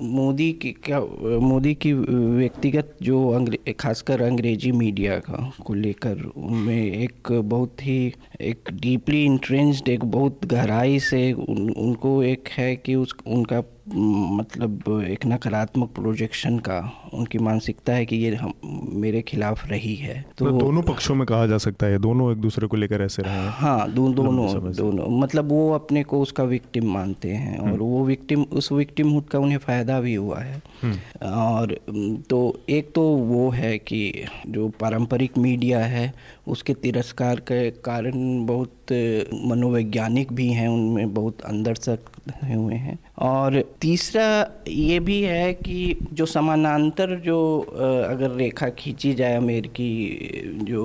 मोदी 0.01 0.53
की 0.53 0.71
क्या 0.85 1.01
मोदी 1.41 1.75
की 1.75 1.93
व्यक्तिगत 1.93 2.97
जो 3.03 3.29
अंग्रे 3.31 3.73
खासकर 3.73 4.23
अंग्रेज़ी 4.23 4.73
मीडिया 4.73 5.19
का 5.19 5.53
को 5.67 5.75
लेकर 5.75 6.23
उनमें 6.37 6.77
एक 6.77 7.33
बहुत 7.33 7.87
ही 7.87 8.13
एक 8.41 8.71
डीपली 8.73 9.25
इंट्रेंस्ड 9.25 9.89
एक 9.89 10.05
बहुत 10.05 10.45
गहराई 10.47 10.99
से 11.01 11.33
उन, 11.33 11.71
उनको 11.71 12.23
एक 12.23 12.49
है 12.49 12.75
कि 12.77 12.95
उस 12.95 13.15
उनका 13.27 13.63
मतलब 13.89 15.03
एक 15.09 15.27
नकारात्मक 15.27 15.91
प्रोजेक्शन 15.95 16.59
का 16.59 16.79
उनकी 17.15 17.39
मानसिकता 17.39 17.93
है 17.93 18.07
कि 18.07 18.17
ये 18.17 18.35
हम 18.35 18.53
मेरे 18.95 19.21
खिलाफ 19.23 19.67
रही 19.69 19.95
है 19.97 20.15
तो, 20.39 20.45
तो 20.45 20.59
दोनों 20.59 20.83
पक्षों 20.83 21.15
में 21.15 21.27
कहा 21.27 21.47
जा 21.47 21.59
सकता 21.59 21.87
है 21.87 21.99
दोनों 21.99 22.31
एक 22.33 22.39
दूसरे 22.39 22.67
को 22.67 22.77
लेकर 22.77 23.03
ऐसे 23.03 23.23
रहे 23.23 23.35
हैं 23.35 23.95
दो, 23.95 24.09
दोनों 24.13 24.73
दोनों 24.73 25.09
मतलब 25.19 25.49
वो 25.49 25.73
अपने 25.73 26.03
को 26.03 26.21
उसका 26.21 26.45
विक्टिम 26.45 26.93
मानते 26.93 27.31
हैं 27.31 27.59
और 27.59 27.69
हम्म। 27.69 27.79
वो 27.79 28.05
विक्टिम 28.05 28.43
उस 28.53 28.73
विक्टिम 28.73 29.11
हुड 29.11 29.29
का 29.29 29.39
उन्हें 29.39 29.59
फ़ायदा 29.59 30.01
भी 30.01 30.15
हुआ 30.15 30.39
है 30.39 30.63
हम्म। 30.83 31.29
और 31.29 31.77
तो 32.31 32.41
एक 32.69 32.93
तो 32.95 33.03
वो 33.03 33.49
है 33.51 33.77
कि 33.79 34.27
जो 34.49 34.69
पारंपरिक 34.81 35.39
मीडिया 35.39 35.85
है 35.87 36.13
उसके 36.47 36.75
तिरस्कार 36.77 37.41
के 37.41 37.71
कारण 37.83 38.47
बहुत 38.47 38.93
मनोवैज्ञानिक 39.47 40.33
भी 40.33 40.49
हैं 40.49 40.69
उनमें 40.69 41.15
बहुत 41.15 41.41
अंदर 41.43 41.77
तक 41.87 42.11
हुए 42.45 42.75
हैं 42.77 42.99
और 43.21 43.61
तीसरा 43.81 44.27
ये 44.69 44.99
भी 45.01 45.21
है 45.23 45.53
कि 45.55 46.09
जो 46.13 46.27
समानांतर 46.27 47.15
जो 47.21 47.39
अगर 48.09 48.31
रेखा 48.31 48.69
खींची 48.79 49.13
जाए 49.15 49.37
अमेरिकी 49.37 49.91
जो 50.63 50.85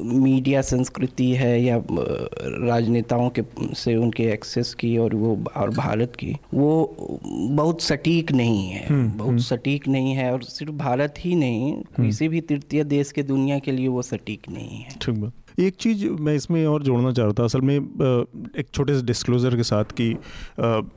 मीडिया 0.00 0.62
संस्कृति 0.62 1.30
है 1.32 1.60
या 1.62 1.82
राजनेताओं 1.88 3.28
के 3.30 3.42
से 3.74 3.94
उनके 3.96 4.24
एक्सेस 4.32 4.72
की 4.74 4.96
और 4.98 5.14
वो 5.14 5.36
और 5.56 5.70
भारत 5.70 6.16
की 6.16 6.34
वो 6.54 6.96
बहुत 7.20 7.82
सटीक 7.82 8.32
नहीं 8.32 8.68
है 8.68 8.86
हम्म, 8.86 9.08
बहुत 9.08 9.28
हम्म। 9.28 9.38
सटीक 9.40 9.88
नहीं 9.88 10.14
है 10.14 10.32
और 10.32 10.42
सिर्फ़ 10.44 10.72
भारत 10.76 11.14
ही 11.18 11.34
नहीं 11.34 11.72
हम्म। 11.72 12.06
किसी 12.06 12.28
भी 12.28 12.40
तृतीय 12.42 12.84
देश 12.86 13.12
के 13.12 13.22
दुनिया 13.24 13.58
के 13.58 13.72
लिए 13.72 13.88
वो 13.88 14.02
सटीक 14.02 14.48
नहीं 14.48 14.78
है 14.78 14.95
ठीक 15.02 15.14
बात। 15.14 15.60
एक 15.60 15.76
चीज़ 15.76 16.06
मैं 16.06 16.34
इसमें 16.34 16.64
और 16.66 16.82
जोड़ना 16.82 17.12
चाह 17.12 17.26
रहा 17.26 17.34
था, 17.38 17.44
असल 17.44 17.60
में 17.60 17.74
एक 17.74 18.66
छोटे 18.74 18.94
से 18.94 19.02
डिस्क्लोज़र 19.06 19.56
के 19.56 19.62
साथ 19.62 19.92
कि 20.00 20.10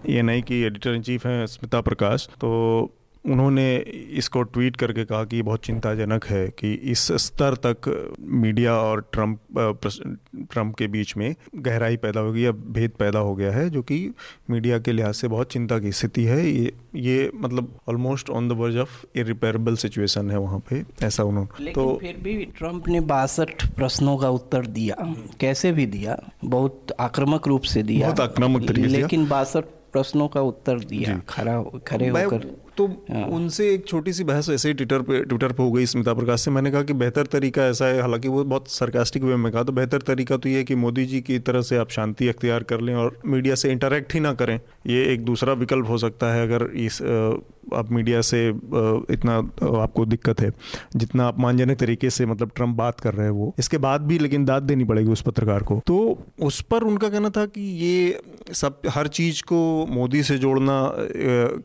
ए 0.09 0.21
आई 0.21 0.41
की 0.41 0.61
एडिटर 0.61 0.95
इन 0.95 1.01
चीफ 1.01 1.25
हैं 1.27 1.45
स्मिता 1.47 1.81
प्रकाश 1.81 2.27
तो 2.33 2.49
उन्होंने 3.25 3.75
इसको 4.17 4.41
ट्वीट 4.43 4.75
करके 4.75 5.03
कहा 5.05 5.23
कि 5.23 5.41
बहुत 5.41 5.65
चिंताजनक 5.65 6.25
है 6.25 6.47
कि 6.49 6.73
इस 6.91 7.01
स्तर 7.21 7.55
तक 7.65 7.87
मीडिया 8.19 8.73
और 8.73 9.01
ट्रंप 9.13 9.39
ट्रंप 10.51 10.75
के 10.75 10.87
बीच 10.87 11.15
में 11.17 11.35
गहराई 11.55 11.97
पैदा 11.97 12.19
हो 12.19 12.31
गई 12.33 12.41
या 12.41 12.51
भेद 12.51 12.91
पैदा 12.99 13.19
हो 13.19 13.35
गया 13.35 13.51
है 13.51 13.69
जो 13.69 13.81
कि 13.81 13.97
मीडिया 14.49 14.79
के 14.79 14.91
लिहाज 14.91 15.13
से 15.13 15.27
बहुत 15.27 15.51
चिंता 15.51 15.79
की 15.79 15.91
स्थिति 15.91 16.23
है। 16.23 16.39
ये 16.47 16.71
ये 16.95 17.31
मतलब 17.35 17.73
almost 17.89 18.29
on 18.29 18.47
the 18.49 18.51
verge 18.51 18.77
of 18.77 19.05
irreparable 19.15 19.75
situation 19.75 20.31
है 20.31 20.37
वहाँ 20.37 20.59
पे 20.69 20.83
ऐसा 21.03 21.23
उन्होंने 21.23 21.71
तो 21.71 21.97
फिर 22.01 22.17
भी 22.17 22.33
ट्रंप 22.57 22.87
ने 22.87 22.99
बासठ 22.99 23.65
प्रश्नों 23.75 24.17
का 24.17 24.29
उत्तर 24.29 24.65
दिया। 24.67 24.95
कैसे 25.39 25.71
भी 25.71 25.85
दिया? 25.85 26.17
बहुत 26.45 26.95
आक्रामक 26.99 27.47
रूप 27.47 27.61
से 27.63 27.83
दिया। 27.83 28.07
बहुत 28.07 28.19
आक्रामक 28.19 28.67
तरीके 28.67 28.87
लेकिन 28.87 29.27
बासठ 29.27 29.65
प्रश्नों 29.91 30.27
का 30.27 30.41
उत्तर 30.41 30.79
दिया। 30.79 31.21
खड़ा 31.29 31.61
खड़े 31.87 32.09
होकर। 32.09 32.47
तो 32.79 32.85
हाँ। 32.87 33.23
उनसे 33.27 33.69
एक 33.73 33.87
छोटी 33.87 34.11
सी 34.13 34.23
बहस 34.23 34.49
ऐसे 34.49 34.67
ही 34.69 34.73
ट्विटर 34.73 35.01
पे 35.01 35.19
ट्विटर 35.23 35.51
पे 35.51 35.63
हो 35.63 35.71
गई 35.71 35.85
स्मिता 35.85 36.13
प्रकाश 36.13 36.41
से 36.41 36.51
मैंने 36.51 36.71
कहा 36.71 36.83
कि 36.83 36.93
बेहतर 36.93 37.25
तरीका 37.25 37.65
ऐसा 37.65 37.85
है 37.85 37.99
हालाँकि 38.01 38.27
वो 38.27 38.43
बहुत 38.43 38.69
सरकास्टिक 38.69 39.23
वे 39.23 39.35
में 39.35 39.51
कहा 39.51 39.63
तो 39.63 39.71
बेहतर 39.71 40.01
तरीका 40.01 40.37
तो 40.37 40.49
ये 40.49 40.57
है 40.57 40.63
कि 40.63 40.75
मोदी 40.75 41.05
जी 41.05 41.21
की 41.21 41.39
तरह 41.39 41.61
से 41.61 41.77
आप 41.77 41.89
शांति 41.89 42.27
अख्तियार 42.27 42.63
कर 42.63 42.81
लें 42.81 42.93
और 42.95 43.19
मीडिया 43.25 43.55
से 43.55 43.71
इंटरेक्ट 43.71 44.13
ही 44.13 44.19
ना 44.19 44.33
करें 44.33 44.59
ये 44.87 45.03
एक 45.05 45.25
दूसरा 45.25 45.53
विकल्प 45.53 45.89
हो 45.89 45.97
सकता 45.97 46.33
है 46.33 46.43
अगर 46.43 46.65
इस 46.77 47.01
आप 47.75 47.91
मीडिया 47.91 48.21
से 48.21 48.47
इतना 49.13 49.37
आपको 49.77 50.05
दिक्कत 50.05 50.41
है, 50.41 50.51
जितना 50.95 51.27
अपमानजनक 51.27 51.77
तरीके 51.77 52.09
से 52.09 52.25
मतलब 52.25 52.51
ट्रंप 52.55 52.75
बात 52.77 52.99
कर 52.99 53.13
रहे 53.13 53.25
हैं 53.25 53.33
वो। 53.33 53.53
इसके 53.59 53.77
बाद 53.79 54.01
भी 54.01 54.19
लेकिन 54.19 54.45
दाद 54.45 54.63
देनी 54.63 54.83
पड़ेगी 54.83 55.11
उस 55.11 55.21
पत्रकार 55.21 55.63
को। 55.63 55.81
तो 55.87 55.97
उस 56.41 56.61
पर 56.61 56.83
उनका 56.83 57.09
कहना 57.09 57.29
था 57.29 57.45
कि 57.47 57.61
ये 57.61 58.21
सब, 58.53 58.79
हर 58.89 59.07
चीज़ 59.09 59.41
को 59.43 59.85
मोदी 59.87 60.23
से 60.23 60.37
जोड़ना 60.37 60.81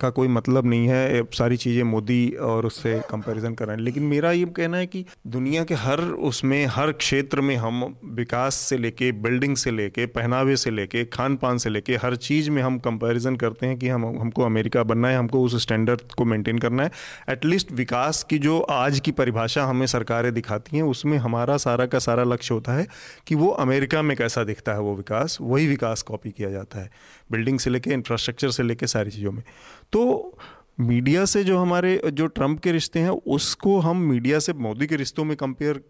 का 0.00 0.11
कोई 0.11 0.28
मतलब 0.28 0.66
नहीं 0.66 0.88
है। 0.88 1.22
सारी 1.35 1.57
चीज़ें 1.57 1.83
मोदी 1.85 2.28
और 2.42 2.66
उससे 2.66 3.00
कंपैरिजन 3.11 3.54
कर 3.54 3.66
रहे 3.66 3.76
हैं। 3.76 3.83
लेकिन 3.85 4.02
मेरा 4.04 4.33
ये 4.33 4.44
कहना 4.57 4.76
है 4.76 4.87
कि 4.87 5.04
दुनिया 5.26 5.64
के 5.64 5.74
हर 5.76 6.00
उसमें, 6.00 6.64
हर 6.66 6.92
क्षेत्र 6.94 7.40
में 7.40 7.54
हम 7.57 7.83
विकास 8.14 8.54
से 8.54 8.78
लेके 8.78 9.11
बिल्डिंग 9.22 9.57
से 9.57 9.70
लेके, 9.70 10.07
पहनावे 10.09 10.57
से 10.57 10.70
लेके 10.70 11.04
खान 11.07 11.37
पान 11.37 11.59
से 11.59 11.70
लेके, 11.70 11.96
हर 11.96 12.16
चीज़ 12.18 12.50
में 12.50 12.62
हम 12.62 12.78
कंपैरिजन 12.80 13.37
करते 13.37 13.66
हैं 13.66 13.78
कि 13.78 13.88
हम, 13.88 14.04
हमको 14.20 14.42
अमेरिका 14.42 14.83
बनना 14.83 15.09
है, 15.09 15.18
हमको 15.18 15.42
उस 15.42 15.61
स्टैंडर्ड 15.62 15.93
स्टैंडर्ड 15.94 16.14
को 16.14 16.24
मेंटेन 16.24 16.59
करना 16.59 16.83
है। 16.83 16.90
एटलीस्ट 17.28 17.72
विकास 17.72 18.22
की 18.22 18.38
जो 18.38 18.61
आज 18.61 19.00
की 19.00 19.12
परिभाषा 19.12 19.64
हमें 19.64 19.87
सरकारें 19.87 20.35
दिखाती 20.35 20.76
हैं, 20.76 20.83
उसमें 20.83 21.18
हमारा 21.18 21.57
सारा 21.57 21.87
का 21.87 21.98
सारा 21.98 22.24
लक्ष्य 22.24 22.54
होता 22.54 22.72
है 22.72 22.87
कि 23.26 23.35
वो 23.35 23.48
अमेरिका 23.48 24.02
में 24.02 24.16
कैसा 24.16 24.44
दिखता 24.44 24.72
है 24.72 24.80
वो 24.80 24.94
विकास, 24.96 25.38
वही 25.40 25.66
विकास 25.66 26.02
कॉपी 26.02 26.30
किया 26.30 26.50
जाता 26.50 26.78
है। 26.78 26.90
बिल्डिंग 27.33 27.59
से 27.59 27.70
लेके 27.70 27.90
इंफ्रास्ट्रक्चर 27.90 28.50
से 28.50 28.62
लेके 28.62 28.87
सारी 28.87 29.11
चीज़ों 29.11 29.33
में। 29.33 29.42
तो 29.92 30.38
मीडिया 30.80 31.24
से 31.24 31.44
जो 31.44 31.58
हमारे, 31.58 32.00
जो 32.12 32.26
ट्रंप 32.26 32.60
के 32.60 32.72
रिश्ते 32.72 33.00
हैं, 33.00 33.08
उसको 33.08 33.78
हम 33.78 33.96
मीडिया 33.96 34.38
से 34.38 34.52
मोदी 34.52 34.87
के 34.87 34.96
रिश्तों 34.96 35.24
में 35.24 35.37
कंपेयर 35.37 35.80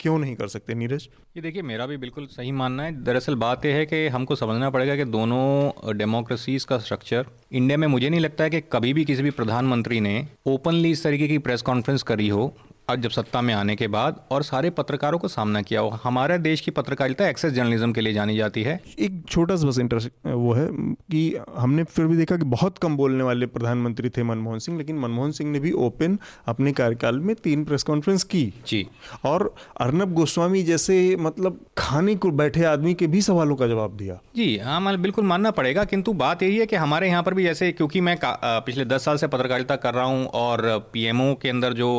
क्यों 0.00 0.18
नहीं 0.18 0.34
कर 0.36 0.48
सकते, 0.48 0.74
नीरज? 0.74 1.08
ये 1.36 1.42
देखिए, 1.42 1.62
मेरा 1.62 1.86
भी 1.86 1.96
बिल्कुल 1.96 2.26
सही 2.26 2.52
मानना 2.52 2.82
है। 2.82 3.04
दरअसल 3.04 3.34
बात 3.34 3.64
यह 3.64 3.74
है 3.74 3.86
कि 3.86 4.08
हमको 4.08 4.34
समझना 4.34 4.70
पड़ेगा 4.70 4.96
कि 4.96 5.04
दोनों 5.04 5.96
डेमोक्रेसीज 5.96 6.64
का 6.64 6.78
स्ट्रक्चर 6.78 7.26
इंडिया 7.52 7.78
में 7.78 7.86
मुझे 7.88 8.08
नहीं 8.08 8.20
लगता 8.20 8.44
है 8.44 8.50
कि 8.50 8.60
कभी 8.60 8.92
भी 8.92 9.04
किसी 9.04 9.22
भी 9.22 9.30
प्रधानमंत्री 9.30 10.00
ने 10.00 10.28
ओपनली 10.46 10.90
इस 10.90 11.02
तरीके 11.02 11.28
की 11.28 11.38
प्रेस 11.38 11.62
कॉन्फ्रेंस 11.62 12.02
करी 12.02 12.28
हो 12.28 12.54
जब 12.88 13.10
सत्ता 13.10 13.40
में 13.40 13.52
आने 13.54 13.74
के 13.76 13.86
बाद 13.88 14.16
और 14.30 14.42
सारे 14.42 14.70
पत्रकारों 14.70 15.18
को 15.18 15.28
सामना 15.28 15.60
किया 15.62 15.80
हो 15.80 15.88
हमारे 16.02 16.36
देश 16.38 16.60
की 16.60 16.70
पत्रकारिता 16.70 17.28
एक्सेस 17.28 17.52
जर्नलिज्म 17.52 17.92
के 17.92 18.00
लिए 18.00 18.12
जानी 18.12 18.36
जाती 18.36 18.62
है। 18.62 18.80
एक 18.98 19.22
छोटा 19.28 19.56
सा 19.56 19.66
बस 19.66 19.78
इंटरेस्ट 19.78 20.10
वो 20.26 20.52
है 20.52 20.66
कि 21.10 21.22
हमने 21.56 21.84
फिर 21.84 22.06
भी 22.06 22.16
देखा 22.16 22.36
कि 22.36 22.44
बहुत 22.46 22.78
कम 22.78 22.96
बोलने 22.96 23.24
वाले 23.24 23.46
प्रधानमंत्री 23.46 24.08
थे 24.08 24.22
मनमोहन 24.22 24.58
सिंह 24.58 24.78
लेकिन 24.78 24.98
मनमोहन 24.98 25.30
सिंह 25.30 25.50
ने 25.50 25.60
भी 25.60 25.72
ओपन 25.86 26.18
अपने 26.48 26.72
कार्यकाल 26.72 27.18
में 27.18 27.34
तीन 27.36 27.64
प्रेस 27.64 27.82
कॉन्फ्रेंस 27.82 28.24
की। 28.24 28.42
जी। 28.66 28.86
और 29.24 29.54
अर्नब 29.80 30.12
गोस्वामी 30.14 30.62
जैसे 30.62 31.16
मतलब 31.20 31.60
खाने 31.78 32.14
को 32.16 32.30
बैठे 32.32 32.64
आदमी 32.64 32.94
के 32.94 33.06
भी 33.06 33.22
सवालों 33.22 33.56
का 33.56 33.66
जवाब 33.66 33.96
दिया। 33.96 34.18
जी 34.36 34.56
हाँ 34.58 34.80
मतलब 34.80 35.00
बिल्कुल 35.00 35.24
मानना 35.24 35.50
पड़ेगा 35.52 35.84
किंतु 35.84 36.12
बात 36.14 36.42
यही 36.42 36.58
है 36.58 36.66
कि 36.66 36.76
हमारे 36.76 37.08
यहाँ 37.08 37.22
पर 37.22 37.34
भी 37.34 37.44
जैसे 37.44 37.72
क्योंकि 37.72 38.00
मैं 38.00 38.18
पिछले 38.24 38.84
दस 38.84 39.04
साल 39.04 39.16
से 39.16 39.26
पत्रकारिता 39.28 39.76
कर 39.78 39.94
रहा 39.94 40.04
हूँ 40.04 40.26
और 40.36 40.62
पीएमओ 40.92 41.34
के 41.34 41.48
अंदर 41.48 41.72
जो 41.72 41.90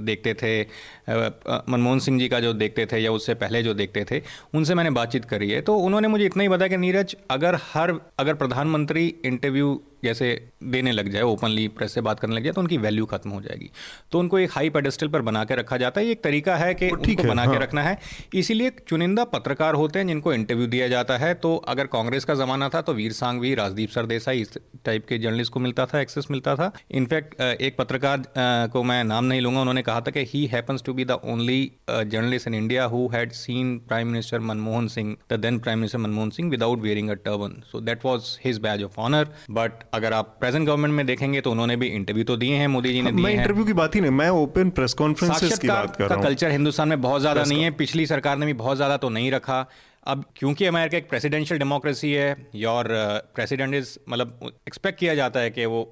देखते 0.00 0.25
थे। 0.34 0.64
मनमोहन 1.08 1.98
सिंह 1.98 2.18
जी 2.18 2.28
का 2.28 2.40
जो 2.40 2.52
देखते 2.54 2.86
थे 2.86 2.98
या 2.98 3.12
उससे 3.12 3.34
पहले 3.36 3.62
जो 3.62 3.74
देखते 3.74 4.04
थे 4.10 4.22
उनसे 4.54 4.74
मैंने 4.74 4.90
बातचीत 4.92 5.24
करी 5.24 5.50
है। 5.50 5.60
तो 5.60 5.76
उन्होंने 5.78 6.08
मुझे 6.08 6.24
इतना 6.24 6.42
ही 6.42 6.48
बताया 6.48 6.68
कि 6.68 6.76
नीरज 6.76 7.16
अगर 7.30 7.58
हर 7.74 7.94
अगर 8.18 8.34
प्रधानमंत्री 8.34 9.14
इंटरव्यू 9.24 9.80
जैसे 10.04 10.26
देने 10.64 10.92
लग 10.92 11.08
जाए 11.08 11.22
ओपनली 11.22 11.66
प्रेस 11.68 11.92
से 11.92 12.00
बात 12.00 12.20
करने 12.20 12.34
लग 12.36 12.42
जाए 12.44 12.52
तो 12.52 12.60
उनकी 12.60 12.76
वैल्यू 12.78 13.06
खत्म 13.06 13.30
हो 13.30 13.40
जाएगी। 13.42 13.70
तो 14.12 14.18
उनको 14.18 14.38
एक 14.38 14.50
हाई 14.52 14.68
पेडेस्टल 14.70 15.08
पर 15.08 15.22
बना 15.22 15.44
के 15.44 15.54
रखा 15.56 15.76
जाता 15.76 16.00
है। 16.00 16.06
ये 16.06 16.12
एक 16.12 16.22
तरीका 16.24 16.56
है 16.56 16.74
कि 16.74 16.90
उनको 16.90 17.22
है, 17.22 17.28
बना 17.28 17.42
हाँ। 17.42 17.52
के 17.52 17.58
रखना 17.58 17.82
है। 17.82 17.98
इसीलिए 18.34 18.72
चुनिंदा 18.88 19.24
पत्रकार 19.26 19.74
होते 19.74 19.98
हैं 19.98 20.06
जिनको 20.06 20.32
इंटरव्यू 20.32 20.66
दिया 20.66 20.88
जाता 20.88 21.16
है। 21.18 21.32
तो 21.36 21.54
अगर 21.68 21.86
कांग्रेस 21.86 22.24
का 22.24 22.34
जमाना 22.34 22.68
था 22.68 22.80
तो 22.80 22.94
वीर 22.94 23.12
सांगवी 23.12 23.54
राजदीप 23.54 23.90
सरदेसाई 23.90 24.40
इस 24.40 24.58
टाइप 24.84 25.06
के 25.08 25.18
जर्नलिस्ट 25.18 25.52
को 25.52 25.60
मिलता 25.60 25.86
था 25.86 26.00
एक्सेस 26.00 26.26
मिलता 26.30 26.54
था। 26.56 26.70
इनफैक्ट 26.92 27.40
एक 27.40 27.76
पत्रकार 27.78 28.22
को 28.72 28.82
मैं 28.82 29.02
नाम 29.04 29.24
नहीं 29.24 29.40
लूँगा 29.40 29.60
उन्होंने 29.60 29.82
कहा 29.82 30.00
था 30.00 30.10
कि 30.10 30.24
he 30.28 30.44
happens 30.46 30.84
to 30.84 30.94
be 30.96 31.04
the 31.04 31.18
only 31.26 31.60
journalist 31.90 32.48
in 32.48 32.54
India 32.54 32.84
who 32.86 33.06
had 33.12 33.32
seen 33.34 33.76
prime 33.88 34.08
minister 34.08 34.40
Manmohan 34.42 34.88
Singh 34.88 35.16
the 35.32 35.38
then 35.40 35.58
prime 35.58 35.78
minister 35.78 35.98
Manmohan 35.98 36.30
Singh 36.30 36.50
without 36.50 36.80
wearing 36.82 37.10
a 37.10 37.14
turban 37.24 37.60
so 37.72 37.80
that 37.82 38.04
was 38.04 38.36
his 38.44 38.58
badge 38.60 38.82
of 38.82 39.00
honour 39.00 39.28
but 39.50 39.84
अगर 39.94 40.12
आप 40.12 40.36
present 40.40 40.66
government 40.66 40.94
में 40.94 41.06
देखेंगे 41.06 41.40
तो 41.40 41.50
उन्होंने 41.50 41.76
भी 41.76 41.86
interview 41.96 42.24
तो 42.24 42.36
दिए 42.36 42.56
हैं 42.56 42.68
मोदी 42.68 42.92
जी 42.92 43.02
ने 43.02 43.12
दिए 43.12 43.32
इंटरव्यू 43.32 43.64
की 43.64 43.72
बात 43.74 43.94
ही 43.94 44.00
नहीं 44.00 44.10
मैं 44.12 44.28
ओपन 44.42 44.70
प्रेस 44.76 44.94
कॉन्फ्रेंस 44.94 45.58
की 45.58 45.68
बात 45.68 45.96
कर 45.96 46.04
रहा 46.04 46.14
हूँ। 46.14 46.24
कल्चर 46.24 46.50
हिंदुस्तान 46.50 46.88
में 46.88 47.00
बहुत 47.02 47.20
ज़्यादा 47.20 47.44
नहीं 47.44 47.62
है 47.62 47.70
पिछली 47.76 48.06
सरकार 48.06 48.38
ने 48.38 48.46
भी 48.46 48.52
बहुत 48.56 48.76
ज़्यादा 48.76 48.96
तो 48.96 49.08
नहीं 49.10 49.30
रखा। 49.32 49.66
अब 50.06 50.24
क्योंकि 50.36 50.64
अमेरिका 50.66 50.96
एक 50.98 51.08
प्रेसिडेंशियल 51.08 51.58
डेमोक्रेसी 51.58 52.12
है 52.12 52.36
योर 52.54 52.88
प्रेसिडेंट 53.34 53.74
इज़ 53.74 53.96
मतलब 54.08 54.38
एक्सपेक्ट 54.68 54.98
किया 54.98 55.14
जाता 55.14 55.40
है 55.40 55.50
कि 55.50 55.64
वो 55.66 55.82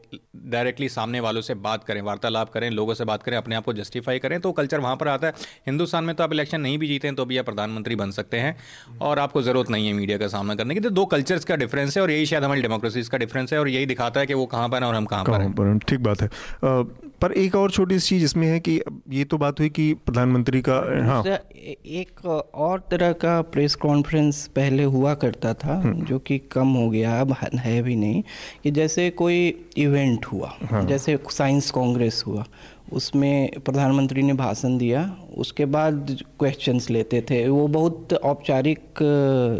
डायरेक्टली 0.46 0.88
सामने 0.88 1.20
वालों 1.20 1.40
से 1.40 1.54
बात 1.56 1.84
करें, 1.84 2.00
वार्तालाप 2.02 2.50
करें, 2.50 2.70
लोगों 2.70 2.94
से 2.94 3.04
बात 3.04 3.22
करें, 3.22 3.36
अपने 3.36 3.56
आप 3.56 3.64
को 3.64 3.72
जस्टिफाई 3.72 4.18
करें 4.18 4.38
तो 4.40 4.52
कल्चर 4.52 4.80
वहाँ 4.80 4.96
पर 4.96 5.08
आता 5.08 5.26
है। 5.26 5.32
हिंदुस्तान 5.66 6.04
में 6.04 6.14
तो 6.16 6.24
आप 6.24 6.32
इलेक्शन 6.32 6.60
नहीं 6.60 6.78
भी 6.78 6.88
जीते 6.88 7.08
हैं 7.08 7.16
तो 7.16 7.24
भी 7.24 7.38
आप 7.38 7.44
प्रधानमंत्री 7.44 7.96
बन 7.96 8.10
सकते 8.10 8.36
हैं, 8.36 8.56
और 9.00 9.18
आपको 9.18 9.42
ज़रूरत 9.42 9.70
नहीं 9.70 9.86
है 9.86 9.92
मीडिया 9.94 10.18
का 10.18 10.28
सामना 10.28 10.54
करने 10.54 10.74
की। 10.74 10.80
तो 10.80 10.90
दो 10.90 11.04
कल्चर्स 11.06 11.44
का 11.44 11.56
डिफरेंस 11.56 11.96
है, 11.96 12.02
और 12.02 12.10
यही 12.10 12.26
शायद 12.26 12.44
हमारी 12.44 12.62
डेमोक्रेसीज 12.62 13.08
का 13.08 13.18
डिफरेंस 13.18 13.52
है, 13.52 13.58
और 13.58 13.68
यही 13.68 13.86
दिखाता 13.86 14.20
है 14.20 14.26
कि 14.26 14.34
वो 14.34 14.46
कहाँ 14.46 14.68
पर 14.68 14.82
है 14.82 14.88
और 14.88 14.94
हम 14.94 15.04
कहाँ 15.06 15.24
पर 15.24 15.40
हैं। 15.40 15.78
ठीक 15.80 16.00
बात 16.00 16.22
है। 16.22 16.28
पर 17.24 17.32
एक 17.34 17.54
और 17.54 17.70
छोटी 17.70 17.98
सी 17.98 18.08
चीज़ 18.08 18.24
इसमें 18.24 18.46
है 18.46 18.58
कि 18.60 18.72
ये 19.10 19.24
तो 19.24 19.36
बात 19.38 19.60
हुई 19.60 19.68
कि 19.68 19.92
प्रधानमंत्री 20.06 20.60
का 20.62 20.74
हाँ 21.06 21.22
एक 21.24 22.24
और 22.26 22.82
तरह 22.90 23.12
का 23.22 23.40
प्रेस 23.48 23.74
कॉन्फ्रेंस 23.74 24.46
पहले 24.56 24.84
हुआ 24.90 25.14
करता 25.14 25.54
था 25.54 25.74
हम्म। 25.76 26.04
जो 26.04 26.18
कि 26.18 26.38
कम 26.52 26.74
हो 26.74 26.88
गया 26.90 27.20
अब 27.20 27.34
है 27.56 27.80
भी 27.82 27.96
नहीं 27.96 28.22
कि 28.64 28.70
जैसे 28.70 29.08
कोई 29.14 29.38
इवेंट 29.76 30.26
हुआ 30.26 30.52
हाँ। 30.70 30.84
जैसे 30.86 31.18
साइंस 31.30 31.70
कांग्रेस 31.70 32.22
हुआ 32.26 32.44
उसमें 32.92 33.60
प्रधानमंत्री 33.64 34.22
ने 34.22 34.32
भाषण 34.34 34.76
दिया 34.78 35.10
उसके 35.36 35.64
बाद 35.66 36.16
क्वेश्चंस 36.38 36.90
लेते 36.90 37.20
थे 37.30 37.46
वो 37.48 37.66
बहुत 37.68 38.12
औपचारिक 38.14 39.02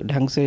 ढंग 0.07 0.29
से 0.29 0.47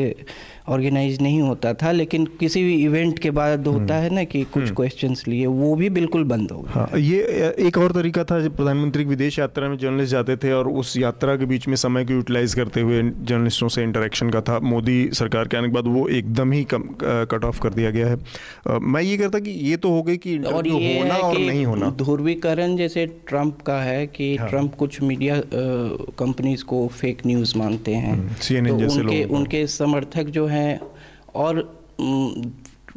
ऑर्गेनाइज 0.67 1.21
नहीं 1.21 1.41
होता 1.41 1.73
था 1.73 1.91
लेकिन 1.91 2.25
किसी 2.39 2.63
भी 2.63 2.73
इवेंट 2.77 3.19
के 3.19 3.31
बाद 3.31 3.67
होता 3.67 3.95
हम्म। 3.95 4.03
है 4.03 4.09
ना 4.09 4.23
कि 4.25 4.43
कुछ 4.53 4.71
क्वेश्चंस 4.71 5.19
हम्म। 5.19 5.31
लिए 5.31 5.45
वो 5.57 5.75
भी 5.75 5.89
बिल्कुल 5.91 6.23
बंद 6.25 6.51
हो 6.51 6.59
गया 6.59 6.73
हाँ, 6.73 6.99
ये 6.99 7.53
एक 7.59 7.77
और 7.77 7.91
तरीका 7.91 8.23
था 8.23 8.39
जब 8.39 8.55
प्रधानमंत्री 8.55 9.03
विदेश 9.05 9.39
यात्रा 9.39 9.69
में 9.69 9.77
जर्नलिस्ट 9.77 10.11
जाते 10.11 10.35
थे 10.37 10.51
और 10.53 10.67
उस 10.73 10.95
यात्रा 10.97 11.35
के 11.35 11.45
बीच 11.45 11.67
में 11.67 11.75
समय 11.77 12.05
को 12.05 12.13
यूटिलाइज 12.13 12.53
करते 12.53 12.81
हुए 12.81 13.01
जर्नलिस्टों 13.01 13.67
से 13.67 13.83
इंटरेक्शन 13.83 14.29
का 14.29 14.41
था 14.41 14.59
मोदी 14.67 14.97
सरकार 15.13 15.47
के 15.47 15.57
आने 15.57 15.67
के 15.67 15.73
बाद 15.73 15.87
वो 15.89 16.07
एकदम 16.11 16.51
ही 16.51 16.63
कम 16.65 16.83
कट 17.01 17.45
ऑफ़ 17.45 17.61
कर 17.61 17.73
दिया 17.73 17.91
गया 17.91 18.07
है 18.07 18.79
मैं 18.87 19.01
ये 19.01 19.17
करता 19.17 19.39
कि 19.39 19.51
ये 19.63 19.77
तो 19.77 19.89
हो 19.89 20.01
गई 20.03 20.17
कि 20.17 20.37
और 20.49 20.67
ये 20.67 20.97
होना 20.99 21.15
और 21.19 21.37
नहीं 21.37 21.65
होना 21.65 21.89
ध्रुवीकरण 21.97 22.75
जैसे 22.77 23.05
ट्रंप 23.27 23.61
का 23.61 23.79
है 23.81 24.05
कि 24.09 24.35
हाँ। 24.37 24.49
ट्रंप 24.49 24.75
कुछ 24.75 25.01
मीडिया 25.03 25.41
कंपनीज़ 26.17 26.63
को 26.65 26.85
फेक 26.93 27.25
न्यूज़ 27.25 27.57
मानते 27.57 27.93
हैं 27.95 28.13
हम्म, 28.13 28.67
तो 28.69 28.93
उनके 28.93 29.23
उनके 29.35 29.65
समर्थक 29.69 30.29
जो 30.29 30.45
है 30.47 30.56
हैं 30.57 30.79
और 31.35 31.61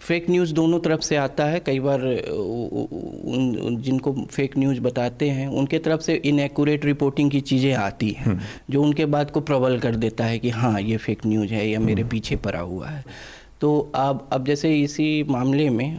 फेक 0.01 0.29
न्यूज़ 0.31 0.53
दोनों 0.55 0.79
तरफ़ 0.81 1.01
से 1.01 1.17
आता 1.17 1.45
है 1.45 1.59
कई 1.61 1.81
बार 1.81 2.01
उन 2.01 3.77
जिनको 3.81 4.13
फेक 4.27 4.57
न्यूज़ 4.59 4.81
बताते 4.81 5.29
हैं 5.31 5.47
उनके 5.55 5.79
तरफ़ 5.79 6.01
से 6.01 6.15
इनएक्यूरेट 6.25 6.85
रिपोर्टिंग 6.85 7.31
की 7.31 7.41
चीज़ें 7.43 7.73
आती 7.75 8.11
हैं 8.11 8.25
हम्म। 8.25 8.41
जो 8.71 8.83
उनके 8.83 9.07
बात 9.07 9.31
को 9.31 9.41
प्रबल 9.43 9.79
कर 9.79 9.97
देता 9.97 10.25
है 10.25 10.39
कि 10.39 10.51
हाँ 10.53 10.81
ये 10.81 10.97
फेक 10.99 11.27
न्यूज़ 11.27 11.53
है 11.53 11.69
या 11.69 11.81
मेरे 11.81 12.01
हम्म। 12.01 12.11
पीछे 12.11 12.37
पड़ा 12.39 12.61
हुआ 12.61 12.89
है 12.89 13.05
तो 13.61 13.79
अब 13.95 14.29
अब 14.33 14.45
जैसे 14.47 14.75
इसी 14.75 15.07
मामले 15.29 15.69
में 15.71 15.99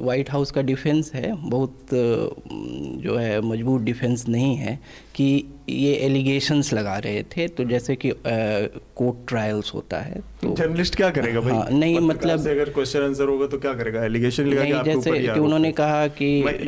वाइट 0.00 0.30
हाउस 0.30 0.50
का 0.50 0.62
डिफेंस 0.62 1.12
है 1.14 1.32
बहुत 1.40 1.88
जो 1.90 3.16
है 3.16 3.40
मज़बूत 3.42 3.82
डिफेंस 3.82 4.26
नहीं 4.28 4.54
है 4.56 4.78
कि 5.18 5.44
ये 5.68 5.92
एलिगेशंस 6.04 6.72
लगा 6.72 6.96
रहे 6.98 7.22
थे 7.32 7.46
तो 7.48 7.64
जैसे 7.64 7.94
कि 7.96 8.12
कोर्ट 8.26 9.16
ट्रायल्स 9.28 9.72
होता 9.74 9.98
है 10.00 10.20
तो 10.42 10.54
जर्नलिस्ट 10.56 10.94
क्या 10.96 11.08
करेगा 11.10 11.40
भाई? 11.40 11.52
हाँ, 11.52 11.70
नहीं 11.70 11.98
मतलब 12.00 12.46
अगर 12.48 12.68
क्वेश्चन 12.70 13.02
आंसर 13.02 13.28
होगा 13.28 13.46
तो 13.46 13.58
क्या 13.58 13.72
करेगा? 13.74 14.04
एलिगेशन 14.04 14.46
लगा 14.46 14.62
नहीं, 14.62 14.74
कि 14.74 14.84
जैसे 14.84 15.18
कि 15.18 15.40
उन्होंने 15.40 15.72
कहा 15.72 16.06
कि 16.20 16.26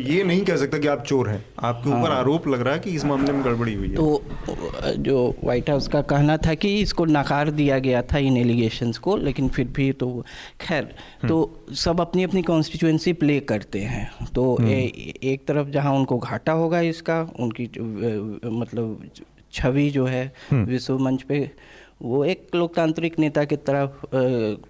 ये 0.08 0.24
नहीं 0.24 0.44
कह 0.44 0.56
सकता 0.56 0.78
कि 0.78 0.88
आप 0.88 1.04
चोर 1.04 1.28
हैं। 1.28 1.44
आपके 1.60 1.88
ऊपर 1.88 2.10
हाँ, 2.10 2.18
आरोप 2.18 2.48
लग 2.48 2.60
रहा 2.60 2.74
है 2.74 2.80
कि 2.80 2.90
इस 2.90 3.04
मामले 3.04 3.32
में 3.32 3.44
गड़बड़ी 3.44 3.74
हुई 3.74 3.88
है। 3.88 3.96
तो 3.96 4.22
जो 4.98 5.16
व्हाइट 5.44 5.70
हाउस 5.70 5.88
का 5.88 6.02
कहना 6.12 6.36
था 6.36 6.54
कि 6.54 6.74
इसको 6.80 7.04
नकार 7.04 7.50
दिया 7.50 7.78
गया 7.78 8.02
था 8.02 8.18
इन 8.18 8.36
एलिगेशंस 8.36 8.98
को 8.98 9.16
लेकिन 9.16 9.48
फिर 9.48 9.68
भी 9.76 9.90
तो 9.92 10.10
खैर 10.60 10.82
हम्म। 10.82 11.28
तो 11.28 11.64
सब 11.76 12.00
अपनी 12.00 12.24
अपनी 12.24 12.42
कॉन्स्टिट्यूंसी 12.42 13.12
प्ले 13.12 13.38
करते 13.48 13.80
हैं। 13.84 14.10
तो 14.34 14.54
हम्म। 14.54 14.70
एक 14.70 15.44
तरफ़ 15.48 15.68
जहाँ 15.70 15.94
उनको 15.94 16.18
घाटा 16.18 16.52
होगा 16.52 16.80
इसका 16.90 17.20
उनकी 17.40 17.70
मतलब 18.44 19.09
छवि 19.53 19.88
जो 19.90 20.05
है 20.07 20.24
हम्म। 20.50 20.64
विश्व 20.64 20.98
मंच 20.98 21.22
पे 21.22 21.50
वो 22.03 22.24
एक 22.24 22.55
लोकतांत्रिक 22.55 23.18
नेता 23.18 23.44
के 23.44 23.57
तरफ़ 23.57 24.07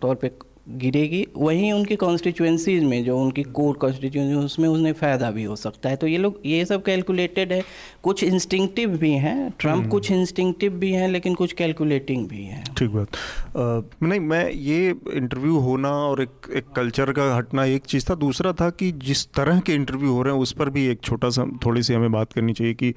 तौर 0.00 0.14
पे 0.14 0.30
गिरेगी। 0.68 1.26
वहीं 1.36 1.72
उनकी 1.72 1.96
कॉन्स्टिट्यूंसीज 1.96 2.82
में 2.84 3.04
जो 3.04 3.16
उनकी 3.18 3.42
कोर 3.42 3.76
कॉन्स्टिट्यूंसी 3.76 4.34
उसमें 4.34 4.68
उन्हें 4.68 4.92
फ़ायदा 4.92 5.30
भी 5.30 5.44
हो 5.44 5.56
सकता 5.56 5.88
है। 5.88 5.96
तो 5.96 6.06
ये 6.06 6.18
लोग 6.18 6.40
ये 6.46 6.64
सब 6.64 6.82
कैलकुलेटेड 6.82 7.52
है। 7.52 7.62
कुछ 8.02 8.22
इंस्टिंक्टिव 8.24 8.96
भी 8.98 9.10
हैं 9.14 9.50
ट्रंप 9.58 9.76
हम्म। 9.76 9.88
कुछ 9.88 10.10
इंस्टिंक्टिव 10.12 10.72
भी 10.72 10.92
हैं 10.92 11.08
लेकिन 11.08 11.34
कुछ 11.34 11.52
कैलकुलेटिंग 11.52 12.26
भी 12.28 12.44
हैं। 12.44 12.62
ठीक 12.78 12.90
बात। 12.90 13.16
आ, 13.56 14.06
नहीं 14.06 14.20
मैं 14.20 14.50
ये 14.50 14.94
इंटरव्यू 15.14 15.58
होना 15.58 15.90
और 15.90 16.22
एक 16.22 16.50
एक 16.56 16.68
कल्चर 16.76 17.12
का 17.12 17.34
हटना 17.36 17.64
एक 17.64 17.84
चीज़ 17.84 18.10
था। 18.10 18.14
दूसरा 18.16 18.52
था 18.52 18.70
कि 18.70 18.92
जिस 19.04 19.26
तरह 19.32 19.60
के 19.60 19.74
इंटरव्यू 19.74 20.12
हो 20.12 20.22
रहे 20.22 20.34
हैं 20.34 20.40
उस 20.40 20.52
पर 20.52 20.70
भी 20.70 20.86
एक 20.86 21.00
छोटा 21.00 21.30
सा 21.30 21.50
थोड़ी 21.66 21.82
सी 21.82 21.94
हमें 21.94 22.12
बात 22.12 22.32
करनी 22.32 22.52
चाहिए 22.52 22.74
कि 22.74 22.94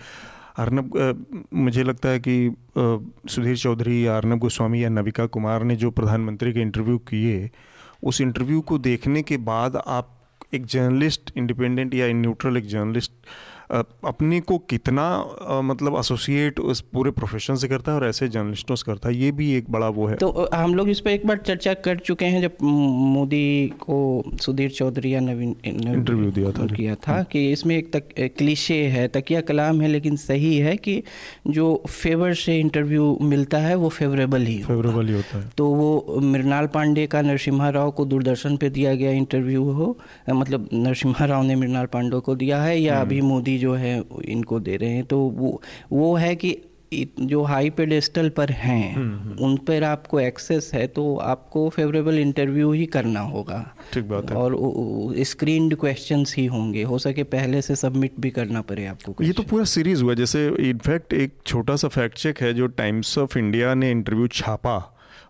अर्नब 0.60 1.46
मुझे 1.54 1.84
लगता 1.84 2.10
है 2.10 2.20
कि 2.20 2.56
सुधीर 2.78 3.58
चौधरी 3.58 4.06
या 4.08 4.18
अर्नब 4.18 4.40
गोस्वामी 4.40 4.84
या 4.84 4.90
नविका 4.90 5.26
कुमार 5.26 5.64
ने 5.64 5.76
जो 5.76 5.92
प्रधानमंत्री 5.92 6.54
के 6.54 6.62
इंटरव्यू 6.62 6.98
किए, 6.98 7.50
उस 8.04 8.22
इंटरव्यू 8.22 8.62
को 8.62 8.78
देखने 8.78 9.22
के 9.22 9.38
बाद 9.38 9.76
आप 9.78 10.20
एक 10.54 10.66
जर्नलिस्ट 10.66 11.32
इंडिपेंडेंट 11.38 11.94
या 11.96 12.08
न्यूट्रल 12.14 12.58
एक 12.58 12.68
जर्नलिस्ट 12.68 13.12
अपने 13.74 14.40
को 14.42 14.58
कितना 14.70 15.04
मतलब 15.64 15.98
एसोसिएट 16.00 16.60
उस 16.62 16.82
पूरे 16.94 17.12
प्रोफेशन 17.12 17.56
से 17.56 17.68
करता 17.68 17.92
है 17.92 17.98
और 17.98 18.08
ऐसे 18.08 18.28
जर्नलिस्टों 18.28 18.76
से 18.76 18.84
करता 18.86 19.10
है 19.10 19.16
ये 19.16 19.32
भी 19.32 19.52
एक 19.54 19.70
बड़ा 19.72 19.88
वो 19.90 20.08
है 20.08 20.16
तो 20.16 20.50
हम 20.54 20.76
लोग 20.76 20.90
इस 20.90 21.00
पर 21.00 21.10
एक 21.10 21.26
बार 21.28 21.38
चर्चा 21.38 21.74
कर 21.86 21.98
चुके 22.00 22.26
हैं 22.26 22.42
जब 22.42 22.58
मोदी 22.64 23.68
को 23.80 23.98
सुधीर 24.42 24.70
चौधरी 24.72 25.14
या 25.14 25.20
नवीन 25.20 25.56
इंटरव्यू 25.66 26.32
दिया 26.32 26.52
था 26.52 26.66
किया 26.66 26.96
था। 26.98 27.22
कि 27.24 27.52
इसमें 27.52 27.76
एक 27.78 27.92
तक 27.94 28.14
क्लिशे 28.38 28.82
है 28.88 29.08
तकिया 29.08 29.42
कलाम 29.42 29.82
है 29.82 29.88
लेकिन 29.88 30.16
सही 30.18 30.56
है 30.58 30.76
कि 30.78 31.02
जो 31.48 31.66
फेवर 31.90 32.34
से 32.36 32.60
इंटरव्यू 32.60 33.18
मिलता 33.24 33.58
है 33.58 33.76
वो 33.76 33.90
फेवरेबल 33.90 34.46
ही 34.46 34.58
फेवरेबल 34.64 35.08
ही 35.08 35.14
होता 35.14 35.38
है 35.38 35.50
तो 35.58 35.68
वो 35.74 36.20
मृणाल 36.24 36.68
पांडे 36.68 37.08
का 37.08 37.22
नरसिम्हा 37.22 37.70
राव 37.72 37.92
को 37.92 38.06
दूरदर्शन 38.06 38.58
पे 38.58 38.70
दिया 38.70 38.96
गया 38.96 39.12
इंटरव्यू 39.14 39.64
हो 39.72 39.98
मतलब 40.32 40.70
नरसिम्हा 40.74 41.26
राव 41.26 41.44
ने 41.44 41.56
मृणाल 41.56 41.86
पांडे 41.94 42.20
को 42.20 42.36
दिया 42.36 42.62
है 42.64 42.80
या 42.80 42.94
हम्म। 42.94 43.06
अभी 43.06 43.22
मोदी 43.24 43.58
जो 43.64 43.74
है 43.76 43.96
इनको 44.28 44.60
दे 44.60 44.76
रहे 44.76 44.90
हैं 44.90 45.06
तो 45.06 45.24
वो 45.40 45.60
वो 45.94 46.14
है 46.18 46.36
कि 46.36 46.56
जो 47.20 47.42
हाई 47.44 47.70
पेडेस्टल 47.70 48.28
पर 48.30 48.52
हैं 48.52 48.96
हम्म, 48.96 49.18
हम्म। 49.20 49.46
उन 49.46 49.56
पर 49.58 49.84
आपको 49.84 50.20
एक्सेस 50.20 50.70
है 50.74 50.86
तो 50.88 51.06
आपको 51.26 51.68
फेवरेबल 51.70 52.20
इंटरव्यू 52.20 52.72
ही 52.72 52.86
करना 52.86 53.20
होगा। 53.30 53.58
ठीक 53.94 54.04
बात 54.06 54.30
है। 54.32 54.38
और 54.38 54.58
स्क्रीन 55.24 55.70
क्वेश्चंस 55.74 56.36
ही 56.38 56.46
होंगे। 56.46 56.84
हो 56.84 56.98
सके 57.00 57.24
पहले 57.34 57.62
से 57.62 57.76
सबमिट 57.76 58.20
भी 58.20 58.30
करना 58.30 58.62
पड़े 58.62 58.86
आपको 58.86 59.24
ये 59.24 59.32
तो 59.32 59.44
पूरा 59.44 59.64
सीरीज़ 59.74 60.04
हुआ 60.04 60.14
जैसे 60.14 60.48
इनफैक्ट 60.70 61.14
एक 61.14 61.34
छोटा 61.46 61.76
सा 61.76 61.88
फैक्ट 61.88 62.18
चेक 62.18 62.42
है 62.42 62.54
जो 62.54 62.68
टाइम्स 62.78 63.18
ऑफ़ 63.18 63.38
इंडिया 63.38 63.74
ने 63.74 63.92
इंटरव्यू 63.92 64.28
छापा। 64.34 64.78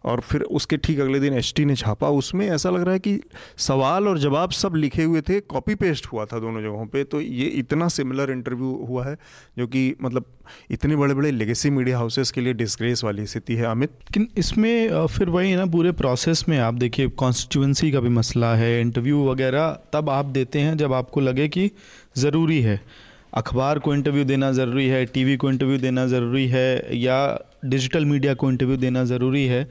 और 0.06 0.20
फिर 0.22 0.42
उसके 0.52 0.78
ठीक 0.78 1.00
अगले 1.00 1.20
दिन 1.20 1.34
एच 1.34 1.54
ने 1.60 1.76
छापा। 1.76 2.08
उसमें 2.12 2.46
ऐसा 2.48 2.70
लग 2.70 2.84
रहा 2.84 2.94
है 2.94 3.00
कि 3.00 3.20
सवाल 3.60 4.08
और 4.08 4.20
जवाब 4.20 4.52
सब 4.54 4.76
लिखे 4.76 5.04
हुए 5.04 5.22
थे 5.22 5.40
कॉपी 5.42 5.76
पेस्ट 5.76 6.08
हुआ 6.08 6.26
था 6.26 6.40
दोनों 6.40 6.62
जगहों 6.62 6.86
पे। 6.86 7.04
तो 7.04 7.22
ये 7.22 7.46
इतना 7.58 7.88
सिमिलर 7.90 8.32
इंटरव्यू 8.32 8.74
हुआ 8.90 9.06
है, 9.06 9.16
जो 9.58 9.68
कि 9.68 9.94
मतलब 10.02 10.26
इतने 10.72 10.96
बड़े 10.96 11.14
बड़े 11.14 11.32
लेगेसी 11.32 11.70
मीडिया 11.70 11.98
हाउसेस 11.98 12.32
के 12.32 12.42
लिए 12.42 12.54
डिस्ग्रेस 12.54 13.04
वाली 13.04 13.26
स्थिति 13.26 13.56
है, 13.56 13.66
अमित। 13.66 13.92
लेकिन 13.92 14.28
इसमें 14.38 15.08
फिर 15.08 15.30
वही 15.30 15.56
ना, 15.56 15.66
पूरे 15.68 15.92
प्रोसेस 15.94 16.44
में 16.50 16.58
आप 16.60 16.74
देखिए 16.76 17.08
कॉन्स्टिट्यूंसी 17.16 17.92
का 17.92 18.00
भी 18.00 18.10
मसला 18.10 18.54
है 18.56 18.80
इंटरव्यू 18.82 19.24
वगैरह 19.26 19.78
तब 19.94 20.10
आप 20.10 20.26
देते 20.28 20.60
हैं 20.60 20.78
जब 20.78 20.94
आपको 20.94 21.22
लगे 21.22 21.48
कि 21.48 21.70
ज़रूरी 22.18 22.62
है। 22.62 22.80
अखबार 23.34 23.80
को 23.80 23.94
इंटरव्यू 23.94 24.24
देना 24.26 24.52
ज़रूरी 24.52 24.88
है 24.88 25.06
टीवी 25.06 25.36
को 25.38 25.50
इंटरव्यू 25.50 25.78
देना 25.78 26.06
ज़रूरी 26.08 26.48
है, 26.48 26.98
या 26.98 27.40
डिजिटल 27.66 28.06
मीडिया 28.06 28.34
को 28.34 28.50
इंटरव्यू 28.52 28.78
देना 28.78 29.04
ज़रूरी 29.06 29.46
है 29.46 29.68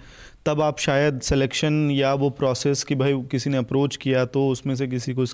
तब 0.47 0.61
आप 0.61 0.79
शायद 0.79 1.21
सिलेक्शन 1.23 1.91
या 1.91 2.13
वो 2.15 2.31
प्रोसेस 2.33 2.85
कि 2.85 2.95
भाई 2.95 3.23
किसी 3.31 3.51
ने 3.51 3.57
अप्रोच 3.57 3.97
किया 3.97 4.25
तो 4.27 4.47
उसमें 4.49 4.75
से 4.77 4.87
किसी 4.89 5.15
को 5.15 5.25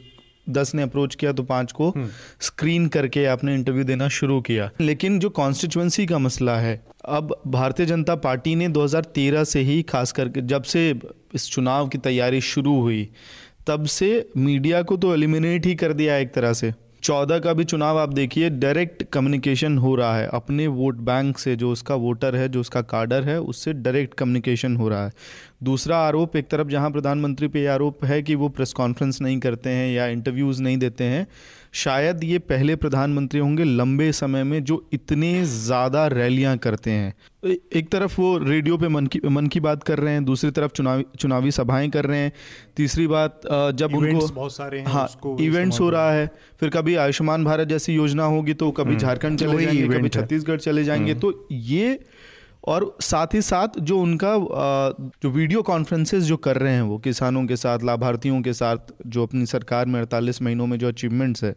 दस 0.49 0.75
ने 0.75 0.83
अप्रोच 0.83 1.15
किया 1.15 1.33
तो 1.33 1.43
पाँच 1.45 1.73
को 1.73 1.93
स्क्रीन 2.41 2.81
हम्म। 2.81 2.89
करके 2.89 3.25
आपने 3.27 3.55
इंटरव्यू 3.55 3.85
देना 3.85 4.09
शुरू 4.11 4.41
किया 4.41 4.71
लेकिन 4.81 5.19
जो 5.19 5.31
कॉन्स्टिट्युएंसी 5.33 6.07
का 6.07 6.19
मसला 6.19 6.57
है 6.59 6.81
अब 7.07 7.35
भारतीय 7.49 7.87
जनता 7.87 8.15
पार्टी 8.19 8.55
ने 8.55 8.69
2013 8.71 9.45
से 9.45 9.61
ही 9.63 9.81
खास 9.85 10.13
करके 10.13 10.41
जब 10.45 10.63
से 10.65 10.89
इस 11.35 11.51
चुनाव 11.51 11.89
की 11.89 11.99
तैयारी 12.01 12.41
शुरू 12.43 12.81
हुई 12.81 13.09
तब 13.67 13.85
से 13.89 14.09
मीडिया 14.39 14.83
को 14.83 14.97
तो 14.97 15.15
एलिमिनेट 15.15 15.67
ही 15.67 15.75
कर 15.75 15.93
दिया 15.93 16.17
एक 16.17 16.33
तरह 16.35 16.53
से 16.53 16.73
चौदह 17.03 17.39
का 17.39 17.53
भी 17.53 17.65
चुनाव 17.65 17.99
आप 17.99 18.09
देखिए 18.09 18.51
डायरेक्ट 18.51 19.03
कम्युनिकेशन 19.03 19.79
हो 19.79 19.95
रहा 19.95 20.17
है। 20.19 20.29
अपने 20.33 20.67
वोट 20.67 20.95
बैंक 20.95 21.39
से 21.39 21.57
जो 21.57 21.73
उसका 21.73 21.95
वोटर 21.95 22.37
है, 22.37 22.49
जो 22.49 22.61
उसका 22.61 22.81
कार्डर 22.83 23.25
है, 23.25 23.41
उससे 23.41 23.73
डायरेक्ट 23.73 24.15
कम्युनिकेशन 24.15 24.77
हो 24.77 24.89
रहा 24.89 25.05
है। 25.07 25.13
दूसरा 25.63 25.99
आरोप, 25.99 26.37
एक 26.37 26.49
तरफ़ 26.49 26.69
जहाँ 26.69 26.91
प्रधानमंत्री 26.91 27.49
पे 27.49 27.67
आरोप 27.67 28.05
है 28.05 28.23
कि 28.23 28.35
वो 28.35 28.49
प्रेस 28.49 28.73
कॉन्फ्रेंस 28.73 29.23
नहीं 29.23 29.39
करते 29.39 29.71
हैं 29.71 29.93
या 29.93 30.07
इंटरव्यूज़ 30.07 30.63
नहीं 30.63 30.79
देते 30.79 31.05
हैं 31.05 31.27
शायद 31.75 32.25
ये 32.25 32.39
पहले 32.39 32.77
प्रधानमंत्री 32.77 33.41
होंगे 33.41 33.65
लंबे 33.65 34.11
समय 34.13 34.45
में 34.45 34.63
जो 34.65 34.85
इतने 34.93 35.45
ज़्यादा 35.45 36.07
रैलियाँ 36.07 36.57
करते 36.59 36.91
हैं 36.91 37.15
एक 37.47 37.89
तरफ़ 37.89 38.21
वो 38.21 38.37
रेडियो 38.39 38.77
पे 38.77 38.89
मन 38.89 39.07
की 39.07 39.21
मन 39.27 39.47
की 39.47 39.61
बात 39.61 39.83
कर 39.83 39.99
रहे 39.99 40.13
हैं 40.13 40.25
दूसरी 40.25 40.51
तरफ़ 40.51 40.73
चुनावी 40.73 41.05
चुनावी 41.19 41.51
सभाएँ 41.51 41.91
कर 41.91 42.05
रहे 42.05 42.19
हैं 42.19 42.33
तीसरी 42.77 43.07
बात 43.07 43.41
जब 43.75 43.95
उनको 43.95 44.27
बहुत 44.29 44.55
सारे 44.55 44.79
हैं 44.79 44.87
हाँ 44.87 45.09
इवेंट्स 45.41 45.81
हो 45.81 45.91
रहा 45.91 46.13
है 46.13 46.31
फिर 46.61 46.71
कभी 46.71 46.95
आयुष्मान 46.97 47.45
भारत 47.45 47.69
जैसी 47.69 47.95
योजना 47.95 48.25
होगी 48.27 48.55
तो 48.55 48.71
कभी 48.71 48.91
हम्म। 48.91 48.99
झारखंड 48.99 49.39
चले 49.39 49.65
जाएँगे 49.65 49.89
कभी 49.89 50.09
छत्तीसगढ़ 50.09 50.61
चले 50.61 50.85
जाएँगे 50.85 51.13
हम्म। 51.13 51.21
तो 51.21 51.49
ये 51.53 51.99
और 52.69 52.97
साथ 53.01 53.35
ही 53.35 53.41
साथ 53.43 53.79
जो 53.81 53.99
उनका 54.01 54.33
जो 55.23 55.31
वीडियो 55.31 55.63
कॉन्फ्रेंसेस 55.63 56.25
जो 56.25 56.37
कर 56.37 56.57
रहे 56.57 56.73
हैं 56.73 56.83
वो, 56.83 56.99
किसानों 56.99 57.45
के 57.47 57.57
साथ, 57.57 57.85
लाभार्थियों 57.85 58.41
के 58.43 58.53
साथ, 58.53 58.77
जो 59.07 59.23
अपनी 59.23 59.47
सरकार 59.47 59.87
में 59.87 59.99
अड़तालीस 60.01 60.43
महीनों 60.43 60.67
में 60.67 60.79
जो 60.79 60.89
अचीवमेंट्स 60.89 61.45
है, 61.45 61.55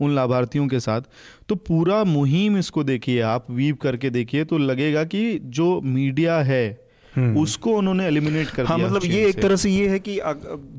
उन 0.00 0.14
लाभार्थियों 0.14 0.68
के 0.68 0.80
साथ 0.80 1.02
तो 1.48 1.54
पूरा 1.56 2.02
मुहिम 2.04 2.56
इसको 2.58 2.84
देखिए 2.84 3.20
आप 3.22 3.50
वीव 3.50 3.74
करके 3.82 4.10
देखिए 4.10 4.44
तो 4.44 4.58
लगेगा 4.58 5.04
कि 5.04 5.38
जो 5.38 5.80
मीडिया 5.80 6.38
है। 6.42 6.83
उसको 7.16 7.72
उन्होंने 7.72 8.06
एलिमिनेट 8.06 8.48
कर 8.48 8.64
हाँ 8.64 8.76
दिया 8.76 8.88
मतलब 8.88 9.04
ये 9.04 9.26
एक 9.26 9.40
तरह 9.42 9.56
से 9.56 9.70
ये 9.70 9.88
है 9.88 9.98
कि 9.98 10.18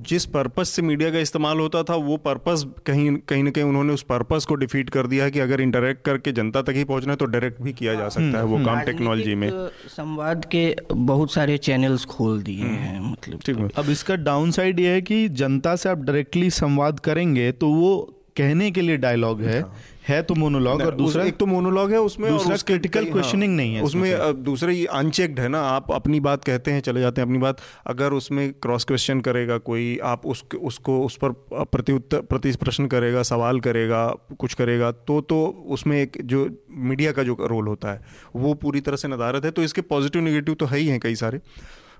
जिस 0.05 0.25
पर्पस 0.27 0.69
से 0.69 0.81
मीडिया 0.81 1.11
का 1.11 1.19
इस्तेमाल 1.19 1.59
होता 1.59 1.83
था 1.83 1.95
वो 2.03 2.17
पर्पस 2.19 2.65
कहीं 2.85 3.15
कहीं 3.29 3.43
ना 3.43 3.51
कहीं 3.51 3.63
उन्होंने 3.63 3.93
उस 3.93 4.01
पर्पस 4.05 4.45
को 4.45 4.55
डिफीट 4.55 4.89
कर 4.89 5.07
दिया 5.07 5.29
कि 5.29 5.39
अगर 5.39 5.61
इंटरेक्ट 5.61 6.03
करके 6.05 6.31
जनता 6.31 6.61
तक 6.61 6.73
ही 6.75 6.83
पहुँचना 6.85 7.11
है 7.11 7.17
तो 7.17 7.25
डायरेक्ट 7.27 7.61
भी 7.61 7.73
किया 7.73 7.93
जा 7.93 8.09
सकता 8.09 8.37
है 8.37 8.43
वो 8.43 8.55
हम्म। 8.55 8.65
काम 8.65 8.81
टेक्नोलॉजी 8.81 9.35
में 9.35 9.49
संवाद 9.89 10.45
के 10.45 10.65
बहुत 10.91 11.33
सारे 11.33 11.57
चैनल्स 11.59 12.05
खोल 12.07 12.41
दिए 12.43 12.61
हम्म। 12.61 12.75
हैं 12.75 12.99
मतलब 13.01 13.39
ठीक 13.45 13.57
है 13.57 13.69
अब 13.77 13.89
इसका 13.89 14.15
डाउन 14.23 14.51
साइड 14.51 14.79
ये 14.79 14.93
है 14.93 15.01
कि 15.03 15.27
जनता 15.35 15.75
से 15.75 15.89
आप 15.89 16.01
डायरेक्टली 16.01 16.49
संवाद 16.53 16.99
करेंगे 16.99 17.51
तो 17.53 17.69
वो 17.71 17.95
कहने 18.37 18.69
के 18.71 18.81
लिए 18.81 18.97
डायलॉग 18.99 19.41
है 19.41 19.59
हाँ। 19.61 19.75
है 20.07 20.21
तो 20.23 20.35
मोनोलॉग 20.35 20.81
और 20.81 20.95
दूसरा? 20.95 21.23
एक 21.23 21.37
तो 21.37 21.45
मोनोलॉग 21.45 21.91
है 21.91 21.99
उसमें 21.99 22.31
दूसरा 22.31 22.55
क्रिटिकल 22.55 23.05
क्वेश्चनिंग 23.05 23.51
हाँ, 23.51 23.57
नहीं 23.57 23.75
है 23.75 23.81
उसमें 23.83 24.43
दूसरा 24.43 24.71
ये 24.71 24.85
अनचेक्ड 24.85 25.39
है 25.39 25.47
ना 25.47 25.61
आप 25.61 25.91
अपनी 25.91 26.19
बात 26.19 26.43
कहते 26.43 26.71
हैं 26.71 26.81
चले 26.81 26.99
जाते 26.99 27.21
हैं 27.21 27.27
अपनी 27.27 27.37
बात 27.37 27.57
अगर 27.87 28.13
उसमें 28.13 28.53
क्रॉस 28.53 28.83
क्वेश्चन 28.83 29.21
करेगा 29.21 29.57
कोई 29.57 29.99
आप 30.03 30.25
उस 30.25 30.43
उसको 30.61 31.05
उस 31.05 31.17
पर 31.23 31.29
प्रत्युत्तर 31.63 32.19
प्रति 32.19 32.51
प्रश्न 32.51 32.87
करेगा 32.87 33.23
सवाल 33.23 33.59
करेगा 33.59 34.07
कुछ 34.39 34.53
करेगा 34.53 34.91
तो 34.91 35.21
तो 35.21 35.65
उसमें 35.69 36.01
एक 36.01 36.17
जो 36.23 36.49
मीडिया 36.71 37.11
का 37.11 37.23
जो 37.23 37.37
रोल 37.41 37.67
होता 37.67 37.91
है 37.91 38.01
वो 38.35 38.53
पूरी 38.53 38.81
तरह 38.81 38.95
से 38.95 39.07
नदारत 39.07 39.45
है 39.45 39.51
तो 39.51 39.63
इसके 39.63 39.81
पॉजिटिव 39.81 40.21
निगेटिव 40.21 40.53
तो 40.53 40.65
है 40.65 40.77
ही 40.77 40.87
हैं 40.87 40.99
कई 40.99 41.15
सारे। 41.15 41.39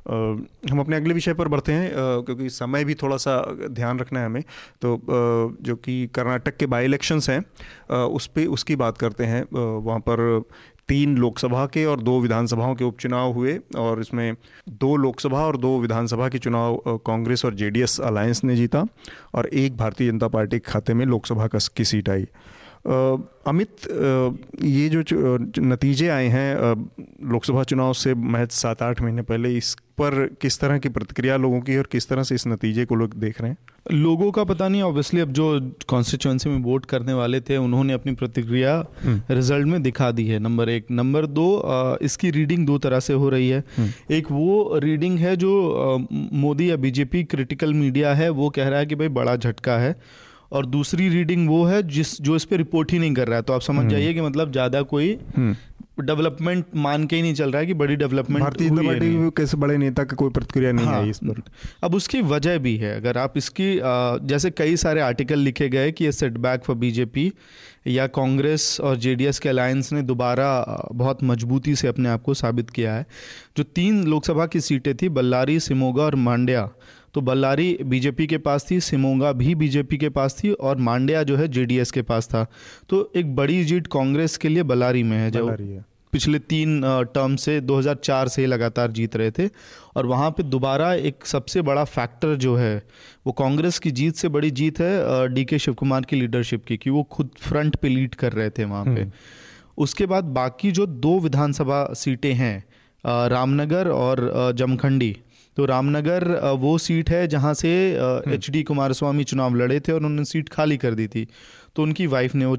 हम 0.05 0.79
अपने 0.79 0.95
अगले 0.95 1.13
विषय 1.13 1.33
पर 1.33 1.47
बढ़ते 1.47 1.71
हैं 1.71 1.91
क्योंकि 1.95 2.49
समय 2.49 2.83
भी 2.85 2.93
थोड़ा 2.95 3.17
सा 3.17 3.39
ध्यान 3.69 3.99
रखना 3.99 4.19
है 4.19 4.25
हमें। 4.25 4.41
तो 4.81 4.99
जो 5.61 5.75
कि 5.75 6.05
कर्नाटक 6.15 6.57
के 6.57 6.65
बाई 6.65 6.85
इलेक्शंस 6.85 7.29
हैं 7.29 8.05
उस 8.05 8.27
पर 8.27 8.45
उसकी 8.47 8.75
बात 8.75 8.97
करते 8.97 9.25
हैं। 9.25 9.43
वहाँ 9.53 9.99
पर 9.99 10.41
तीन 10.87 11.15
लोकसभा 11.17 11.65
के 11.65 11.85
और 11.85 12.01
दो 12.01 12.19
विधानसभाओं 12.21 12.75
के 12.75 12.83
उपचुनाव 12.83 13.31
हुए 13.33 13.57
और 13.77 13.99
इसमें 14.01 14.35
दो 14.69 14.95
लोकसभा 14.95 15.45
और 15.45 15.57
दो 15.57 15.79
विधानसभा 15.79 16.27
के 16.29 16.39
चुनाव 16.39 16.99
कांग्रेस 17.05 17.45
और 17.45 17.53
जेडीएस 17.53 17.99
अलायंस 17.99 18.43
ने 18.43 18.55
जीता 18.55 18.85
और 19.33 19.47
एक 19.53 19.77
भारतीय 19.77 20.11
जनता 20.11 20.27
पार्टी 20.27 20.59
के 20.59 20.71
खाते 20.71 20.93
में 20.93 21.05
लोकसभा 21.05 21.47
का 21.47 21.59
की 21.77 21.85
सीट 21.85 22.09
आई। 22.09 22.27
अमित 23.47 23.87
ये 24.63 24.89
जो 24.89 25.37
नतीजे 25.59 26.09
आए 26.09 26.27
हैं 26.27 26.55
लोकसभा 27.31 27.63
चुनाव 27.63 27.93
से 27.93 28.13
महज 28.13 28.49
सात 28.49 28.81
आठ 28.81 29.01
महीने 29.01 29.21
पहले 29.21 29.55
इस 29.57 29.75
पर 29.97 30.25
किस 30.41 30.59
तरह 30.59 30.77
की 30.77 30.89
प्रतिक्रिया 30.89 31.37
लोगों 31.37 31.59
की 31.61 31.77
और 31.77 31.87
किस 31.91 32.07
तरह 32.09 32.23
से 32.23 32.35
इस 32.35 32.47
नतीजे 32.47 32.85
को 32.85 32.95
लोग 32.95 33.13
देख 33.13 33.41
रहे 33.41 33.49
हैं? 33.49 33.57
लोगों 33.91 34.31
का 34.31 34.43
पता 34.43 34.67
नहीं 34.67 34.81
ऑब्वियसली 34.81 35.19
अब 35.21 35.31
जो 35.31 35.45
कॉन्स्टिट्यूंसी 35.87 36.49
में 36.49 36.57
वोट 36.57 36.85
करने 36.85 37.13
वाले 37.13 37.39
थे 37.41 37.57
उन्होंने 37.57 37.93
अपनी 37.93 38.11
प्रतिक्रिया 38.13 38.77
रिज़ल्ट 39.05 39.61
हम्म। 39.61 39.71
में 39.71 39.83
दिखा 39.83 40.11
दी 40.11 40.27
है। 40.27 40.39
नंबर 40.39 40.69
एक। 40.69 40.85
नंबर 40.91 41.25
दो 41.25 41.47
इसकी 42.01 42.31
रीडिंग 42.31 42.65
दो 42.67 42.77
तरह 42.77 42.99
से 42.99 43.13
हो 43.13 43.29
रही 43.29 43.49
है। 43.49 43.63
हम्म। 43.77 44.13
एक 44.15 44.31
वो 44.31 44.79
रीडिंग 44.83 45.19
है 45.19 45.35
जो 45.35 46.07
मोदी 46.11 46.69
या 46.71 46.75
बीजेपी 46.77 47.23
क्रिटिकल 47.23 47.73
मीडिया 47.73 48.13
है 48.13 48.29
वो 48.31 48.49
कह 48.49 48.67
रहा 48.69 48.79
है 48.79 48.85
कि 48.85 48.95
भाई 48.95 49.07
बड़ा 49.19 49.35
झटका 49.35 49.77
है। 49.77 49.95
और 50.51 50.65
दूसरी 50.65 51.07
रीडिंग 51.09 51.47
वो 51.49 51.63
है 51.65 51.81
जिस 51.83 52.21
जो 52.21 52.35
इस 52.35 52.43
पर 52.45 52.57
रिपोर्ट 52.57 52.91
ही 52.91 52.99
नहीं 52.99 53.13
कर 53.13 53.27
रहा 53.27 53.37
है। 53.37 53.43
तो 53.43 53.53
आप 53.53 53.61
समझ 53.61 53.77
हम्म। 53.77 53.89
जाइए 53.89 54.13
कि 54.13 54.21
मतलब 54.21 54.51
ज़्यादा 54.51 54.81
कोई 54.81 55.17
डेवलपमेंट। 55.99 56.65
मान 56.75 57.05
के 57.05 57.15
ही 57.15 57.21
नहीं 57.21 57.33
चल 57.33 57.51
रहा 57.51 57.59
है 57.59 57.67
कि 57.67 57.73
बड़ी 57.73 57.95
डेवलपमेंट 57.95 58.43
भारतीय 58.43 58.69
जनता 58.69 58.81
पार्टी 58.81 59.29
कैसे 59.37 59.57
बड़े 59.57 59.77
नेता 59.77 60.03
का 60.03 60.15
कोई 60.15 60.29
प्रतिक्रिया 60.29 60.71
नहीं 60.71 60.85
हाँ, 60.85 61.01
है। 61.01 61.09
इस 61.09 61.17
पर। 61.17 61.41
अब 61.83 61.95
उसकी 61.95 62.21
वजह 62.21 62.57
भी 62.57 62.75
है। 62.77 62.95
अगर 62.97 63.17
आप 63.17 63.37
इसकी 63.37 63.79
जैसे 64.27 64.51
कई 64.51 64.75
सारे 64.77 65.01
आर्टिकल 65.01 65.39
लिखे 65.39 65.69
गए 65.69 65.91
कि 65.91 66.05
ये 66.05 66.11
सेटबैक 66.11 66.63
फॉर 66.63 66.75
बीजेपी 66.75 67.31
या 67.87 68.07
कांग्रेस 68.07 68.79
और 68.81 68.95
जेडीएस 68.97 69.39
के 69.39 69.49
अलायंस 69.49 69.91
ने 69.93 70.01
दोबारा 70.01 70.87
बहुत 70.93 71.23
मजबूती 71.23 71.75
से 71.75 71.87
अपने 71.87 72.09
आप 72.09 72.21
को 72.21 72.33
साबित 72.33 72.69
किया 72.69 72.93
है। 72.93 73.05
जो 73.57 73.63
तीन 73.65 74.03
लोकसभा 74.03 74.45
की 74.45 74.61
सीटें 74.61 74.95
थी 74.95 75.09
बल्लारी 75.09 75.59
सिमोगा 75.59 76.03
और 76.03 76.15
मांड्या 76.15 76.69
तो 77.15 77.21
बल्लारी 77.21 77.77
बीजेपी 77.83 78.27
के 78.27 78.37
पास 78.37 78.65
थी 78.71 78.79
सिमोंगा 78.79 79.31
भी 79.31 79.55
बीजेपी 79.55 79.97
के 79.97 80.09
पास 80.09 80.35
थी 80.43 80.51
और 80.51 80.77
मांड्या 80.77 81.23
जो 81.23 81.35
है 81.37 81.47
जेडीएस 81.47 81.91
के 81.91 82.01
पास 82.01 82.27
था। 82.27 82.45
तो 82.89 83.11
एक 83.15 83.35
बड़ी 83.35 83.63
जीत 83.65 83.87
कांग्रेस 83.87 84.37
के 84.37 84.49
लिए 84.49 84.63
बल्लारी 84.63 85.03
में 85.03 85.17
है 85.17 85.31
जो 85.31 85.47
पिछले 86.13 86.39
तीन 86.39 86.81
टर्म 87.15 87.35
से 87.35 87.61
2004 87.61 88.27
से 88.27 88.45
लगातार 88.45 88.91
जीत 88.91 89.15
रहे 89.15 89.31
थे 89.31 89.49
और 89.95 90.05
वहाँ 90.05 90.29
पे 90.31 90.43
दोबारा 90.43 90.93
एक 90.93 91.25
सबसे 91.25 91.61
बड़ा 91.61 91.83
फैक्टर 91.83 92.35
जो 92.35 92.55
है 92.55 92.83
वो 93.27 93.31
कांग्रेस 93.31 93.79
की 93.79 93.91
जीत 93.91 94.15
से 94.15 94.29
बड़ी 94.29 94.51
जीत 94.51 94.79
है 94.79 95.27
डी 95.27 95.45
के 95.45 95.59
शिव 95.59 95.73
कुमार 95.73 96.01
की 96.01 96.15
लीडरशिप 96.15 96.65
की 96.65 96.77
कि 96.77 96.89
वो 96.89 97.03
खुद 97.03 97.29
फ्रंट 97.39 97.75
पे 97.75 97.89
लीड 97.89 98.15
कर 98.15 98.33
रहे 98.33 98.49
थे 98.49 98.63
वहाँ 98.63 98.85
पे। 98.85 99.01
हम्म। 99.01 99.11
उसके 99.77 100.05
बाद 100.05 100.23
बाकी 100.23 100.71
जो 100.71 100.85
दो 100.85 101.19
विधानसभा 101.19 101.93
सीटें 101.93 102.33
हैं 102.33 102.63
रामनगर 103.05 103.87
और 103.87 104.51
जमखंडी 104.55 105.17
तो 105.57 105.65
रामनगर 105.65 106.27
वो 106.59 106.77
सीट 106.77 107.09
है 107.09 107.27
जहाँ 107.27 107.53
से 107.53 107.71
हम्म। 107.95 108.33
एच 108.33 108.49
डी 108.49 108.63
कुमार 108.63 108.93
स्वामी 108.93 109.23
चुनाव 109.23 109.55
लड़े 109.55 109.79
थे 109.79 109.91
और 109.91 109.99
उन्होंने 109.99 110.25
सीट 110.25 110.49
खाली 110.49 110.77
कर 110.77 110.93
दी 110.93 111.07
थी। 111.07 111.27
तो 111.75 111.83
उनकी 111.83 112.07
वाइफ 112.07 112.35
ने 112.35 112.45
वो 112.45 112.57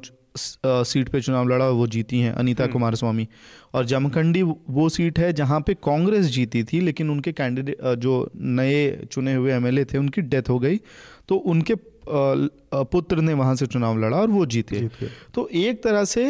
सीट 0.84 1.08
पे 1.08 1.20
चुनाव 1.20 1.48
लड़ा 1.48 1.68
वो 1.70 1.86
जीती 1.86 2.20
हैं 2.20 2.32
अनीता 2.34 2.64
हम्म। 2.64 2.72
कुमार 2.72 2.94
स्वामी 2.94 3.26
और 3.74 3.84
जमखंडी 3.86 4.42
वो 4.42 4.88
सीट 4.88 5.18
है 5.18 5.32
जहाँ 5.32 5.60
पे 5.60 5.74
कांग्रेस 5.84 6.26
जीती 6.26 6.62
थी 6.64 6.80
लेकिन 6.80 7.10
उनके 7.10 7.32
कैंडिडेट 7.32 7.84
जो 7.98 8.14
नए 8.36 9.06
चुने 9.12 9.34
हुए 9.34 9.52
एमएलए 9.52 9.84
थे 9.84 9.98
उनकी 9.98 10.22
डेथ 10.24 10.48
हो 10.50 10.58
गई। 10.58 10.80
तो 11.28 11.36
उनके 11.36 11.74
पुत्र 12.08 13.20
ने 13.20 13.32
वहाँ 13.34 13.54
से 13.56 13.66
चुनाव 13.66 13.98
लड़ा 13.98 14.16
और 14.16 14.30
वो 14.30 14.44
जीते। 14.46 14.88
तो 15.34 15.48
एक 15.54 15.82
तरह 15.82 16.04
से 16.06 16.24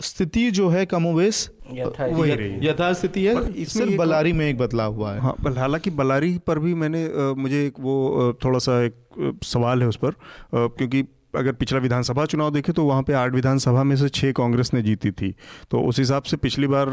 स्थिति 0.00 0.50
जो 0.50 0.68
है 0.68 0.84
कमोवेश 0.86 1.48
वही 1.70 2.34
रही 2.34 2.68
यथास्थिति 2.68 3.24
है 3.24 3.52
इसमें 3.52 3.96
बलारी 3.96 4.32
में 4.32 4.48
एक 4.48 4.58
बदलाव 4.58 4.94
हुआ 4.94 5.12
है। 5.12 5.20
हाँ 5.20 5.34
हालाँकि 5.56 5.90
बलारी 5.90 6.38
पर 6.46 6.58
भी 6.58 6.74
मैंने 6.74 7.04
आ, 7.04 7.32
मुझे 7.34 7.66
एक 7.66 7.80
वो 7.80 8.32
थोड़ा 8.44 8.58
सा 8.58 8.82
एक 8.84 9.38
सवाल 9.44 9.82
है 9.82 9.88
उस 9.88 9.96
पर 9.96 10.08
आ, 10.08 10.12
क्योंकि 10.52 11.04
अगर 11.36 11.52
पिछला 11.52 11.78
विधानसभा 11.78 12.24
चुनाव 12.24 12.50
देखें 12.50 12.72
तो 12.74 12.84
वहाँ 12.84 13.02
पे 13.02 13.12
आठ 13.12 13.32
विधानसभा 13.32 13.82
में 13.84 13.96
से 13.96 14.08
छः 14.08 14.32
कांग्रेस 14.32 14.70
ने 14.74 14.82
जीती 14.82 15.10
थी। 15.10 15.34
तो 15.70 15.80
उस 15.80 15.98
हिसाब 15.98 16.22
से 16.22 16.36
पिछली 16.36 16.66
बार 16.66 16.88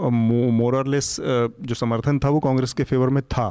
मोरलेस 0.00 1.16
जो 1.20 1.74
समर्थन 1.74 2.18
था 2.18 2.28
वो 2.28 2.40
कांग्रेस 2.40 2.72
के 2.72 2.84
फेवर 2.84 3.08
में 3.08 3.22
था। 3.22 3.48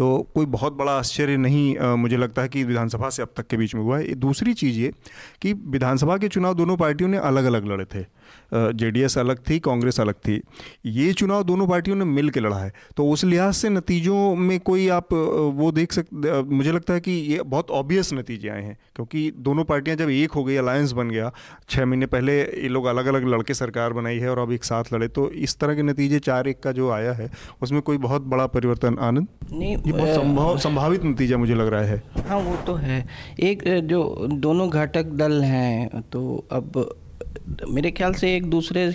तो 0.00 0.06
कोई 0.34 0.46
बहुत 0.46 0.72
बड़ा 0.72 0.92
आश्चर्य 0.92 1.36
नहीं 1.36 1.96
मुझे 1.96 2.16
लगता 2.16 2.42
है 2.42 2.48
कि 2.48 2.62
विधानसभा 2.64 3.08
से 3.10 3.22
अब 3.22 3.32
तक 3.36 3.46
के 3.46 3.56
बीच 3.56 3.74
में 3.74 3.82
हुआ 3.82 3.98
है। 3.98 4.14
दूसरी 4.16 4.54
चीज़ 4.54 4.78
ये 4.78 4.92
कि 5.42 5.52
विधानसभा 5.52 6.16
के 6.18 6.28
चुनाव 6.28 6.54
दोनों 6.54 6.76
पार्टियों 6.76 7.10
ने 7.10 7.16
अलग 7.18 7.44
अलग 7.44 7.66
लड़े 7.66 7.84
थे। 7.84 8.04
जेडीएस 8.54 9.16
अलग 9.18 9.38
थी 9.48 9.58
कांग्रेस 9.60 10.00
अलग 10.00 10.14
थी। 10.18 10.40
ये 10.86 11.12
चुनाव 11.12 11.42
दोनों 11.42 11.66
पार्टियों 11.66 11.96
ने 11.96 12.04
मिल 12.04 12.30
के 12.30 12.40
लड़ा 12.40 12.56
है। 12.56 12.72
तो 12.96 13.08
उस 13.08 13.24
लिहाज 13.24 13.54
से 13.54 13.68
नतीजों 13.68 14.34
में 14.36 14.58
कोई 14.60 14.88
आप 14.90 15.12
वो 15.54 15.70
देख 15.72 15.92
सकते 15.92 16.42
मुझे 16.50 16.72
लगता 16.72 16.94
है 16.94 17.00
कि 17.00 17.10
ये 17.10 17.42
बहुत 17.44 17.70
ऑब्वियस 17.70 18.12
नतीजे 18.12 18.48
आए 18.48 18.62
हैं 18.62 18.76
क्योंकि 18.96 19.30
दोनों 19.38 19.64
पार्टियाँ 19.64 19.96
जब 19.96 20.10
एक 20.10 20.32
हो 20.32 20.44
गई 20.44 20.56
अलायंस 20.56 20.92
बन 20.92 21.10
गया 21.10 21.30
छः 21.68 21.84
महीने 21.84 22.06
पहले 22.06 22.38
ये 22.38 22.68
लोग 22.68 22.86
अलग 22.86 23.06
अलग 23.06 23.28
लड़के 23.28 23.54
सरकार 23.54 23.92
बनाई 23.92 24.18
है 24.18 24.30
और 24.30 24.38
अब 24.38 24.52
एक 24.52 24.64
साथ 24.64 24.92
लड़े 24.94 25.08
तो 25.10 25.30
इस 25.40 25.58
तरह 25.58 25.74
के 25.74 25.82
नतीजे 25.82 26.18
चार 26.20 26.48
एक 26.48 26.62
का 26.62 26.72
जो 26.72 26.90
आया 26.90 27.12
है 27.12 27.30
उसमें 27.62 27.80
कोई 27.82 27.98
बहुत 27.98 28.22
बड़ा 28.24 28.46
परिवर्तन 28.48 28.96
आनंद? 29.00 29.26
नहीं 29.52 29.76
ये 29.76 29.92
बहुत 29.92 30.08
संभव 30.10 30.58
संभावित 30.58 31.04
नतीजा 31.04 31.36
मुझे 31.36 31.54
लग 31.54 31.68
रहा 31.68 31.82
है। 31.82 32.02
हाँ 32.28 32.38
वो 32.40 32.56
तो 32.66 32.74
है। 32.74 33.04
एक 33.40 33.62
जो 33.84 34.28
दोनों 34.32 34.68
घटक 34.70 35.06
दल 35.16 35.42
हैं 35.42 36.00
तो 36.02 36.22
अब 36.52 36.84
मेरे 37.68 37.90
ख्याल 37.90 38.14
से 38.14 38.34
एक 38.36 38.44
दूसरे 38.50 38.90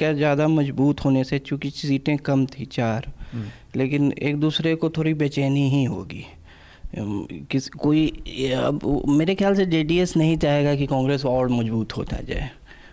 का 0.00 0.12
ज़्यादा 0.12 0.48
मज़बूत 0.48 1.04
होने 1.04 1.24
से 1.24 1.38
चूँकि 1.38 1.70
सीटें 1.70 2.16
कम 2.18 2.44
थी 2.46 2.64
चार 2.64 3.12
हम्म। 3.32 3.78
लेकिन 3.78 4.12
एक 4.12 4.36
दूसरे 4.36 4.74
को 4.74 4.90
थोड़ी 4.90 5.14
बेचैनी 5.14 5.68
ही 5.70 5.84
होगी 5.84 6.24
किस 6.96 7.68
कोई 7.68 8.06
अब 8.56 8.80
मेरे 9.08 9.34
ख्याल 9.34 9.54
से 9.54 9.66
जेडीएस 9.66 10.16
नहीं 10.16 10.36
चाहेगा 10.36 10.74
कि 10.74 10.86
कांग्रेस 10.86 11.24
और 11.24 11.48
मज़बूत 11.48 11.96
होता 11.96 12.20
जाए 12.20 12.50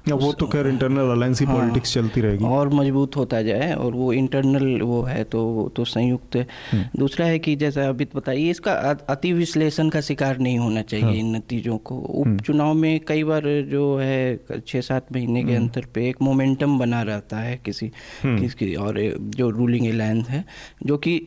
वो 0.07 0.31
तो 0.33 0.47
खैर 0.47 0.67
इंटरनल 0.67 1.11
अलायंस 1.11 1.39
ही 1.39 1.45
पॉलिटिक्स 1.45 1.93
चलती 1.93 2.21
रहेगी। 2.21 2.45
और 2.45 2.69
मज़बूत 2.69 3.15
होता 3.17 3.41
जाए 3.41 3.71
और 3.73 3.93
वो 3.93 4.11
इंटरनल 4.13 4.81
वो 4.81 5.01
है 5.03 5.23
तो 5.23 5.41
तो 5.75 5.85
संयुक्त 5.85 6.35
हम्म। 6.71 6.99
दूसरा 6.99 7.25
है 7.25 7.39
कि 7.39 7.55
जैसा 7.55 7.87
अभी 7.89 8.07
बताइए 8.15 8.49
इसका 8.49 8.73
अति 9.09 9.31
विश्लेषण 9.33 9.89
का 9.89 10.01
शिकार 10.01 10.37
नहीं 10.39 10.57
होना 10.59 10.81
चाहिए 10.83 11.05
हाँ। 11.05 11.13
इन 11.13 11.35
नतीजों 11.35 11.77
को। 11.79 11.95
हम्म। 11.97 12.33
उपचुनाव 12.35 12.73
में 12.73 12.99
कई 13.07 13.23
बार 13.23 13.43
जो 13.71 13.95
है 13.97 14.61
छः 14.67 14.81
सात 14.81 15.11
महीने 15.13 15.43
के 15.43 15.53
हम्म। 15.53 15.63
अंतर 15.63 15.85
पे 15.95 16.07
एक 16.09 16.21
मोमेंटम 16.21 16.77
बना 16.79 17.01
रहता 17.03 17.37
है 17.37 17.59
किसी 17.65 17.91
किसी 18.25 18.73
और 18.77 18.99
जो 19.37 19.49
रूलिंग 19.49 19.87
अलायंस 19.87 20.29
है 20.29 20.45
जो 20.85 20.97
कि 20.97 21.19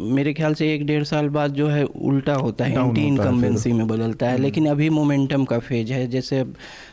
मेरे 0.00 0.32
ख्याल 0.34 0.54
से 0.54 0.72
एक 0.74 0.84
डेढ़ 0.86 1.02
साल 1.04 1.28
बाद 1.28 1.52
जो 1.52 1.66
है 1.68 1.84
उल्टा 1.84 2.34
होता 2.36 2.64
है। 2.64 2.78
एंटी 2.78 3.02
इनकम्बेंसी 3.02 3.72
में 3.72 3.86
बदलता 3.88 4.28
है 4.28 4.38
लेकिन 4.38 4.66
अभी 4.66 4.88
मोमेंटम 4.90 5.44
का 5.44 5.58
फ़ेज़ 5.58 5.92
है। 5.92 6.06
जैसे 6.06 6.42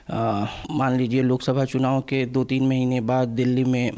मान 0.08 0.96
लीजिए 0.98 1.22
लोकसभा 1.24 1.64
चुनाव 1.66 2.02
के 2.02 2.26
दो 2.28 2.44
तीन 2.44 2.68
महीने 2.68 3.00
बाद 3.02 3.28
दिल्ली 3.28 3.64
में 3.64 3.92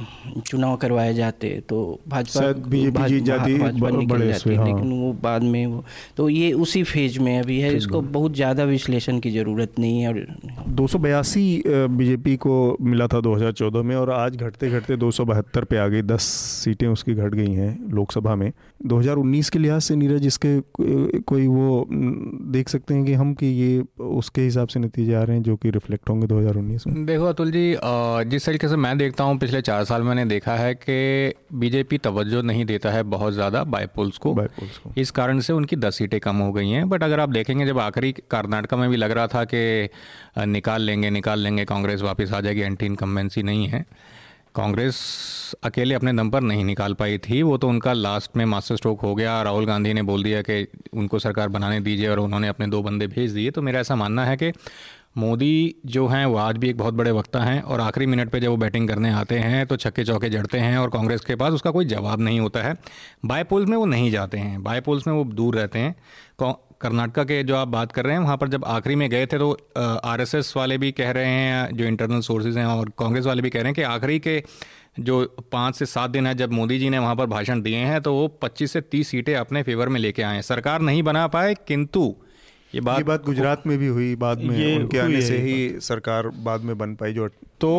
चुनाव 0.47 0.75
करवाए 0.77 1.13
जाते 1.13 1.49
तो 1.69 1.77
भाजपा 2.07 2.51
भाजपा 2.91 3.89
निकल 3.89 4.27
जाती 4.27 4.55
हाँ। 4.55 4.65
लेकिन 4.65 4.91
वो 4.91 5.11
बाद 5.21 5.43
में 5.43 5.65
वो 5.65 5.83
तो 6.17 6.27
ये 6.29 6.51
उसी 6.55 6.83
फ़ेज़ 6.83 7.19
में 7.19 7.39
अभी 7.39 7.59
है 7.59 7.75
इसको 7.75 8.01
बहुत 8.09 8.35
ज़्यादा 8.35 8.63
विश्लेषण 8.65 9.19
की 9.19 9.31
ज़रूरत 9.31 9.79
नहीं 9.79 10.01
है 10.01 10.07
और 10.07 10.25
दो 10.69 10.87
सौ 10.87 10.99
बयासी 10.99 11.43
बीजेपी 11.67 12.35
को 12.37 12.55
मिला 12.81 13.07
था 13.07 13.21
2014 13.21 13.83
में 13.83 13.95
और 13.95 14.11
आज 14.11 14.37
घटते 14.37 14.69
घटते 14.69 14.95
दो 14.95 15.11
सौ 15.11 15.25
बहत्तर 15.25 15.63
पे 15.63 15.77
आ 15.77 15.87
गई 15.87 16.01
दस 16.03 16.23
सीटें 16.63 16.87
उसकी 16.87 17.13
घट 17.15 17.33
गई 17.33 17.51
हैं 17.51 17.77
लोकसभा 17.91 18.35
में 18.35 18.51
2019 18.87 19.49
के 19.49 19.59
लिहाज 19.59 19.81
से 19.81 19.95
नीरज 19.95 20.25
इसके 20.27 20.59
कोई 21.23 21.47
वो 21.49 21.85
देख 22.51 22.69
सकते 22.69 22.93
हैं 22.93 23.05
कि 23.05 23.13
हम 23.15 23.33
कि 23.33 23.45
ये 23.53 23.83
उसके 24.15 24.41
हिसाब 24.41 24.67
से 24.67 24.79
नतीजे 24.79 25.13
आ 25.13 25.23
रहे 25.23 25.35
हैं 25.35 25.43
जो 25.43 25.55
कि 25.55 25.69
रिफ्लेक्ट 25.69 25.96
होंगे 26.09 26.27
2019 26.27 26.85
में। 26.87 27.05
देखो 27.05 27.25
अतुल 27.25 27.51
जी 27.51 27.75
जिस 28.29 28.45
तरीके 28.45 28.67
से 28.67 28.75
मैं 28.77 28.97
देखता 28.97 29.23
हूँ 29.23 29.37
पिछले 29.39 29.61
चार 29.61 29.83
साल 29.85 30.01
मैंने 30.03 30.25
देखा 30.25 30.55
है 30.55 30.73
कि 30.75 31.33
बीजेपी 31.55 31.97
तवज्जो 31.99 32.41
नहीं 32.41 32.65
देता 32.65 32.91
है 32.91 33.03
बहुत 33.05 33.33
ज़्यादा 33.33 33.63
बायपोल्स 33.65 34.17
को। 34.17 34.33
बाईपोल्स 34.33 34.77
को। 34.77 34.93
इस 34.97 35.11
कारण 35.11 35.39
से 35.39 35.53
उनकी 35.53 35.75
दस 35.77 35.97
सीटें 35.97 36.19
कम 36.19 36.37
हो 36.37 36.51
गई 36.53 36.69
हैं। 36.69 36.87
बट 36.89 37.03
अगर 37.03 37.19
आप 37.19 37.29
देखेंगे 37.29 37.65
जब 37.65 37.79
आखिरी 37.79 38.11
कर्नाटका 38.31 38.77
में 38.77 38.89
भी 38.89 38.97
लग 38.97 39.11
रहा 39.11 39.27
था 39.27 39.43
कि 39.45 39.89
निकाल 40.47 40.81
लेंगे 40.81 41.09
निकाल 41.09 41.39
लेंगे 41.39 41.65
कांग्रेस 41.65 42.01
वापस 42.01 42.33
आ 42.33 42.41
जाएगी 42.41 42.61
एंटी 42.61 42.85
इनकम्बेंसी 42.85 43.43
नहीं 43.43 43.67
है। 43.67 43.85
कांग्रेस 44.55 44.99
अकेले 45.63 45.95
अपने 45.95 46.11
दम 46.13 46.29
पर 46.29 46.41
नहीं 46.41 46.63
निकाल 46.65 46.93
पाई 46.93 47.17
थी। 47.19 47.41
वो 47.43 47.57
तो 47.57 47.67
उनका 47.69 47.93
लास्ट 47.93 48.37
में 48.37 48.43
मास्टर 48.45 48.75
स्ट्रोक 48.75 49.01
हो 49.01 49.13
गया। 49.15 49.41
राहुल 49.41 49.65
गांधी 49.65 49.93
ने 49.93 50.01
बोल 50.01 50.23
दिया 50.23 50.41
कि 50.41 50.67
उनको 50.93 51.19
सरकार 51.19 51.49
बनाने 51.49 51.79
दीजिए 51.79 52.07
और 52.07 52.19
उन्होंने 52.19 52.47
अपने 52.47 52.67
दो 52.67 52.81
बंदे 52.83 53.07
भेज 53.07 53.31
दिए। 53.31 53.51
तो 53.51 53.61
मेरा 53.61 53.79
ऐसा 53.79 53.95
मानना 53.95 54.25
है 54.25 54.37
कि 54.37 54.51
मोदी 55.17 55.75
जो 55.85 56.05
हैं, 56.07 56.25
वो 56.25 56.37
आज 56.37 56.57
भी 56.57 56.69
एक 56.69 56.77
बहुत 56.77 56.93
बड़े 56.93 57.11
वक्ता 57.11 57.43
हैं 57.43 57.61
और 57.61 57.81
आखिरी 57.81 58.05
मिनट 58.05 58.29
पे 58.29 58.39
जब 58.39 58.49
वो 58.49 58.57
बैटिंग 58.57 58.87
करने 58.87 59.11
आते 59.11 59.39
हैं 59.39 59.65
तो 59.67 59.77
छक्के 59.77 60.03
चौके 60.03 60.29
जड़ते 60.29 60.57
हैं 60.59 60.77
और 60.77 60.89
कांग्रेस 60.89 61.21
के 61.21 61.35
पास 61.35 61.53
उसका 61.53 61.71
कोई 61.71 61.85
जवाब 61.85 62.21
नहीं 62.21 62.39
होता 62.39 62.63
है। 62.63 62.75
बाय 63.25 63.43
पोल्स 63.43 63.69
में 63.69 63.77
वो 63.77 63.85
नहीं 63.85 64.11
जाते 64.11 64.37
हैं। 64.37 64.63
बाय 64.63 64.81
पोल्स 64.81 65.07
में 65.07 65.13
वो 65.13 65.23
दूर 65.25 65.55
रहते 65.55 65.79
हैं। 65.79 65.95
कर्नाटका 66.81 67.23
के 67.23 67.41
जो 67.43 67.55
आप 67.55 67.67
बात 67.67 67.91
कर 67.91 68.05
रहे 68.05 68.13
हैं, 68.13 68.21
वहाँ 68.21 68.37
पर 68.37 68.47
जब 68.47 68.65
आखिरी 68.65 68.95
में 68.95 69.09
गए 69.09 69.25
थे 69.25 69.37
तो 69.37 69.51
आरएसएस 69.77 70.53
वाले 70.57 70.77
भी 70.77 70.91
कह 70.91 71.11
रहे 71.11 71.25
हैं, 71.25 71.75
जो 71.75 71.85
इंटरनल 71.85 72.19
सोर्सेज 72.21 72.57
हैं 72.57 72.65
और 72.65 72.91
कांग्रेस 72.99 73.25
वाले 73.25 73.41
भी 73.41 73.49
कह 73.49 73.59
रहे 73.59 73.65
हैं 73.65 73.75
कि 73.75 73.81
आखिरी 73.83 74.19
के 74.19 74.43
जो 74.99 75.23
पाँच 75.51 75.75
से 75.75 75.85
सात 75.85 76.09
दिन 76.09 76.27
है, 76.27 76.33
जब 76.35 76.51
मोदी 76.51 76.79
जी 76.79 76.89
ने 76.89 76.99
वहाँ 76.99 77.15
पर 77.15 77.25
भाषण 77.25 77.61
दिए 77.61 77.77
हैं 77.77 78.01
तो 78.01 78.13
वो 78.13 78.27
पच्चीस 78.41 78.71
से 78.71 78.81
तीस 78.81 79.07
सीटें 79.07 79.35
अपने 79.35 79.63
फेवर 79.63 79.89
में 79.89 79.99
लेके 79.99 80.23
आए 80.23 80.41
सरकार 80.43 80.81
नहीं 80.81 81.03
बना 81.03 81.27
पाए, 81.27 81.53
किंतु 81.67 82.15
ये 82.77 82.81
बात 82.81 82.97
ये 82.97 83.03
बात 83.03 83.23
गुजरात 83.25 83.65
में 83.67 83.77
भी 83.77 83.87
हुई 83.89 84.15
बाद 84.17 84.41
में 84.41 84.75
उनके 84.75 84.97
आने 84.99 85.21
से 85.21 85.37
ही 85.37 85.55
सरकार 85.81 86.27
बाद 86.43 86.61
में 86.61 86.77
बन 86.77 86.93
पाई 86.95 87.13
जो 87.13 87.27
तो 87.61 87.71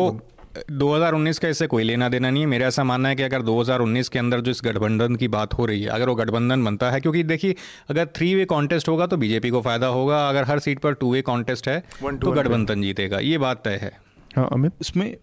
2019 0.73 1.39
का 1.39 1.47
इससे 1.47 1.67
कोई 1.67 1.83
लेना 1.83 2.09
देना 2.09 2.29
नहीं 2.29 2.41
है। 2.41 2.47
मेरा 2.49 2.67
ऐसा 2.67 2.83
मानना 2.83 3.09
है 3.09 3.15
कि 3.15 3.23
अगर 3.23 3.41
2019 3.41 4.09
के 4.09 4.19
अंदर 4.19 4.41
जो 4.41 4.51
इस 4.51 4.61
गठबंधन 4.65 5.15
की 5.15 5.27
बात 5.27 5.53
हो 5.53 5.65
रही 5.65 5.83
है 5.83 5.89
अगर 5.89 6.09
वो 6.09 6.15
गठबंधन 6.15 6.65
बनता 6.65 6.89
है 6.91 6.99
क्योंकि 7.01 7.23
देखिए 7.23 7.55
अगर 7.89 8.05
थ्री 8.15 8.33
वे 8.35 8.45
कॉन्टेस्ट 8.45 8.89
होगा 8.89 9.07
तो 9.07 9.17
बीजेपी 9.17 9.49
को 9.49 9.61
फ़ायदा 9.61 9.87
होगा 9.89 10.27
अगर 10.29 10.43
हर 10.43 10.59
सीट 10.59 10.79
पर 10.79 10.93
टू 10.95 11.13
वे 11.13 11.21
कॉन्टेस्ट 11.21 11.67
है 11.67 11.79
तो 12.03 12.31
गठबंधन 12.31 12.81
जीतेगा। 12.81 13.19
ये 13.21 13.37
बात 13.37 13.63
तय 13.65 13.79
है। 13.81 13.91
हाँ 14.35 14.47
अमित? 14.53 14.71
इसमें 14.81 15.15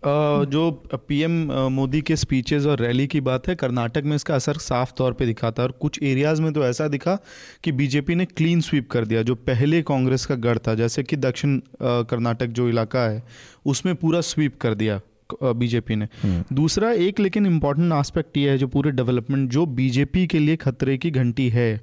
जो 0.51 0.71
पीएम 1.09 1.33
मोदी 1.73 2.01
के 2.03 2.17
स्पीचेस 2.17 2.67
और 2.67 2.79
रैली 2.79 3.07
की 3.07 3.21
बात 3.21 3.49
है 3.49 3.55
कर्नाटक 3.55 4.05
में 4.05 4.15
इसका 4.17 4.35
असर 4.35 4.57
साफ़ 4.61 4.93
तौर 4.99 5.13
पे 5.13 5.27
दिखा 5.27 5.51
था 5.51 5.63
और 5.63 5.73
कुछ 5.81 6.03
एरियाज़ 6.03 6.43
में 6.43 6.53
तो 6.53 6.65
ऐसा 6.65 6.89
दिखा 6.89 7.19
कि 7.65 7.73
बीजेपी 7.73 8.15
ने 8.15 8.25
क्लीन 8.27 8.61
स्वीप 8.61 8.91
कर 8.91 9.05
दिया 9.05 9.23
जो 9.23 9.35
पहले 9.35 9.83
कांग्रेस 9.83 10.27
का 10.27 10.35
गढ़ 10.37 10.59
था। 10.59 10.75
जैसे 10.75 11.03
कि 11.03 11.17
दक्षिण 11.19 11.61
कर्नाटक 11.83 12.47
जो 12.49 12.69
इलाका 12.69 13.09
है 13.09 13.23
उसमें 13.67 13.95
पूरा 13.95 14.21
स्वीप 14.23 14.61
कर 14.61 14.75
दिया 14.75 15.01
बीजेपी 15.45 15.97
ने। 15.97 16.09
हम्म। 16.23 16.55
दूसरा 16.55 16.91
एक 16.93 17.21
लेकिन 17.21 17.47
इंपॉर्टेंट 17.47 17.93
आस्पेक्ट 17.93 18.37
ये 18.37 18.51
है 18.51 18.59
जो 18.59 18.67
पूरे 18.69 18.91
डेवलपमेंट 18.93 19.51
जो 19.51 19.67
बीजेपी 19.77 20.27
के 20.27 20.39
लिए 20.39 20.57
खतरे 20.59 20.97
की 20.99 21.11
घंटी 21.13 21.49
है 21.51 21.81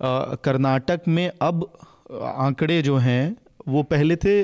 कर्नाटक 0.00 1.08
में 1.08 1.30
अब 1.42 1.70
आंकड़े 2.24 2.82
जो 2.82 2.96
हैं 2.98 3.36
वो 3.68 3.82
पहले 3.84 4.16
थे 4.16 4.42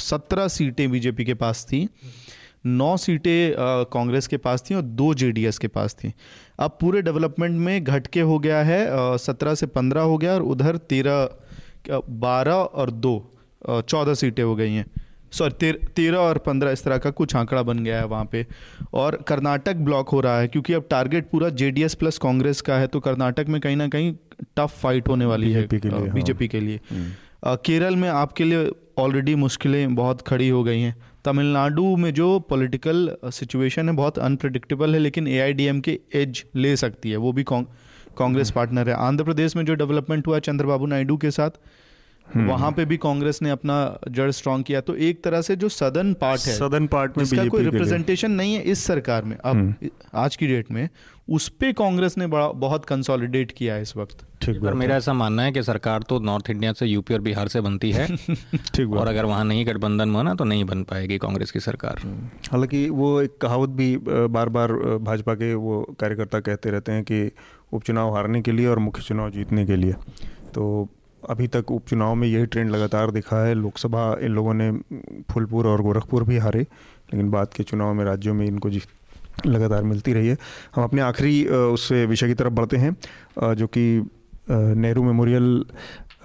सत्रह 0.00 0.48
सीटें 0.48 0.90
बीजेपी 0.90 1.24
के 1.24 1.34
पास 1.34 1.64
थी 1.64 1.88
नौ 2.66 2.96
सीटें 2.96 3.54
कांग्रेस 3.92 4.26
के 4.26 4.36
पास 4.36 4.62
थी 4.62 4.74
और 4.74 4.82
दो 4.82 5.12
जेडीएस 5.14 5.58
के 5.58 5.68
पास 5.68 5.94
थी। 5.94 6.12
अब 6.58 6.76
पूरे 6.80 7.02
डेवलपमेंट 7.02 7.56
में 7.58 7.84
घट 7.84 8.06
के 8.06 8.20
हो 8.22 8.38
गया 8.38 8.62
है 8.62 8.86
सत्रह 9.18 9.54
से 9.54 9.66
पंद्रह 9.68 10.02
हो 10.02 10.18
गया 10.18 10.34
और 10.34 10.42
उधर 10.44 10.76
तेरह 10.88 11.28
बारह 12.20 12.52
और 12.52 12.90
दो 12.92 13.14
चौदह 13.68 14.14
सीटें 14.14 14.42
हो 14.42 14.54
गई 14.56 14.72
हैं। 14.72 14.84
सॉरी 15.32 15.54
तेर, 15.54 15.78
तेरह 15.96 16.18
और 16.18 16.38
पंद्रह 16.38 16.70
इस 16.70 16.82
तरह 16.84 16.98
का 16.98 17.10
कुछ 17.12 17.34
आंकड़ा 17.36 17.62
बन 17.62 17.78
गया 17.78 17.98
है 17.98 18.06
वहाँ 18.06 18.24
पे। 18.24 18.46
और 18.94 19.16
कर्नाटक 19.28 19.76
ब्लॉक 19.78 20.08
हो 20.08 20.20
रहा 20.20 20.38
है 20.40 20.48
क्योंकि 20.48 20.72
अब 20.72 20.86
टारगेट 20.90 21.30
पूरा 21.30 21.48
जेडीएस 21.54 21.94
प्लस 21.94 22.18
कांग्रेस 22.18 22.60
का 22.60 22.78
है 22.78 22.86
तो 22.86 23.00
कर्नाटक 23.00 23.48
में 23.48 23.60
कहीं 23.60 23.76
ना 23.76 23.88
कहीं 23.88 24.14
टफ 24.56 24.78
फाइट 24.82 25.08
होने 25.08 25.24
वाली 25.24 25.52
है 25.52 25.66
बीजेपी 25.66 26.48
के 26.48 26.60
लिए। 26.60 26.80
हाँ। 26.90 27.06
केरल 27.42 27.96
में 27.96 28.08
आपके 28.08 28.44
लिए 28.44 28.70
ऑलरेडी 28.98 29.34
मुश्किलें 29.34 29.94
बहुत 29.94 30.22
खड़ी 30.22 30.48
हो 30.48 30.62
गई 30.64 30.80
हैं। 30.80 30.96
तमिलनाडु 31.24 31.84
में 31.96 32.12
जो 32.14 32.38
पॉलिटिकल 32.40 33.10
सिचुएशन 33.26 33.88
है 33.88 33.94
बहुत 33.96 34.18
अनप्रडिक्टेबल 34.18 34.94
है 34.94 35.00
लेकिन 35.00 35.28
एआईडीएम 35.28 35.80
के 35.80 35.98
एज 36.14 36.44
ले 36.56 36.76
सकती 36.76 37.10
है। 37.10 37.16
वो 37.16 37.32
भी 37.32 37.44
कांग्रेस 37.48 38.50
पार्टनर 38.50 38.88
है। 38.88 38.94
आंध्र 38.96 39.24
प्रदेश 39.24 39.56
में 39.56 39.64
जो 39.64 39.74
डेवलपमेंट 39.74 40.26
हुआ 40.26 40.38
चंद्रबाबू 40.38 40.86
नायडू 40.86 41.16
के 41.16 41.30
साथ 41.30 41.50
हम्म। 41.50 41.79
वहाँ 42.36 42.72
पे 42.72 42.84
भी 42.84 42.96
कांग्रेस 42.96 43.42
ने 43.42 43.50
अपना 43.50 43.98
जड़ 44.08 44.30
स्ट्रॉन्ग 44.30 44.64
किया। 44.64 44.80
तो 44.80 44.94
एक 44.94 45.24
तरह 45.24 45.40
से 45.42 45.56
जो 45.56 45.68
सदन 45.68 46.12
पार्ट 46.14 46.40
है 46.40 46.54
सदन 46.54 46.86
पार्ट 46.86 47.16
में 47.16 47.24
इसका 47.24 47.44
कोई 47.44 47.62
रिप्रेजेंटेशन 47.62 48.30
नहीं 48.30 48.54
है 48.54 48.62
इस 48.62 48.84
सरकार 48.84 49.24
में। 49.24 49.36
अब 49.36 49.56
हम्म। 49.56 49.88
आज 50.14 50.36
की 50.36 50.46
डेट 50.46 50.70
में 50.70 50.88
उस 51.28 51.48
पर 51.48 51.72
कांग्रेस 51.72 52.18
ने 52.18 52.26
बड़ा 52.26 52.48
बहुत 52.48 52.84
कंसोलिडेट 52.84 53.52
किया 53.52 53.74
है 53.74 53.82
इस 53.82 53.96
वक्त। 53.96 54.24
ठीक 54.42 54.60
पर 54.62 54.74
मेरा 54.74 54.96
ऐसा 54.96 55.12
मानना 55.12 55.42
है 55.42 55.52
कि 55.52 55.62
सरकार 55.62 56.02
तो 56.02 56.18
नॉर्थ 56.20 56.50
इंडिया 56.50 56.72
से 56.72 56.86
यूपी 56.86 57.14
और 57.14 57.20
बिहार 57.20 57.48
से 57.48 57.60
बनती 57.60 57.92
है। 57.92 58.06
ठीक 58.74 58.92
और 58.92 59.08
अगर 59.08 59.24
वहाँ 59.24 59.44
नहीं 59.44 59.66
गठबंधन 59.66 60.12
बना 60.12 60.34
तो 60.34 60.44
नहीं 60.44 60.64
बन 60.64 60.82
पाएगी 60.82 61.18
कांग्रेस 61.18 61.50
की 61.50 61.60
सरकार। 61.60 62.00
हम्म। 62.02 62.28
हालाँकि 62.52 62.88
वो 62.90 63.20
एक 63.22 63.38
कहावत 63.38 63.70
भी 63.70 63.96
बार 64.06 64.48
बार 64.48 64.72
भाजपा 65.00 65.34
के 65.34 65.54
वो 65.54 65.96
कार्यकर्ता 66.00 66.40
कहते 66.40 66.70
रहते 66.70 66.92
हैं 66.92 67.04
कि 67.04 67.30
उपचुनाव 67.72 68.14
हारने 68.14 68.42
के 68.42 68.52
लिए 68.52 68.66
और 68.66 68.78
मुख्य 68.78 69.02
चुनाव 69.02 69.30
जीतने 69.30 69.66
के 69.66 69.76
लिए। 69.76 69.92
तो 70.54 70.88
अभी 71.28 71.46
तक 71.48 71.70
उपचुनाव 71.70 72.14
में 72.14 72.26
यही 72.28 72.46
ट्रेंड 72.46 72.70
लगातार 72.70 73.10
दिखा 73.10 73.44
है। 73.44 73.54
लोकसभा, 73.54 74.16
इन 74.20 74.32
लोगों 74.32 74.54
ने 74.54 74.70
फुलपुर 75.30 75.66
और 75.66 75.82
गोरखपुर 75.82 76.24
भी 76.24 76.38
हारे, 76.38 76.60
लेकिन 76.60 77.30
बाद 77.30 77.48
के 77.56 77.62
चुनाव 77.62 77.94
में 77.94 78.04
राज्यों 78.04 78.34
में 78.34 78.46
इनको 78.46 78.70
जीत 78.70 79.46
लगातार 79.46 79.82
मिलती 79.84 80.12
रही 80.12 80.28
है। 80.28 80.36
हम 80.74 80.84
अपने 80.84 81.02
आखिरी 81.02 81.44
उस 81.46 81.90
विषय 81.92 82.26
की 82.26 82.34
तरफ़ 82.34 82.52
बढ़ते 82.52 82.76
हैं 82.76 83.54
जो 83.54 83.66
कि 83.66 83.84
Nehru 84.50 85.02
Memorial 85.02 85.64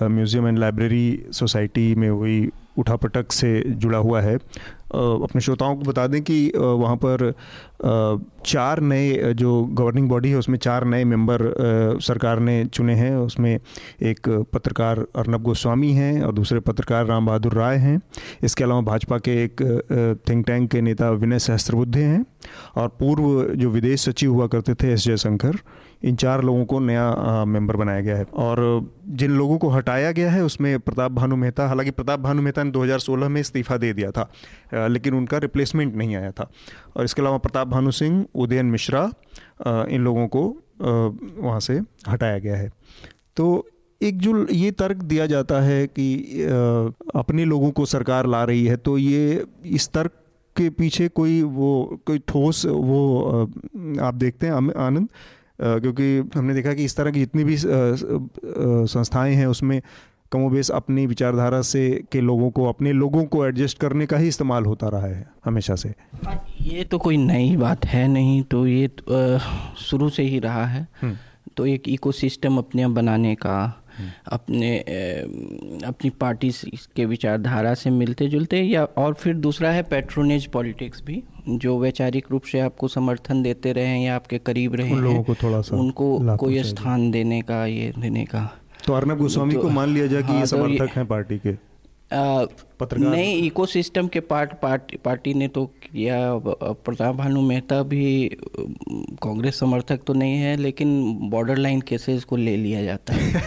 Museum 0.04 0.48
and 0.48 0.58
Library 0.60 1.26
Society 1.34 1.94
में 1.96 2.10
हुई 2.10 2.50
उठापटक 2.78 3.32
से 3.32 3.62
जुड़ा 3.68 3.98
हुआ 3.98 4.22
है। 4.22 4.38
अपने 4.96 5.42
श्रोताओं 5.42 5.76
को 5.76 5.82
बता 5.82 6.08
दें 6.08 6.22
कि 6.22 6.52
वहाँ 6.58 6.96
पर 6.96 7.32
चार 8.46 8.80
नए 8.80 9.34
जो 9.34 9.62
गवर्निंग 9.64 10.10
बॉडी 10.10 10.30
है, 10.30 10.38
उसमें 10.38 10.58
चार 10.58 10.86
नए 10.86 11.04
मेंबर 11.04 11.40
सरकार 12.02 12.40
ने 12.40 12.66
चुने 12.66 12.94
हैं। 12.96 13.16
उसमें 13.16 13.60
एक 14.02 14.30
पत्रकार 14.54 15.00
अर्नब 15.16 15.44
गोस्वामी 15.44 15.92
हैं 15.92 16.22
और 16.22 16.34
दूसरे 16.34 16.60
पत्रकार 16.60 17.06
राम 17.06 17.26
बहादुर 17.26 17.54
राय 17.54 17.78
हैं। 17.78 18.00
इसके 18.44 18.64
अलावा 18.64 18.82
भाजपा 18.82 19.18
के 19.18 19.32
एक 19.44 19.62
थिंक 20.30 20.46
टैंक 20.48 20.70
के 20.72 20.82
नेता 20.82 21.10
विनय 21.12 21.40
सहस्त्रबुद्धे 21.40 22.04
हैं 22.04 22.26
और 22.76 22.88
पूर्व 22.88 23.56
जो 23.56 23.70
विदेश 23.70 24.10
सचिव 24.10 24.34
हुआ 24.34 24.48
करते 24.48 24.74
थे 24.74 24.92
एस 24.92 25.06
जयशंकर, 25.06 25.58
इन 26.04 26.16
चार 26.16 26.44
लोगों 26.44 26.66
को 26.66 26.80
नया 26.80 27.46
मेंबर 27.46 27.76
बनाया 27.76 28.02
गया 28.02 28.18
है। 28.18 28.24
और 28.24 28.90
जिन 29.08 29.32
लोगों 29.32 29.58
को 29.58 29.70
हटाया 29.70 30.12
गया 30.12 30.32
है, 30.32 30.44
उसमें 30.44 30.80
प्रताप 30.80 31.12
भानु 31.12 31.36
मेहता, 31.36 31.68
हालाँकि 31.68 31.92
प्रताप 31.92 32.20
भानु 32.20 32.42
मेहता 32.42 32.64
ने 32.64 32.72
2016 32.72 33.30
में 33.30 33.42
इस्तीफ़ा 33.42 33.78
दे 33.78 33.94
दिया 33.94 34.12
था। 34.12 34.30
लेकिन 34.88 35.14
उनका 35.14 35.38
रिप्लेसमेंट 35.38 35.96
नहीं 35.96 36.16
आया 36.16 36.32
था। 36.32 36.50
और 36.96 37.06
इसके 37.06 37.22
अलावा 37.22 37.38
प्रताप 37.38 37.68
भानु 37.68 37.92
सिंह, 37.92 38.26
उदयन 38.36 38.66
मिश्रा 38.66 39.10
इन 39.68 40.02
लोगों 40.02 40.28
को 40.28 40.44
वहाँ 40.82 41.60
से 41.60 41.80
हटाया 42.10 42.40
गया 42.40 42.56
है। 42.56 42.70
तो 43.38 43.66
एक 44.02 44.18
जो 44.20 44.46
ये 44.52 44.72
तर्क 44.72 44.98
दिया 45.04 45.26
जाता 45.26 45.60
है 45.62 45.86
कि 45.90 46.44
अपने 47.16 47.46
लोगों 47.46 47.72
को 47.72 47.86
सरकार 47.86 48.28
ला 48.28 48.44
रही 48.44 48.66
है 48.66 48.76
तो 48.78 48.98
ये 48.98 49.44
इस 49.66 49.88
तर्क 49.94 50.12
के 50.56 50.70
पीछे 50.70 51.08
कोई 51.10 51.42
वो, 51.42 52.00
कोई 52.08 52.20
ठोस 52.28 52.66
वो 52.66 53.42
आप 54.02 54.14
देखते 54.16 54.48
हैं 54.48 54.54
आनंद? 54.78 55.08
क्योंकि 55.60 56.38
हमने 56.38 56.54
देखा 56.54 56.74
कि 56.74 56.84
इस 56.86 56.96
तरह 56.98 57.12
की 57.12 57.20
जितनी 57.20 57.44
भी 57.44 57.56
संस्थाएँ 57.58 59.34
हैं, 59.36 59.48
उसमें 59.48 59.82
कमोबेश 60.36 60.70
अपनी 60.72 61.06
विचारधारा 61.06 61.62
से 61.62 61.84
के 62.12 62.22
लोगों 62.22 62.50
को 62.52 62.66
अपने 62.66 62.94
लोगों 62.94 63.24
को 63.26 63.46
एडजस्ट 63.46 63.78
करने 63.78 64.06
का 64.06 64.18
ही 64.18 64.28
इस्तेमाल 64.28 64.66
होता 64.66 64.88
रहा 64.88 65.08
है 65.08 65.26
हमेशा 65.46 65.76
से। 65.76 65.94
ये 66.62 66.84
तो 66.84 66.98
कोई 66.98 67.18
नई 67.18 67.56
बात 67.58 67.86
है 67.86 68.08
नहीं 68.08 68.42
तो 68.44 68.68
ये 68.68 68.88
तो, 68.88 69.38
शुरू 69.82 70.10
से 70.10 70.24
ही 70.24 70.40
रहा 70.40 70.66
है। 70.66 70.88
हम्म। 71.02 71.18
तो 71.58 71.66
एक 71.66 71.84
इकोसिस्टम 71.90 72.58
अपने 72.58 72.88
बनाने 72.88 73.36
का 73.36 73.82
अपने 74.28 74.78
अपनी 75.88 76.10
पार्टी 76.10 76.50
के 76.96 77.06
विचारधारा 77.06 77.74
से 77.74 77.90
मिलते 77.90 78.28
जुलते 78.28 78.62
या 78.62 78.84
और 78.98 79.14
फिर 79.14 79.36
दूसरा 79.36 79.70
है 79.72 79.84
पेट्रोनेज 79.84 80.46
पॉलिटिक्स 80.46 81.04
भी 81.06 81.24
जो 81.50 81.78
वैचारिक 81.80 82.26
रूप 82.32 82.44
से 82.52 82.60
आपको 82.60 82.88
समर्थन 82.88 83.44
देते 83.44 83.74
रहे 83.74 83.86
हैं 83.86 84.06
या 84.06 84.16
आपके 84.16 84.38
करीब 84.38 84.76
रहे 84.76 84.92
उन 84.92 85.04
लोगों 85.04 85.24
को 85.24 85.36
थोड़ा 85.36 85.62
सा 85.62 85.78
उनको 85.78 86.38
कोई 86.38 86.64
स्थान 86.64 87.10
देने 87.12 87.42
का 87.42 87.66
ये 87.66 87.94
देने 88.00 88.26
का। 88.26 88.50
तो 88.86 88.94
अर्नब 88.94 89.18
गोस्वामी 89.18 89.54
तो, 89.54 89.62
को 89.62 89.70
मान 89.70 89.90
लिया 89.90 90.08
जाए 90.08 90.22
कि 90.22 90.28
हाँ, 90.28 90.36
ये 90.36 90.42
तो 90.42 90.48
समर्थक 90.48 90.86
तो 90.86 90.94
हैं 90.96 91.06
पार्टी 91.06 91.38
के। 91.38 91.76
पत्रकार। 92.80 93.10
नहीं 93.10 93.44
इकोसिस्टम 93.44 94.08
के 94.08 94.20
पार्ट 94.20 94.54
पार्टी 94.62 94.98
पार्टी 94.98 95.34
ने 95.34 95.48
तो 95.48 95.66
किया 95.66 96.18
प्रताप 96.74 97.16
भानु 97.16 97.42
मेहता 97.42 97.84
भी 97.84 98.38
कांग्रेस 99.24 99.60
समर्थक 99.60 100.00
तो 100.08 100.14
नहीं 100.14 100.36
है 100.36 100.56
लेकिन 100.58 101.18
बॉर्डर 101.22 101.58
लाइन 101.58 101.82
केसेस 101.82 102.24
को 102.24 102.36
ले 102.36 102.58
लिया 102.58 102.84
जाता 102.84 103.14
है। 103.14 103.42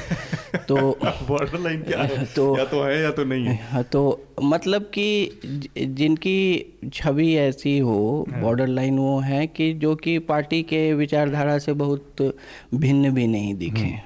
तो 0.68 0.76
बॉर्डर 1.28 1.58
लाइन 1.60 1.82
क्या 1.82 2.02
है? 2.02 2.24
तो 2.24 2.58
या 2.58 2.64
तो 2.64 2.82
है 2.82 3.02
या 3.02 3.10
तो 3.10 3.24
नहीं 3.24 3.44
है। 3.44 3.68
हाँ, 3.70 3.82
तो 3.82 4.24
मतलब 4.42 4.82
कि 4.82 5.40
जिनकी 5.78 6.66
छवि 6.94 7.34
ऐसी 7.34 7.78
हो 7.78 8.26
बॉर्डर 8.42 8.66
हाँ। 8.66 8.74
लाइन 8.74 8.98
वो 8.98 9.18
है 9.20 9.46
कि 9.46 9.72
जो 9.74 9.94
कि 9.96 10.18
पार्टी 10.18 10.62
के 10.62 10.94
विचारधारा 10.94 11.58
से 11.58 11.72
बहुत 11.72 12.34
भिन्न 12.74 13.10
भी 13.10 13.26
नहीं 13.26 13.54
दिखे। 13.54 13.80
हम्म। 13.80 13.98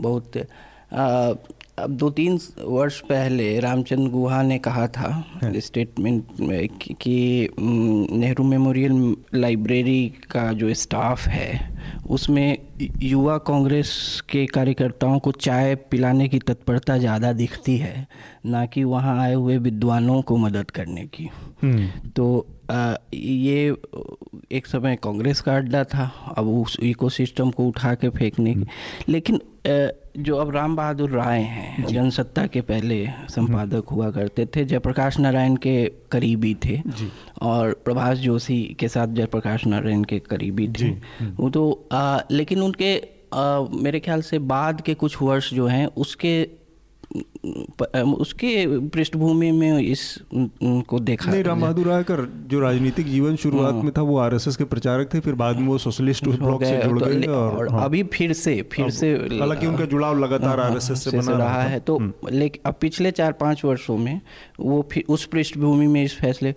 बहुत 0.00 0.32
अब 0.92 1.44
दो 1.88 2.08
तीन 2.10 2.38
वर्ष 2.60 3.00
पहले 3.00 3.58
रामचंद्र 3.60 4.10
गुहा 4.10 4.42
ने 4.42 4.58
कहा 4.58 4.86
था 4.88 5.10
स्टेटमेंट 5.56 6.40
में 6.40 6.68
कि 7.02 7.48
नेहरू 7.58 8.44
मेमोरियल 8.44 9.16
लाइब्रेरी 9.34 10.08
का 10.30 10.52
जो 10.52 10.72
स्टाफ 10.74 11.26
है 11.26 11.50
उसमें 12.10 12.58
युवा 13.02 13.36
कांग्रेस 13.38 13.90
के 14.30 14.44
कार्यकर्ताओं 14.46 15.18
को 15.18 15.32
चाय 15.32 15.74
पिलाने 15.90 16.28
की 16.28 16.38
तत्परता 16.38 16.98
ज़्यादा 16.98 17.32
दिखती 17.32 17.76
है 17.76 18.06
ना 18.46 18.64
कि 18.66 18.84
वहाँ 18.84 19.18
आए 19.20 19.34
हुए 19.34 19.58
विद्वानों 19.58 20.20
को 20.22 20.36
मदद 20.36 20.70
करने 20.70 21.06
की 21.06 21.28
हम्म। 21.62 22.10
तो 22.10 22.46
ये 23.14 23.74
एक 24.52 24.66
समय 24.66 24.96
कांग्रेस 24.96 25.40
का 25.40 25.56
अड्डा 25.56 25.84
था 25.84 26.34
अब 26.38 26.48
उस 26.48 26.76
इकोसिस्टम 26.82 27.50
को 27.50 27.66
उठा 27.68 27.94
के 27.94 28.08
फेंकने 28.08 28.50
की। 28.50 28.60
हम्म। 28.60 28.66
लेकिन 29.08 29.40
जो 30.18 30.36
अब 30.36 30.50
राम 30.50 30.76
बहादुर 30.76 31.10
राय 31.10 31.40
हैं 31.40 31.84
जनसत्ता 31.86 32.46
के 32.46 32.60
पहले 32.60 33.08
संपादक 33.30 33.84
हुआ 33.88 34.10
करते 34.10 34.46
थे 34.46 34.64
जयप्रकाश 34.64 35.18
नारायण 35.18 35.56
के 35.56 35.92
करीबी 36.12 36.56
थे 36.64 36.82
और 37.42 37.82
प्रभाष 37.84 38.18
जोशी 38.18 38.76
के 38.80 38.88
साथ 38.88 39.08
जयप्रकाश 39.08 39.66
नारायण 39.66 40.04
के 40.04 40.18
करीबी 40.18 40.68
थे। 40.68 40.88
वो 41.24 41.50
तो 41.50 41.88
आ, 41.92 42.20
लेकिन 42.30 42.62
उनके 42.62 42.96
आ, 43.34 43.60
मेरे 43.72 44.00
ख्याल 44.00 44.22
से 44.22 44.38
बाद 44.38 44.80
के 44.80 44.94
कुछ 44.94 45.22
वर्ष 45.22 45.54
जो 45.54 45.66
हैं 45.66 45.86
उसके 45.86 46.48
उसके 47.44 48.66
पृष्ठभूमि 48.88 49.50
में 49.50 49.78
इस 49.80 50.02
को 50.34 50.98
देखा 51.00 51.30
नहीं 51.30 51.42
राम 51.44 51.60
बहादुर 51.60 51.86
राय 51.86 52.04
जो 52.48 52.60
राजनीतिक 52.60 53.06
जीवन 53.06 53.36
शुरुआत 53.36 53.74
हाँ। 53.74 53.82
में 53.82 53.92
था 53.98 54.02
वो 54.02 54.16
आरएसएस 54.18 54.56
के 54.56 54.64
प्रचारक 54.64 55.12
थे 55.14 55.20
फिर 55.20 55.34
बाद 55.34 55.58
में 55.58 55.66
वो 55.68 55.78
सोशलिस्ट 55.78 56.28
उस 56.28 56.38
ब्लॉक 56.38 56.64
से 56.64 56.76
जुड़ 56.78 56.98
तो 56.98 57.06
गए 57.06 57.26
और, 57.26 57.56
और 57.56 57.68
हाँ। 57.68 57.84
अभी 57.84 58.02
फिर 58.12 58.32
से 58.32 58.60
फिर 58.72 58.90
से 58.90 59.12
हालाँकि 59.12 59.66
उनका 59.66 59.84
जुड़ाव 59.84 60.18
लगातार 60.18 60.60
आरएसएस 60.60 61.06
हाँ, 61.06 61.12
से 61.12 61.16
बना 61.18 61.36
रहा 61.38 61.62
है 61.62 61.80
तो 61.80 61.96
हम्म। 61.96 62.28
लेकिन 62.30 62.62
अब 62.66 62.74
पिछले 62.80 63.10
चार 63.10 63.32
पाँच 63.32 63.64
वर्षों 63.64 63.96
में 63.96 64.20
वो 64.60 64.86
फिर 64.92 65.04
उस 65.08 65.24
पृष्ठभूमि 65.24 65.86
में 65.86 66.02
इस 66.04 66.18
फैसले 66.18 66.54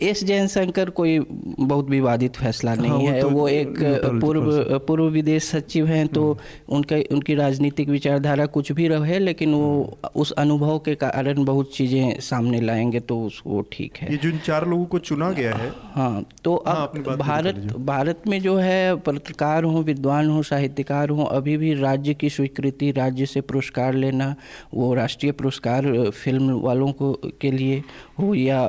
एस 0.00 0.22
जयशंकर 0.24 0.90
कोई 0.90 1.18
बहुत 1.20 1.90
विवादित 1.90 2.36
फैसला 2.36 2.70
हाँ, 2.70 2.78
नहीं 2.78 2.90
हाँ, 2.90 2.98
वो 2.98 3.08
है 3.08 3.20
तो 3.20 3.28
वो 3.30 3.48
एक 3.48 3.74
पूर्व 4.20 4.78
पूर्व 4.78 5.04
विदेश 5.04 5.44
सचिव 5.44 5.86
हैं 5.86 6.06
तो 6.08 6.30
हम्म। 6.32 6.76
उनका 6.76 6.96
उनकी 7.12 7.34
राजनीतिक 7.34 7.88
विचारधारा 7.88 8.46
कुछ 8.46 8.72
भी 8.72 8.88
रहे 8.88 9.18
लेकिन 9.18 9.54
वो 9.54 9.98
उस 10.24 10.30
अनुभव 10.38 10.78
के 10.78 10.94
कारण 10.94 11.44
बहुत 11.44 11.74
चीज़ें 11.76 12.20
सामने 12.20 12.60
लाएँगे 12.60 13.00
तो 13.00 13.20
उसको 13.22 13.60
ठीक 13.72 13.96
है। 13.96 14.10
ये 14.10 14.16
जिन 14.18 14.38
चार 14.38 14.66
लोगों 14.68 14.84
को 14.86 14.98
चुना 15.00 15.30
गया 15.32 15.54
है। 15.54 15.70
हाँ 15.94 16.24
तो 16.44 16.54
हाँ, 16.66 16.86
अब 16.86 17.16
भारत 17.18 17.56
भारत 17.86 18.22
में 18.28 18.40
जो 18.42 18.56
है 18.56 18.94
पत्रकार 18.98 19.64
हों 19.64 19.82
विद्वान 19.84 20.30
हों 20.30 20.42
साहित्यकार 20.42 21.10
हों 21.10 21.26
अभी 21.26 21.56
भी 21.56 21.74
राज्य 21.74 22.14
की 22.14 22.30
स्वीकृति 22.30 22.90
राज्य 22.92 23.26
से 23.26 23.40
पुरस्कार 23.42 23.94
लेना 23.94 24.34
वो 24.74 24.92
राष्ट्रीय 24.94 25.32
पुरस्कार 25.32 25.92
फ़िल्म 26.14 26.58
वालों 26.60 26.90
को 26.92 27.12
के 27.40 27.50
लिए 27.50 27.82
हो 28.18 28.34
या 28.34 28.66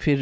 फिर 0.00 0.18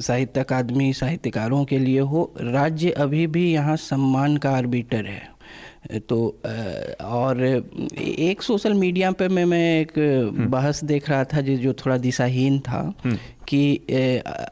साहित्य 0.00 0.40
अकादमी 0.40 0.92
साहित्यकारों 0.92 1.64
के 1.64 1.78
लिए 1.78 2.00
हो 2.00 2.30
राज्य 2.40 2.90
अभी 2.98 3.26
भी 3.26 3.50
यहाँ 3.52 3.76
सम्मान 3.76 4.36
का 4.36 4.50
आर्बिटर 4.50 5.06
है। 5.06 5.35
तो 6.08 6.18
और 7.02 7.42
एक 7.98 8.42
सोशल 8.42 8.74
मीडिया 8.74 9.10
पे 9.12 9.28
मैं 9.28 9.44
मैं 9.44 9.80
एक 9.80 9.92
हम्म। 9.98 10.46
बहस 10.50 10.84
देख 10.84 11.08
रहा 11.10 11.24
था 11.24 11.40
जो 11.40 11.72
थोड़ा 11.76 11.96
दिशाहीन 11.98 12.58
था 12.60 12.80
हम्म। 13.04 13.16
कि 13.48 13.76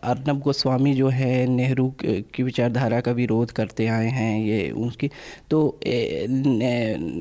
अर्नब 0.04 0.40
गोस्वामी 0.40 0.94
जो 0.94 1.08
है 1.08 1.46
नेहरू 1.46 1.92
की 2.04 2.42
विचारधारा 2.42 3.00
का 3.00 3.12
विरोध 3.12 3.50
करते 3.50 3.86
आए 3.86 4.08
हैं 4.08 4.38
ये 4.40 4.70
उनकी 4.70 5.10
तो 5.50 5.62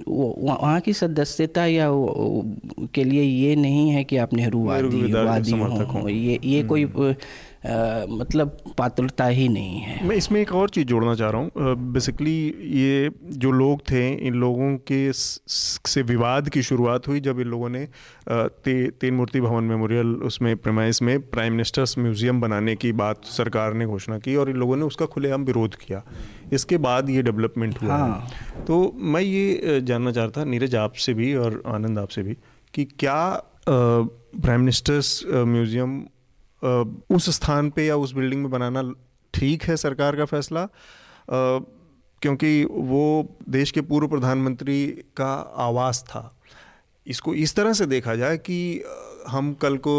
वहाँ 0.07 0.79
की 0.79 0.93
सदस्यता 0.93 1.65
या 1.65 1.87
के 2.93 3.03
लिए 3.03 3.23
ये 3.23 3.55
नहीं 3.55 3.89
है 3.89 4.03
कि 4.03 4.17
आप 4.17 4.33
नेहरूवादी 4.33 5.11
वादी 5.13 5.51
हों 5.51 6.09
ये 6.09 6.39
ये 6.43 6.59
हम्म। 6.59 6.67
कोई 6.67 7.15
आ, 7.63 8.05
मतलब 8.09 8.57
पात्रता 8.77 9.25
ही 9.27 9.47
नहीं 9.49 9.79
है। 9.79 10.07
मैं 10.07 10.15
इसमें 10.15 10.39
एक 10.41 10.51
और 10.53 10.69
चीज़ 10.69 10.85
जोड़ना 10.87 11.13
चाह 11.15 11.29
रहा 11.29 11.41
हूँ। 11.41 11.75
बेसिकली 11.93 12.35
ये 12.73 13.09
जो 13.37 13.51
लोग 13.51 13.81
थे 13.81 14.07
इन 14.27 14.33
लोगों 14.35 14.75
के 14.91 15.01
से 15.13 16.01
विवाद 16.03 16.49
की 16.49 16.63
शुरुआत 16.63 17.07
हुई 17.07 17.19
जब 17.19 17.39
इन 17.39 17.47
लोगों 17.47 17.69
ने 17.69 17.85
ते, 17.85 18.87
तीन 18.91 19.13
मूर्ति 19.13 19.41
भवन 19.41 19.63
मेमोरियल 19.63 20.13
उसमें 20.25 20.55
प्रमाइस 20.57 21.01
में 21.01 21.19
प्राइम 21.21 21.53
मिनिस्टर्स 21.53 21.97
म्यूज़ियम 21.97 22.41
बनाने 22.41 22.75
की 22.75 22.91
बात 22.93 23.25
सरकार 23.27 23.73
ने 23.73 23.85
घोषणा 23.85 24.17
की 24.19 24.35
और 24.35 24.49
इन 24.49 24.55
लोगों 24.55 24.77
ने 24.77 24.83
उसका 24.83 25.05
खुलेआम 25.07 25.45
विरोध 25.45 25.75
किया। 25.77 26.03
इसके 26.53 26.77
बाद 26.79 27.09
ये 27.09 27.21
डेवलपमेंट 27.21 27.81
हुआ। 27.81 27.97
हाँ। 27.97 28.27
तो 28.67 28.79
मैं 28.95 29.21
ये 29.21 29.79
जानना 29.81 30.11
चाह 30.11 30.25
रहा 30.25 30.41
था 30.41 30.45
नीरज 30.45 30.75
आपसे 30.75 31.13
भी 31.13 31.33
और 31.35 31.61
आनंद 31.67 31.99
आपसे 31.99 32.23
भी 32.23 32.37
कि 32.73 32.85
क्या 32.99 33.19
प्राइम 33.67 34.59
मिनिस्टर्स 34.59 35.21
म्यूज़ियम 35.27 36.01
उस 36.63 37.29
स्थान 37.29 37.69
पे 37.69 37.85
या 37.85 37.95
उस 37.95 38.13
बिल्डिंग 38.13 38.41
में 38.41 38.51
बनाना 38.51 38.91
ठीक 39.33 39.63
है 39.63 39.77
सरकार 39.77 40.15
का 40.15 40.25
फैसला? 40.25 40.67
क्योंकि 41.27 42.63
वो 42.65 43.37
देश 43.49 43.71
के 43.71 43.81
पूर्व 43.81 44.07
प्रधानमंत्री 44.07 44.85
का 45.17 45.33
आवास 45.59 46.03
था। 46.03 46.29
इसको 47.07 47.33
इस 47.33 47.55
तरह 47.55 47.73
से 47.73 47.85
देखा 47.85 48.15
जाए 48.15 48.37
कि 48.37 48.83
हम 49.27 49.53
कल 49.53 49.77
को 49.77 49.95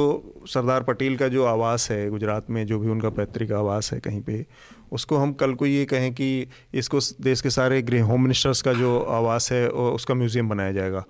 सरदार 0.48 0.82
पटेल 0.82 1.16
का 1.16 1.28
जो 1.28 1.44
आवास 1.44 1.90
है, 1.90 2.08
गुजरात 2.10 2.50
में 2.50 2.64
जो 2.66 2.78
भी 2.78 2.88
उनका 2.88 3.10
पैतृक 3.10 3.52
आवास 3.52 3.92
है 3.92 3.98
कहीं 4.00 4.20
पे, 4.20 4.44
उसको 4.92 5.16
हम 5.16 5.32
कल 5.32 5.54
को 5.54 5.66
ये 5.66 5.84
कहें 5.84 6.12
कि 6.14 6.46
इसको 6.74 6.98
देश 7.20 7.40
के 7.40 7.50
सारे 7.50 7.82
गृह 7.82 8.04
होम 8.04 8.22
मिनिस्टर्स 8.22 8.62
का 8.62 8.72
जो 8.72 8.98
आवास 9.00 9.50
है 9.52 9.68
उसका 9.68 10.14
म्यूज़ियम 10.14 10.48
बनाया 10.48 10.72
जाएगा। 10.72 11.04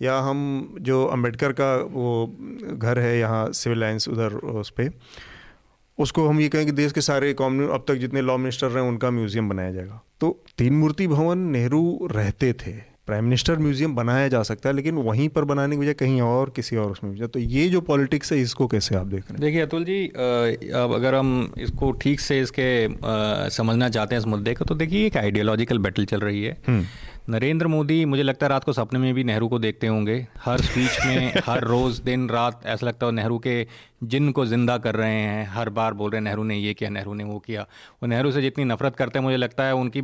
या 0.00 0.18
हम 0.20 0.76
जो 0.80 1.04
अंबेडकर 1.06 1.52
का 1.52 1.74
वो 1.92 2.26
घर 2.74 2.98
है 2.98 3.18
यहाँ 3.18 3.50
सिविल 3.52 3.80
लाइन्स 3.80 4.08
उधर 4.08 4.34
उस 4.34 4.70
पर 4.70 4.90
उसको 5.98 6.26
हम 6.28 6.40
ये 6.40 6.48
कहें 6.48 6.64
कि 6.66 6.72
देश 6.72 6.92
के 6.92 7.00
सारे 7.00 7.32
कॉम्युन 7.34 7.70
अब 7.70 7.84
तक 7.88 7.94
जितने 7.94 8.20
लॉ 8.22 8.36
मिनिस्टर 8.38 8.68
रहे 8.68 8.88
उनका 8.88 9.10
म्यूज़ियम 9.10 9.48
बनाया 9.48 9.72
जाएगा। 9.72 10.00
तो 10.20 10.38
तीन 10.58 10.74
मूर्ति 10.74 11.06
भवन 11.06 11.38
नेहरू 11.50 12.08
रहते 12.12 12.52
थे। 12.56 12.72
प्राइम 13.06 13.24
मिनिस्टर 13.24 13.58
म्यूज़ियम 13.58 13.94
बनाया 13.94 14.28
जा 14.28 14.42
सकता 14.42 14.68
है 14.68 14.74
लेकिन 14.74 14.94
वहीं 14.98 15.28
पर 15.28 15.44
बनाने 15.44 15.76
की 15.76 15.82
वजह 15.82 15.92
कहीं 15.92 16.20
और 16.20 16.50
किसी 16.56 16.76
और 16.76 16.90
उसमें 16.90 17.26
तो 17.26 17.38
ये 17.38 17.68
जो 17.68 17.80
पॉलिटिक्स 17.82 18.32
है 18.32 18.40
इसको 18.40 18.66
कैसे 18.66 18.96
आप 18.96 19.06
देख 19.06 19.22
रहे 19.22 19.32
हैं? 19.32 19.40
देखिए 19.40 19.60
अतुल 19.60 19.84
जी 19.84 20.06
अब 20.06 20.94
अगर 20.94 21.14
हम 21.14 21.52
इसको 21.58 21.90
ठीक 22.02 22.20
से 22.20 22.40
इसके 22.40 22.88
समझना 23.56 23.88
चाहते 23.88 24.14
हैं 24.14 24.20
इस 24.20 24.26
मुद्दे 24.26 24.54
को 24.54 24.64
तो 24.64 24.74
देखिए 24.74 25.06
एक 25.06 25.16
आइडियोलॉजिकल 25.16 25.78
बैटल 25.78 26.04
चल 26.04 26.20
रही 26.20 26.42
है। 26.44 26.56
हम्म। 26.68 26.84
नरेंद्र 27.30 27.66
मोदी 27.66 28.04
मुझे 28.04 28.22
लगता 28.22 28.46
है 28.46 28.50
रात 28.50 28.64
को 28.64 28.72
सपने 28.72 28.98
में 28.98 29.14
भी 29.14 29.24
नेहरू 29.24 29.48
को 29.48 29.58
देखते 29.58 29.86
होंगे। 29.86 30.26
हर 30.44 30.60
स्पीच 30.60 30.98
में 31.06 31.32
हर 31.46 31.64
रोज़ 31.64 32.00
दिन 32.02 32.28
रात 32.28 32.60
ऐसा 32.66 32.86
लगता 32.86 33.06
है 33.06 33.12
नेहरू 33.12 33.38
के 33.38 33.66
जिन 34.02 34.30
को 34.32 34.44
ज़िंदा 34.46 34.76
कर 34.78 34.94
रहे 34.94 35.14
हैं 35.14 35.46
हर 35.46 35.68
बार 35.68 35.94
बोल 35.94 36.10
रहे 36.10 36.18
हैं 36.18 36.24
नेहरू 36.24 36.44
ने 36.44 36.56
ये 36.56 36.74
किया 36.74 36.90
नेहरू 36.90 37.14
ने 37.14 37.24
वो 37.24 37.38
किया। 37.38 37.62
वो 37.62 38.06
नेहरू 38.06 38.32
से 38.32 38.42
जितनी 38.42 38.64
नफरत 38.64 38.96
करते 38.96 39.18
हैं 39.18 39.24
मुझे 39.24 39.36
लगता 39.36 39.64
है 39.64 39.74
उनकी 39.74 40.02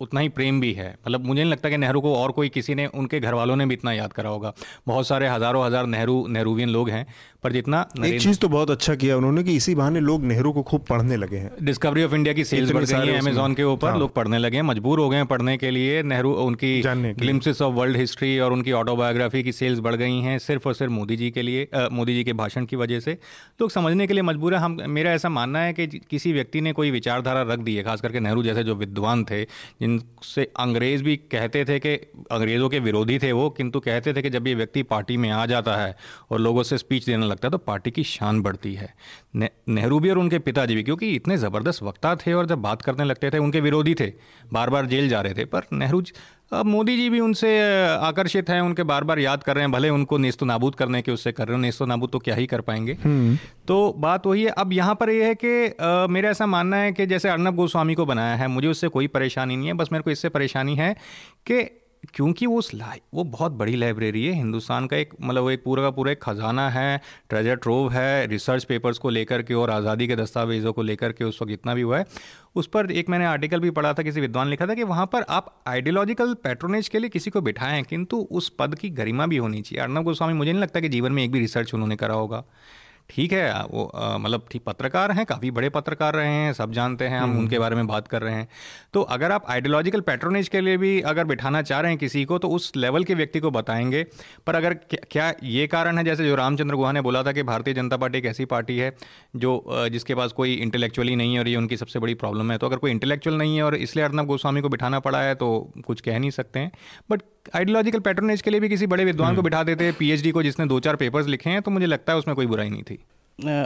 उतना 0.00 0.20
ही 0.20 0.28
प्रेम 0.28 0.60
भी 0.60 0.72
है। 0.72 0.90
मतलब 0.90 1.24
मुझे 1.24 1.40
नहीं 1.42 1.52
लगता 1.52 1.70
कि 1.70 1.76
नेहरू 1.76 2.00
को 2.00 2.14
और 2.16 2.32
कोई 2.32 2.48
किसी 2.48 2.74
ने 2.74 2.86
उनके 2.86 3.20
घर 3.20 3.34
वालों 3.34 3.56
ने 3.56 3.66
भी 3.66 3.74
इतना 3.74 3.92
याद 3.92 4.12
करा 4.12 4.30
होगा। 4.30 4.52
बहुत 4.86 5.06
सारे 5.06 5.28
हज़ारों 5.28 5.64
हज़ार 5.66 5.86
नेहरू 5.86 6.26
नेहरूवियन 6.28 6.68
लोग 6.68 6.90
हैं। 6.90 7.06
पर 7.44 7.52
जितना 7.52 7.80
एक 8.04 8.20
चीज़ 8.20 8.38
तो 8.38 8.48
बहुत 8.48 8.70
अच्छा 8.70 8.94
किया 8.94 9.16
उन्होंने 9.16 9.42
कि 9.44 9.54
इसी 9.56 9.74
बहाने 9.74 10.00
लोग 10.00 10.22
नेहरू 10.24 10.52
को 10.52 10.62
खूब 10.62 10.84
पढ़ने 10.84 11.16
लगे 11.16 11.36
हैं। 11.36 11.50
डिस्कवरी 11.62 12.02
ऑफ़ 12.04 12.14
इंडिया 12.14 12.34
की 12.34 12.44
सेल्स 12.44 12.70
बढ़ 12.72 12.84
गई 12.84 13.08
है 13.08 13.18
अमेजोन 13.18 13.52
के 13.54 13.62
ऊपर 13.64 13.88
हाँ। 13.88 13.98
लोग 13.98 14.14
पढ़ने 14.14 14.38
लगे 14.38 14.56
हैं 14.56 14.62
मजबूर 14.62 15.00
हो 15.00 15.08
गए 15.08 15.16
हैं 15.16 15.26
पढ़ने 15.26 15.56
के 15.56 15.70
लिए। 15.70 16.02
नेहरू 16.02 16.32
उनकी 16.44 16.82
ग्लिम्सिस 16.84 17.62
ऑफ़ 17.62 17.74
वर्ल्ड 17.74 17.96
हिस्ट्री 17.96 18.38
और 18.38 18.52
उनकी 18.52 18.72
ऑटोबायोग्राफी 18.72 19.42
की 19.42 19.52
सेल्स 19.52 19.80
बढ़ 19.80 19.94
गई 19.94 20.18
हैं 20.20 20.38
सिर्फ़ 20.38 20.66
और 20.68 20.74
सिर्फ़ 20.74 20.92
मोदी 20.92 21.16
जी 21.16 21.30
के 21.30 21.42
लिए 21.42 21.68
मोदी 21.92 22.14
जी 22.14 22.24
के 22.24 22.32
भाषण 22.32 22.64
की 22.64 22.76
वजह 22.76 23.00
से। 23.00 23.16
लोग 23.60 23.70
समझने 23.70 24.06
के 24.06 24.14
लिए 24.14 24.22
मजबूर 24.22 24.54
है। 24.54 24.60
हम 24.60 24.76
मेरा 24.88 25.12
ऐसा 25.12 25.28
मानना 25.28 25.58
है 25.58 25.72
कि 25.72 25.86
किसी 26.10 26.32
व्यक्ति 26.32 26.60
ने 26.60 26.72
कोई 26.72 26.90
विचारधारा 26.90 27.42
रख 27.52 27.58
दी 27.60 27.74
है 27.74 27.84
खास 27.84 28.00
करके 28.00 28.20
नेहरू 28.20 28.42
जैसे 28.42 28.64
जो 28.64 28.74
विद्वान 28.74 29.24
थे 29.24 29.42
जिनसे 29.80 30.50
अंग्रेज़ 30.58 31.02
भी 31.04 31.16
कहते 31.30 31.64
थे 31.64 31.78
कि 31.78 31.94
अंग्रेज़ों 32.32 32.68
के 32.68 32.78
विरोधी 32.80 33.18
थे 33.18 33.32
वो 33.32 33.48
किंतु 33.50 33.80
कहते 33.80 34.14
थे 34.14 34.22
कि 34.22 34.30
जब 34.30 34.46
ये 34.46 34.54
व्यक्ति 34.54 34.82
पार्टी 34.90 35.16
में 35.16 35.30
आ 35.30 35.46
जाता 35.46 35.76
है 35.76 35.96
और 36.30 36.40
लोगों 36.40 36.62
से 36.62 36.78
स्पीच 36.78 37.06
देने 37.06 37.26
लगता 37.28 37.48
है 37.48 37.52
तो 37.52 37.58
पार्टी 37.60 37.90
की 37.90 38.04
शान 38.04 38.40
बढ़ती 38.42 38.74
है। 38.74 38.92
नेहरू 39.36 39.98
भी 40.00 40.10
और 40.10 40.18
उनके 40.18 40.38
पिताजी 40.40 40.74
भी 40.74 40.82
क्योंकि 40.82 41.14
इतने 41.14 41.36
ज़बरदस्त 41.36 41.82
वक्ता 41.82 42.14
थे 42.16 42.32
और 42.32 42.46
जब 42.46 42.62
बात 42.62 42.82
करने 42.82 43.04
लगते 43.04 43.30
थे 43.30 43.38
उनके 43.38 43.60
विरोधी 43.60 43.94
थे 43.94 44.12
बार 44.52 44.70
बार 44.70 44.86
जेल 44.86 45.08
जा 45.08 45.20
रहे 45.20 45.34
थे। 45.34 45.44
पर 45.44 45.66
नेहरू 45.72 46.02
अब 46.52 46.66
मोदी 46.66 46.96
जी 46.96 47.08
भी 47.10 47.18
उनसे 47.20 47.48
आकर्षित 47.86 48.50
हैं 48.50 48.60
उनके 48.60 48.82
बार 48.82 49.04
बार 49.04 49.18
याद 49.18 49.42
कर 49.42 49.54
रहे 49.54 49.62
हैं 49.62 49.72
भले 49.72 49.88
उनको 49.90 50.18
नेस्तो 50.18 50.46
नाबूद 50.46 50.74
करने 50.74 51.00
के 51.02 51.12
उससे 51.12 51.32
कर 51.32 51.46
रहे 51.48 51.56
हो 51.56 51.60
नेस्तो 51.60 51.86
नाबूद 51.86 52.10
तो 52.10 52.18
क्या 52.18 52.34
ही 52.34 52.46
कर 52.46 52.60
पाएँगे। 52.60 52.92
हम्म। 53.02 53.36
तो 53.68 53.92
बात 53.98 54.26
वही 54.26 54.42
है 54.42 54.50
अब 54.58 54.72
यहाँ 54.72 54.94
पर 54.94 55.10
ये 55.10 55.24
है 55.24 55.34
कि 55.44 56.08
मेरा 56.12 56.30
ऐसा 56.30 56.46
मानना 56.46 56.76
है 56.76 56.92
कि 56.92 57.06
जैसे 57.06 57.28
अर्नब 57.28 57.56
गोस्वामी 57.56 57.94
को 57.94 58.06
बनाया 58.06 58.36
है 58.36 58.48
मुझे 58.48 58.68
उससे 58.68 58.88
कोई 58.88 59.06
परेशानी 59.08 59.56
नहीं 59.56 59.66
है 59.66 59.74
बस 59.74 59.88
मेरे 59.92 60.02
को 60.02 60.10
इससे 60.10 60.28
परेशानी 60.28 60.76
है 60.76 60.92
कि 61.46 61.62
क्योंकि 62.14 62.46
वो 62.46 62.58
उस 62.58 62.70
वो 63.14 63.24
बहुत 63.24 63.52
बड़ी 63.52 63.76
लाइब्रेरी 63.76 64.24
है, 64.26 64.32
हिंदुस्तान 64.32 64.86
का 64.86 64.96
एक 64.96 65.14
मतलब 65.20 65.42
वो 65.42 65.50
एक 65.50 65.62
पूरा 65.64 65.82
का 65.82 65.90
पूरा 65.90 66.12
एक 66.12 66.22
खजाना 66.22 66.68
है 66.70 67.00
ट्रेजर 67.28 67.56
ट्रोव 67.56 67.90
है 67.92 68.26
रिसर्च 68.26 68.64
पेपर्स 68.64 68.98
को 68.98 69.10
लेकर 69.10 69.42
के 69.42 69.54
और 69.54 69.70
आज़ादी 69.70 70.06
के 70.08 70.16
दस्तावेज़ों 70.16 70.72
को 70.72 70.82
लेकर 70.82 71.12
के 71.12 71.24
उस 71.24 71.38
वक्त 71.42 71.50
जितना 71.50 71.74
भी 71.74 71.82
हुआ 71.82 71.98
है। 71.98 72.04
उस 72.56 72.66
पर 72.66 72.90
एक 72.90 73.08
मैंने 73.08 73.24
आर्टिकल 73.24 73.60
भी 73.60 73.70
पढ़ा 73.70 73.92
था, 73.92 74.02
किसी 74.02 74.20
विद्वान 74.20 74.48
लिखा 74.48 74.66
था 74.66 74.74
कि 74.74 74.82
वहाँ 74.84 75.06
पर 75.06 75.22
आप 75.22 75.54
आइडियोलॉजिकल 75.68 76.34
पैट्रोनेज 76.34 76.88
के 76.88 76.98
लिए 76.98 77.10
किसी 77.10 77.30
को 77.30 77.40
बिठाएँ, 77.40 77.82
किंतु 77.82 78.16
उस 78.30 78.48
पद 78.48 78.74
की 78.74 78.90
गरिमा 78.90 79.26
भी 79.26 79.36
होनी 79.36 79.62
चाहिए। 79.62 79.82
अर्नब 79.82 80.04
गोस्वामी, 80.04 80.34
मुझे 80.34 80.50
नहीं 80.52 80.62
लगता 80.62 80.80
कि 80.80 80.88
जीवन 80.88 81.12
में 81.12 81.22
एक 81.24 81.32
भी 81.32 81.40
रिसर्च 81.40 81.74
उन्होंने 81.74 81.96
करा 81.96 82.14
होगा। 82.14 82.44
ठीक 83.10 83.32
है 83.32 83.62
वो 83.64 83.90
मतलब 83.94 84.44
ठीक 84.50 84.62
पत्रकार 84.62 85.12
हैं 85.12 85.24
काफ़ी 85.26 85.50
बड़े 85.50 85.68
पत्रकार 85.68 86.14
रहे 86.14 86.28
हैं 86.28 86.52
सब 86.52 86.72
जानते 86.72 87.06
हैं 87.06 87.18
हम 87.18 87.30
हम्म। 87.30 87.38
उनके 87.38 87.58
बारे 87.58 87.76
में 87.76 87.86
बात 87.86 88.08
कर 88.08 88.22
रहे 88.22 88.34
हैं। 88.34 88.48
तो 88.92 89.02
अगर 89.02 89.32
आप 89.32 89.44
आइडियोलॉजिकल 89.50 90.00
पैट्रोनेज 90.00 90.48
के 90.48 90.60
लिए 90.60 90.76
भी 90.76 91.00
अगर 91.02 91.24
बिठाना 91.24 91.62
चाह 91.62 91.80
रहे 91.80 91.90
हैं 91.90 91.98
किसी 91.98 92.24
को 92.24 92.38
तो 92.38 92.48
उस 92.48 92.72
लेवल 92.76 93.04
के 93.04 93.14
व्यक्ति 93.14 93.40
को 93.40 93.50
बताएँगे। 93.50 94.04
पर 94.46 94.54
अगर 94.54 94.74
क्या 94.94 95.32
ये 95.42 95.66
कारण 95.66 95.98
है 95.98 96.04
जैसे 96.04 96.26
जो 96.26 96.34
रामचंद्र 96.34 96.74
गुहा 96.74 96.92
ने 96.92 97.00
बोला 97.00 97.22
था 97.22 97.32
कि 97.32 97.42
भारतीय 97.42 97.74
जनता 97.74 97.96
पार्टी 97.96 98.18
एक 98.18 98.26
ऐसी 98.26 98.44
पार्टी 98.44 98.78
है 98.78 98.94
जो 99.36 99.64
जिसके 99.90 100.14
पास 100.14 100.32
कोई 100.32 100.54
इंटेलेक्चुअली 100.56 101.16
नहीं 101.16 101.34
है 101.34 101.40
और 101.40 101.48
ये 101.48 101.56
उनकी 101.56 101.76
सबसे 101.76 101.98
बड़ी 101.98 102.14
प्रॉब्लम 102.16 102.52
है। 102.52 102.58
तो 102.58 102.66
अगर 102.66 102.76
कोई 102.76 102.90
इंटेलेक्चुअल 102.90 103.36
नहीं 103.36 103.56
है 103.56 103.62
और 103.62 103.74
इसलिए 103.76 104.04
अर्नब 104.04 104.26
गोस्वामी 104.26 104.60
को 104.60 104.68
बिठाना 104.68 105.00
पड़ा 105.00 105.20
है 105.20 105.34
तो 105.34 105.50
कुछ 105.86 106.00
कह 106.00 106.18
नहीं 106.18 106.30
सकते 106.30 106.58
हैं। 106.58 106.72
बट 107.10 107.22
आइडियोलॉजिकल 107.54 108.00
पैटर्नेज 108.00 108.42
के 108.42 108.50
लिए 108.50 108.60
भी 108.60 108.68
किसी 108.68 108.86
बड़े 108.86 109.04
विद्वान 109.04 109.28
को 109.28 109.32
हम्म। 109.32 109.42
बिठा 109.42 109.62
देते 109.64 109.92
पीएचडी 109.98 110.30
को 110.30 110.42
जिसने 110.42 110.66
दो 110.66 110.80
चार 110.80 110.96
पेपर्स 110.96 111.26
लिखे 111.28 111.50
हैं 111.50 111.62
तो 111.62 111.70
मुझे 111.70 111.86
लगता 111.86 112.12
है 112.12 112.18
उसमें 112.18 112.34
कोई 112.36 112.46
बुराई 112.46 112.70
नहीं 112.70 112.82
थी 112.82 112.98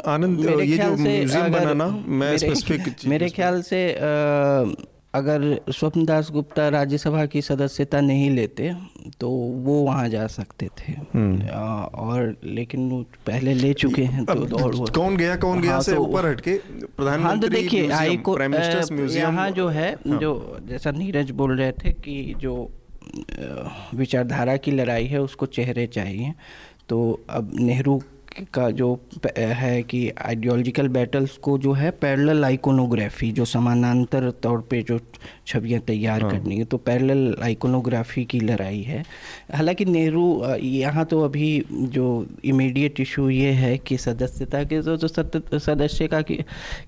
आनंद 0.06 0.40
ये 0.60 0.76
जो 0.76 0.94
म्यूज़ियम 0.96 1.52
बनाना 1.52 1.86
मैं 2.14 2.36
स्पेसिफिक 2.38 3.06
मेरे 3.06 3.28
ख्याल 3.30 3.62
से 3.64 3.84
अगर 5.14 5.42
स्वप्नदास 5.70 6.30
गुप्ता 6.30 6.68
राज्यसभा 6.68 7.24
की 7.26 7.40
सदस्यता 7.42 8.00
नहीं 8.00 8.30
लेते 8.30 8.72
तो 9.20 9.28
वो 9.64 9.74
वहाँ 9.82 10.08
जा 10.08 10.26
सकते 10.26 10.68
थे 10.78 10.92
हम्म। 11.14 11.48
और 11.98 12.36
लेकिन 12.44 12.88
वो 12.90 13.02
पहले 13.26 13.54
ले 13.54 13.72
चुके 13.74 14.02
हैं 14.04 14.24
तो 14.24 14.58
और 14.58 14.74
वो 14.74 14.86
कौन 14.94 15.16
गया 15.16 15.36
कौन 15.38 15.60
गया 15.60 15.72
हाँ, 15.72 15.80
से 15.80 15.92
तो 15.92 16.02
ऊपर 16.02 16.26
हटके 16.26 16.54
प्रधानमंत्री 16.76 17.22
हाँ 17.22 17.40
तो 17.40 17.48
देखिए 17.48 17.90
हाईको 17.90 18.38
यहाँ 19.08 19.50
जो 19.50 19.68
है 19.70 19.90
हाँ। 20.08 20.18
जो 20.18 20.60
जैसा 20.68 20.90
नीरज 20.92 21.30
बोल 21.32 21.56
रहे 21.56 21.72
थे 21.74 21.92
कि 21.92 22.34
जो 22.38 22.54
विचारधारा 23.94 24.56
की 24.56 24.70
लड़ाई 24.70 25.06
है 25.06 25.20
उसको 25.20 25.46
चेहरे 25.46 25.86
चाहिए। 25.86 26.34
तो 26.88 27.24
अब 27.30 27.50
नेहरू 27.54 28.02
का 28.54 28.70
जो 28.70 28.88
है 29.28 29.82
कि 29.82 30.08
आइडियोलॉजिकल 30.18 30.88
बैटल्स 30.88 31.36
को 31.36 31.56
जो 31.58 31.72
है 31.72 31.90
पैरेलल 31.90 32.44
आइकोनोग्राफी 32.44 33.30
जो 33.32 33.44
समानांतर 33.44 34.30
तौर 34.42 34.60
पे 34.60 34.82
जो 34.82 34.98
छवियाँ 35.46 35.80
तैयार 35.80 36.22
हाँ। 36.22 36.30
करनी 36.30 36.56
है 36.56 36.64
तो 36.64 36.76
पैरेलल 36.78 37.36
आइकोनोग्राफी 37.42 38.24
की 38.24 38.40
लड़ाई 38.40 38.80
है 38.82 39.02
हालाँकि 39.54 39.84
नेहरू 39.84 40.54
यहाँ 40.56 41.04
तो 41.04 41.20
अभी 41.20 41.64
जो 41.72 42.26
इमीडिएट 42.44 43.00
इशू 43.00 43.28
ये 43.28 43.50
है 43.52 43.76
कि 43.78 43.98
सदस्यता 43.98 44.62
के 44.64 44.80
जो, 44.82 44.96
जो 44.96 45.08
सदस्य 45.58 46.08
का 46.08 46.22
की, 46.22 46.38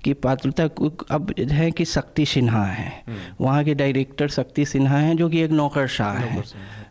की 0.04 0.14
पात्रता 0.14 0.64
अब 1.10 1.34
है 1.50 1.70
कि 1.70 1.84
शक्ति 1.84 2.26
सिन्हा 2.26 2.64
है 2.64 2.88
हम्म। 3.08 3.44
वहाँ 3.44 3.64
के 3.64 3.74
डायरेक्टर 3.74 4.28
शक्ति 4.28 4.64
सिन्हा 4.66 4.98
हैं 4.98 5.16
जो 5.16 5.28
कि 5.28 5.40
एक 5.40 5.50
नौकरशाह 5.50 6.12
है 6.14 6.42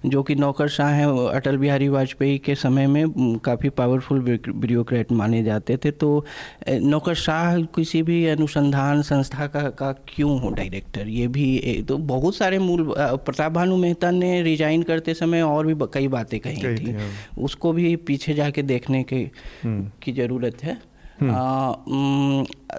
जो 0.05 0.23
कि 0.23 0.35
नौकरशाह 0.35 0.89
हैं 0.89 1.05
अटल 1.29 1.57
बिहारी 1.57 1.87
वाजपेयी 1.87 2.37
के 2.37 2.55
समय 2.55 2.87
में 2.87 3.37
काफ़ी 3.37 3.69
पावरफुल 3.69 4.19
ब्यूरोक्रेट 4.49 5.11
माने 5.11 5.43
जाते 5.43 5.77
थे 5.77 5.91
तो 5.91 6.25
नौकरशाह 6.69 7.61
किसी 7.75 8.03
भी 8.03 8.25
अनुसंधान 8.27 9.01
संस्था 9.01 9.47
का 9.47 9.61
का 9.69 9.91
क्यों 9.91 10.39
हो 10.41 10.49
डायरेक्टर 10.49 11.07
ये 11.07 11.27
भी 11.27 11.81
तो 11.87 11.97
बहुत 11.97 12.35
सारे 12.35 12.59
मूल 12.59 12.93
प्रताप 12.99 13.51
भानु 13.51 13.77
मेहता 13.77 14.11
ने 14.11 14.41
रिजाइन 14.41 14.83
करते 14.83 15.13
समय 15.13 15.41
और 15.41 15.67
भी 15.67 15.87
कई 15.93 16.07
बातें 16.07 16.39
कही 16.39 16.77
थी 16.77 16.91
हाँ। 16.91 17.09
उसको 17.37 17.73
भी 17.73 17.95
पीछे 17.95 18.33
जाके 18.33 18.61
देखने 18.61 19.03
की। 19.03 19.31
की 19.65 20.11
ज़रूरत 20.11 20.63
है। 20.63 20.92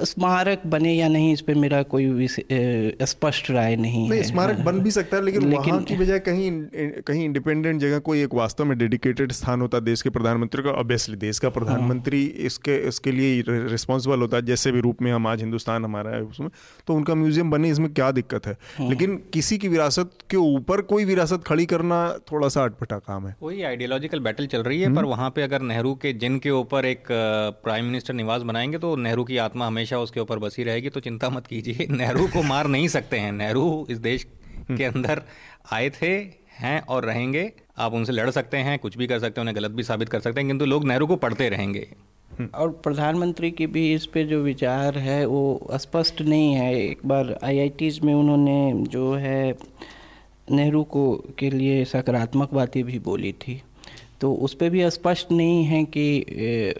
स्मारक 0.04 0.62
बने 0.66 0.92
या 0.92 1.08
नहीं 1.08 1.32
इस 1.32 1.40
पर 1.40 1.54
मेरा 1.54 1.82
कोई 1.84 2.26
स्पष्ट 2.26 3.50
राय 3.50 3.76
नहीं, 3.76 4.08
नहीं 4.08 4.18
है 4.18 4.24
स्मारक 4.24 4.58
बन 4.58 4.80
भी 4.80 4.90
सकता 4.90 5.16
है 5.16 5.24
लेकिन, 5.24 5.42
लेकिन 5.42 5.72
वहाँ 5.72 5.82
की 5.82 5.96
बजाय 5.96 6.18
कहीं 6.18 6.50
कहीं 7.02 7.24
इंडिपेंडेंट 7.24 7.80
जगह 7.80 7.98
कोई 7.98 8.22
एक 8.22 8.34
वास्तव 8.34 8.64
में 8.64 8.76
डेडिकेटेड 8.78 9.32
स्थान 9.32 9.60
होता 9.60 9.80
देश 9.80 10.02
के 10.02 10.10
प्रधानमंत्री 10.10 10.62
का 10.62 10.70
ऑब्वियसली 10.70 11.16
देश 11.16 11.38
का 11.38 11.48
प्रधानमंत्री 11.48 12.24
हाँ। 12.24 12.46
इसके 12.46 12.76
इसके 12.88 13.12
लिए 13.12 13.42
रिस्पॉन्सिबल 13.48 14.20
होता 14.20 14.36
है 14.36 14.42
जैसे 14.42 14.72
भी 14.72 14.80
रूप 14.80 15.02
में 15.02 15.10
हम 15.12 15.26
आज 15.26 15.40
हिंदुस्तान 15.40 15.84
हमारा 15.84 16.10
है 16.10 16.22
उसमें 16.22 16.48
तो 16.86 16.94
उनका 16.94 17.14
म्यूज़ियम 17.14 17.50
बने 17.50 17.70
इसमें 17.70 17.92
क्या 17.94 18.10
दिक्कत 18.10 18.46
है 18.46 18.56
हाँ। 18.78 18.88
लेकिन 18.88 19.16
किसी 19.32 19.58
की 19.58 19.68
विरासत 19.68 20.10
के 20.30 20.36
ऊपर 20.36 20.80
कोई 20.84 21.04
विरासत 21.04 21.44
खड़ी 21.46 21.66
करना 21.66 22.02
थोड़ा 22.32 22.48
सा 22.48 22.64
अटपटा 22.64 22.98
काम 22.98 23.26
है 23.26 23.36
वही 23.42 23.62
आइडियोलॉजिकल 23.62 24.20
बैटल 24.20 24.46
चल 24.46 24.62
रही 24.62 24.80
है 24.80 24.86
हम्म। 24.86 24.96
पर 24.96 25.04
वहाँ 25.04 25.30
पे 25.30 25.42
अगर 25.42 25.62
नेहरू 25.62 25.94
के 25.94 26.12
जिन 26.14 26.38
के 26.38 26.50
ऊपर 26.50 26.86
एक 26.86 27.06
प्राइम 27.10 27.84
मिनिस्टर 27.84 28.14
निवास 28.14 28.33
बनाएँगे 28.42 28.78
तो 28.78 28.96
नेहरू 28.96 29.24
की 29.24 29.36
आत्मा 29.36 29.66
हमेशा 29.66 29.98
उसके 29.98 30.20
ऊपर 30.20 30.38
बसी 30.38 30.64
रहेगी 30.64 30.88
तो 30.88 31.00
चिंता 31.00 31.30
मत 31.30 31.46
कीजिए। 31.46 31.86
नेहरू 31.90 32.26
को 32.26 32.42
मार 32.42 32.66
नहीं 32.66 32.88
सकते 32.88 33.18
हैं। 33.18 33.32
नेहरू 33.32 33.86
इस 33.90 33.98
देश 33.98 34.26
के 34.70 34.84
अंदर 34.84 35.22
आए 35.72 35.90
थे 35.90 36.44
हैं 36.58 36.80
और 36.80 37.04
रहेंगे। 37.04 37.52
आप 37.78 37.94
उनसे 37.94 38.12
लड़ 38.12 38.30
सकते 38.30 38.56
हैं 38.56 38.78
कुछ 38.78 38.98
भी 38.98 39.06
कर 39.06 39.18
सकते 39.18 39.40
हैं 39.40 39.42
उन्हें 39.42 39.56
गलत 39.56 39.70
भी 39.70 39.82
साबित 39.82 40.08
कर 40.08 40.20
सकते 40.20 40.40
हैं 40.40 40.48
किंतु 40.48 40.64
लोग 40.64 40.84
नेहरू 40.84 41.06
को 41.06 41.16
पढ़ते 41.16 41.48
रहेंगे। 41.48 41.88
और 42.54 42.70
प्रधानमंत्री 42.70 43.50
की 43.50 43.66
भी 43.66 43.94
इस 43.94 44.06
पे 44.06 44.24
जो 44.24 44.42
विचार 44.42 44.98
है 44.98 45.26
वो 45.26 45.68
स्पष्ट 45.72 46.22
नहीं 46.22 46.54
है। 46.54 46.74
एक 46.84 46.98
बार 47.06 47.38
आईआईटीज 47.44 48.00
में 48.00 48.14
उन्होंने 48.14 48.72
जो 48.86 49.14
है 49.14 49.54
नेहरू 50.50 50.84
को 50.84 51.24
के 51.38 51.50
लिए 51.50 51.84
सकारात्मक 51.84 52.54
बातें 52.54 52.84
भी 52.84 52.98
बोली 52.98 53.32
थी। 53.32 53.62
तो 54.24 54.32
उस 54.34 54.54
पर 54.54 54.70
भी 54.70 54.90
स्पष्ट 54.90 55.32
नहीं 55.32 55.64
है 55.64 55.84
कि 55.84 56.04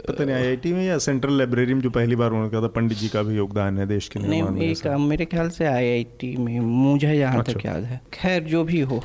पता 0.09 0.25
नहीं 0.25 0.35
आईआईटी 0.37 0.73
में 0.73 0.85
या 0.87 0.97
सेंट्रल 0.99 1.39
लाइब्रेरी 1.39 1.75
में 1.75 1.81
जो 1.81 1.91
पहली 1.91 2.17
बार 2.17 2.31
उन्होंने 2.31 2.51
कहा 2.51 2.63
था 2.63 2.67
पंडित 2.67 2.99
जी 2.99 3.09
का 3.09 3.23
भी 3.23 3.37
योगदान 3.37 3.79
है 3.79 3.87
देश 3.87 4.09
के 4.09 4.21
निर्माण 4.21 4.53
में 4.53 4.61
एक 4.63 4.87
मेरे 4.87 5.25
ख्याल 5.25 5.49
से 5.49 5.67
आईआईटी 5.67 6.37
में 6.37 6.61
मुझे 6.61 7.13
यहाँ 7.15 7.39
अच्छा। 7.39 7.53
तक 7.53 7.67
याद 7.67 7.85
है। 7.85 8.01
खैर 8.13 8.43
जो 8.43 8.65
भी 8.65 8.81
हो। 8.81 9.03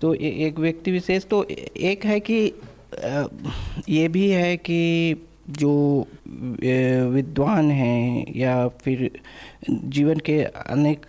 तो 0.00 0.14
ए, 0.14 0.28
एक 0.46 0.58
व्यक्ति 0.58 0.90
विशेष 0.90 1.24
तो 1.24 1.44
एक 1.76 2.04
है 2.04 2.20
कि 2.20 2.52
ये 3.88 4.08
भी 4.08 4.28
है 4.30 4.56
कि 4.56 4.80
जो 5.50 6.06
विद्वान 7.14 7.70
हैं 7.70 8.34
या 8.36 8.68
फिर 8.68 9.10
जीवन 9.70 10.18
के 10.18 10.42
अनेक 10.44 11.06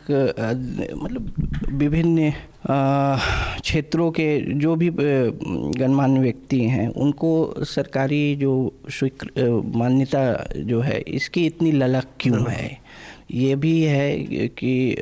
मतलब 1.03 1.33
विभिन्न 1.73 2.31
क्षेत्रों 2.71 4.11
के 4.11 4.41
जो 4.59 4.75
भी 4.75 4.89
गणमान्य 4.89 6.19
व्यक्ति 6.19 6.59
हैं 6.63 6.87
उनको 6.87 7.53
सरकारी 7.57 8.35
जो 8.35 8.73
स्वीकृ 8.89 9.29
मान्यता 9.75 10.23
जो 10.57 10.79
है 10.81 10.99
इसकी 11.01 11.45
इतनी 11.45 11.71
ललक 11.71 12.07
क्यों 12.19 12.51
है? 12.51 12.77
ये 13.31 13.55
भी 13.55 13.81
है 13.81 14.17
कि 14.59 14.93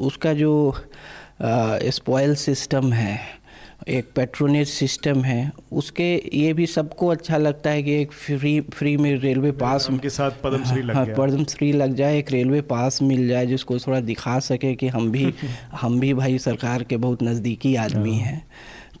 उसका 0.00 0.32
जो 0.32 0.74
स्पॉयल 1.84 2.34
सिस्टम 2.34 2.92
है 2.92 3.37
एक 3.86 4.08
पेट्रोनेज 4.16 4.68
सिस्टम 4.68 5.22
है 5.22 5.52
उसके 5.72 6.04
ये 6.34 6.52
भी 6.52 6.66
सबको 6.66 7.08
अच्छा 7.08 7.36
लगता 7.36 7.70
है 7.70 7.82
कि 7.82 7.92
एक 7.92 8.12
फ्री 8.12 8.60
फ्री 8.60 8.96
में 8.96 9.14
रेलवे 9.16 9.52
पास 9.52 9.88
के 10.02 10.10
साथ 10.10 10.30
पद्मश्री 10.44 10.82
लग 10.82 10.96
हाँ 10.96 11.04
पद्मश्री 11.18 11.72
लग 11.72 11.94
जाए 11.94 12.18
एक 12.18 12.30
रेलवे 12.30 12.60
पास 12.60 13.02
मिल 13.02 13.28
जाए 13.28 13.46
जिसको 13.46 13.78
थोड़ा 13.78 14.00
दिखा 14.00 14.38
सके 14.38 14.74
कि 14.74 14.88
हम 14.88 15.10
भी 15.10 15.32
हम 15.72 16.00
भी 16.00 16.12
भाई 16.14 16.38
सरकार 16.38 16.82
के 16.82 16.96
बहुत 16.96 17.22
नज़दीकी 17.22 17.74
आदमी 17.76 18.18
हाँ। 18.18 18.42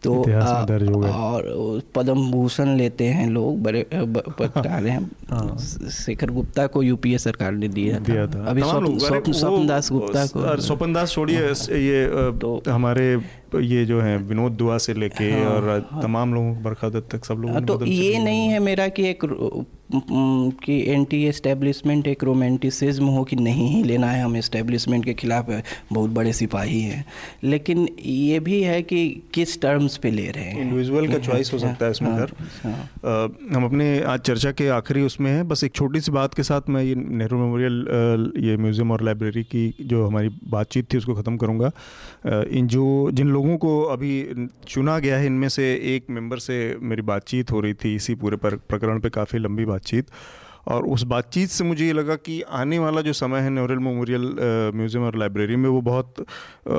हैं 0.06 0.66
तो 0.84 1.02
आ, 1.02 1.12
और 1.12 1.82
पद्म 1.94 2.30
भूषण 2.30 2.76
लेते 2.76 3.04
हैं 3.04 3.28
लोग 3.30 3.62
बड़े 3.62 3.86
पत्रकार 3.94 4.86
हैं। 4.86 5.00
हाँ। 5.30 5.56
शेखर 5.90 6.30
गुप्ता 6.30 6.66
को 6.66 6.82
यूपीए 6.82 7.18
सरकार 7.18 7.52
ने 7.52 7.68
दिया, 7.68 7.98
दिया 7.98 8.26
था, 8.26 8.44
अभी 8.44 8.62
स्वप्न 8.62 9.66
दास 9.66 9.90
गुप्ता 9.92 10.26
को। 10.26 10.60
स्वपन 10.62 10.92
दास 10.92 11.12
छोड़िए 11.12 11.40
ये 11.78 12.06
तो 12.38 12.62
हमारे 12.68 13.10
ये 13.56 13.84
जो 13.84 14.00
है 14.00 14.16
विनोद 14.18 14.52
दुआ 14.52 14.78
से 14.78 14.94
लेके 14.94 15.30
हाँ, 15.32 15.50
और 15.50 15.68
हाँ, 15.90 16.02
तमाम 16.02 16.34
लोगों 16.34 16.62
बरखा 16.62 16.88
दत्त 16.88 17.16
तक 17.16 17.24
सब 17.24 17.34
लोग 17.34 17.66
तो 17.66 17.84
ये 17.86 18.18
नहीं 18.18 18.48
है 18.48 18.58
मेरा 18.58 18.88
कि 18.88 19.08
एक 19.08 19.24
कि 19.92 20.80
एंटी 20.88 21.22
एस्टेब्लिशमेंट 21.24 22.06
एक 22.06 22.24
रोमांटिसिज्म 22.24 23.04
हो 23.06 23.22
कि 23.24 23.36
नहीं 23.36 23.68
ही 23.68 23.82
लेना 23.82 24.06
है 24.06 24.22
हम 24.22 24.36
एस्टेब्लिशमेंट 24.36 25.04
के 25.04 25.14
खिलाफ 25.14 25.50
बहुत 25.92 26.10
बड़े 26.10 26.32
सिपाही 26.32 26.80
हैं। 26.80 27.04
लेकिन 27.44 27.88
ये 28.00 28.40
भी 28.40 28.60
है 28.62 28.80
कि 28.82 29.00
किस 29.34 29.60
टर्म्स 29.62 29.96
पे 29.96 30.10
ले 30.10 30.26
रहे 30.30 30.44
हैं। 30.44 30.60
इंडिविजुअल 30.60 31.08
का 31.08 31.18
चॉइस 31.18 31.52
हो? 31.52 31.58
सकता 31.58 31.84
है 31.84 31.90
इसमें 31.90 32.10
हाँ, 32.10 32.26
हाँ, 32.64 33.24
हम 33.52 33.64
अपने 33.64 33.88
आज 34.02 34.20
चर्चा 34.20 34.52
के 34.52 34.68
आखिरी 34.68 35.02
उसमें 35.02 35.30
हैं। 35.30 35.46
बस 35.48 35.64
एक 35.64 35.72
छोटी 35.72 36.00
सी 36.00 36.12
बात 36.12 36.34
के 36.34 36.42
साथ 36.42 36.68
मैं 36.68 36.82
ये 36.82 36.94
नेहरू 36.94 37.38
मेमोरियल 37.38 38.32
ये 38.44 38.56
म्यूज़ियम 38.56 38.90
और 38.90 39.02
लाइब्रेरी 39.02 39.42
की 39.44 39.74
जो 39.80 40.06
हमारी 40.06 40.28
बातचीत 40.48 40.92
थी 40.92 40.98
उसको 40.98 41.14
ख़त्म 41.14 41.36
करूँगा। 41.36 41.70
इन 42.50 42.66
जो 42.66 42.86
जिन 43.12 43.28
लोगों 43.28 43.56
को 43.56 43.82
अभी 43.86 44.12
चुना 44.68 44.98
गया 44.98 45.16
है 45.18 45.26
इनमें 45.26 45.48
से 45.48 45.72
एक 45.94 46.10
मेंबर 46.10 46.38
से 46.38 46.76
मेरी 46.82 47.02
बातचीत 47.04 47.52
हो 47.52 47.60
रही 47.60 47.74
थी 47.74 47.94
इसी 47.94 48.14
पूरे 48.16 48.36
प्रकरण 48.36 49.00
पर 49.00 49.08
काफ़ी 49.08 49.38
लंबी 49.38 49.64
बातचीत। 49.78 50.06
और 50.68 50.84
उस 50.84 51.02
बातचीत 51.08 51.48
से 51.48 51.64
मुझे 51.64 51.86
ये 51.86 51.92
लगा 51.92 52.14
कि 52.18 52.40
आने 52.52 52.78
वाला 52.78 53.00
जो 53.00 53.12
समय 53.12 53.40
है 53.40 53.50
नेहरल 53.50 53.78
मेमोरियल 53.78 54.22
म्यूज़ियम 54.76 55.04
और 55.04 55.16
लाइब्रेरी 55.16 55.56
में 55.56 55.68
वो 55.70 55.80
बहुत 55.80 56.20
आ, 56.20 56.74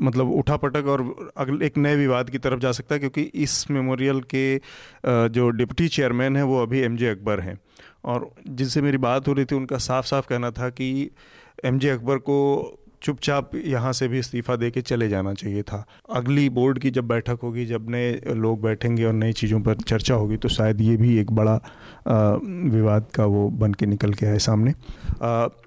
मतलब 0.00 0.30
उठा 0.32 0.56
पटक 0.56 0.86
और 0.86 1.32
अगले 1.36 1.66
एक 1.66 1.78
नए 1.78 1.96
विवाद 1.96 2.30
की 2.30 2.38
तरफ़ 2.38 2.60
जा 2.60 2.72
सकता 2.72 2.94
है 2.94 2.98
क्योंकि 3.00 3.22
इस 3.34 3.70
मेमोरियल 3.70 4.20
के 4.34 4.44
आ, 4.56 5.26
जो 5.28 5.48
डिप्टी 5.50 5.88
चेयरमैन 5.88 6.36
हैं 6.36 6.44
वो 6.44 6.62
अभी 6.62 6.80
एम 6.80 6.96
जे 6.96 7.08
अकबर 7.08 7.40
हैं। 7.40 7.58
और 8.04 8.30
जिनसे 8.48 8.80
मेरी 8.82 8.98
बात 9.02 9.28
हो 9.28 9.32
रही 9.32 9.44
थी 9.44 9.54
उनका 9.56 9.78
साफ़ 9.82 10.06
साफ़ 10.06 10.26
कहना 10.28 10.50
था 10.50 10.68
कि 10.70 10.88
एम 11.64 11.78
जे 11.78 11.90
अकबर 11.90 12.18
को 12.18 12.38
चुपचाप 13.06 13.50
यहाँ 13.56 13.92
से 13.92 14.08
भी 14.08 14.18
इस्तीफ़ा 14.18 14.56
दे 14.56 14.70
के 14.70 14.80
चले 14.82 15.08
जाना 15.08 15.32
चाहिए 15.34 15.62
था। 15.62 15.84
अगली 16.12 16.48
बोर्ड 16.50 16.78
की 16.78 16.90
जब 16.90 17.08
बैठक 17.08 17.38
होगी, 17.42 17.66
जब 17.66 17.90
नए 17.90 18.34
लोग 18.36 18.62
बैठेंगे 18.62 19.04
और 19.04 19.12
नई 19.14 19.32
चीज़ों 19.34 19.60
पर 19.60 19.74
चर्चा 19.82 20.14
होगी 20.14 20.36
तो 20.36 20.48
शायद 20.50 20.80
ये 20.80 20.96
भी 20.96 21.16
एक 21.18 21.32
बड़ा 21.32 21.54
विवाद 22.06 23.06
का 23.14 23.24
वो 23.26 23.48
बन 23.56 23.74
के 23.74 23.86
निकल 23.86 24.12
के 24.12 24.26
आए 24.26 24.38
सामने। 24.40 24.74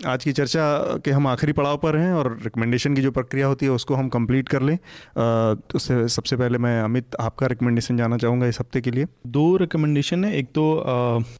आज 0.08 0.24
की 0.24 0.32
चर्चा 0.34 0.66
के 1.06 1.12
हम 1.12 1.28
आखिरी 1.28 1.54
पड़ाव 1.54 1.78
पर 1.78 1.96
हैं 1.98 2.12
और 2.14 2.32
रिकमेंडेशन 2.44 2.96
की 2.96 3.02
जो 3.02 3.12
प्रक्रिया 3.12 3.48
होती 3.48 3.66
है, 3.66 3.72
उसको 3.72 3.96
हम 3.96 4.10
कंप्लीट 4.10 4.50
कर 4.50 4.62
लें। 4.62 4.78
तो 5.18 5.80
सबसे 5.80 6.36
पहले 6.36 6.58
मैं 6.58 6.82
अमित, 6.82 7.16
आपका 7.20 7.48
रिकमेंडेशन 7.48 7.98
जाना 7.98 8.18
चाहूँगा 8.18 8.48
इस 8.48 8.60
हफ़्ते 8.60 8.82
के 8.82 8.92
लिए। 8.92 9.06
दो 9.28 9.56
रिकमेंडेशन 9.58 10.26
है। 10.26 10.34
एक 10.38 10.52
तो 10.56 10.72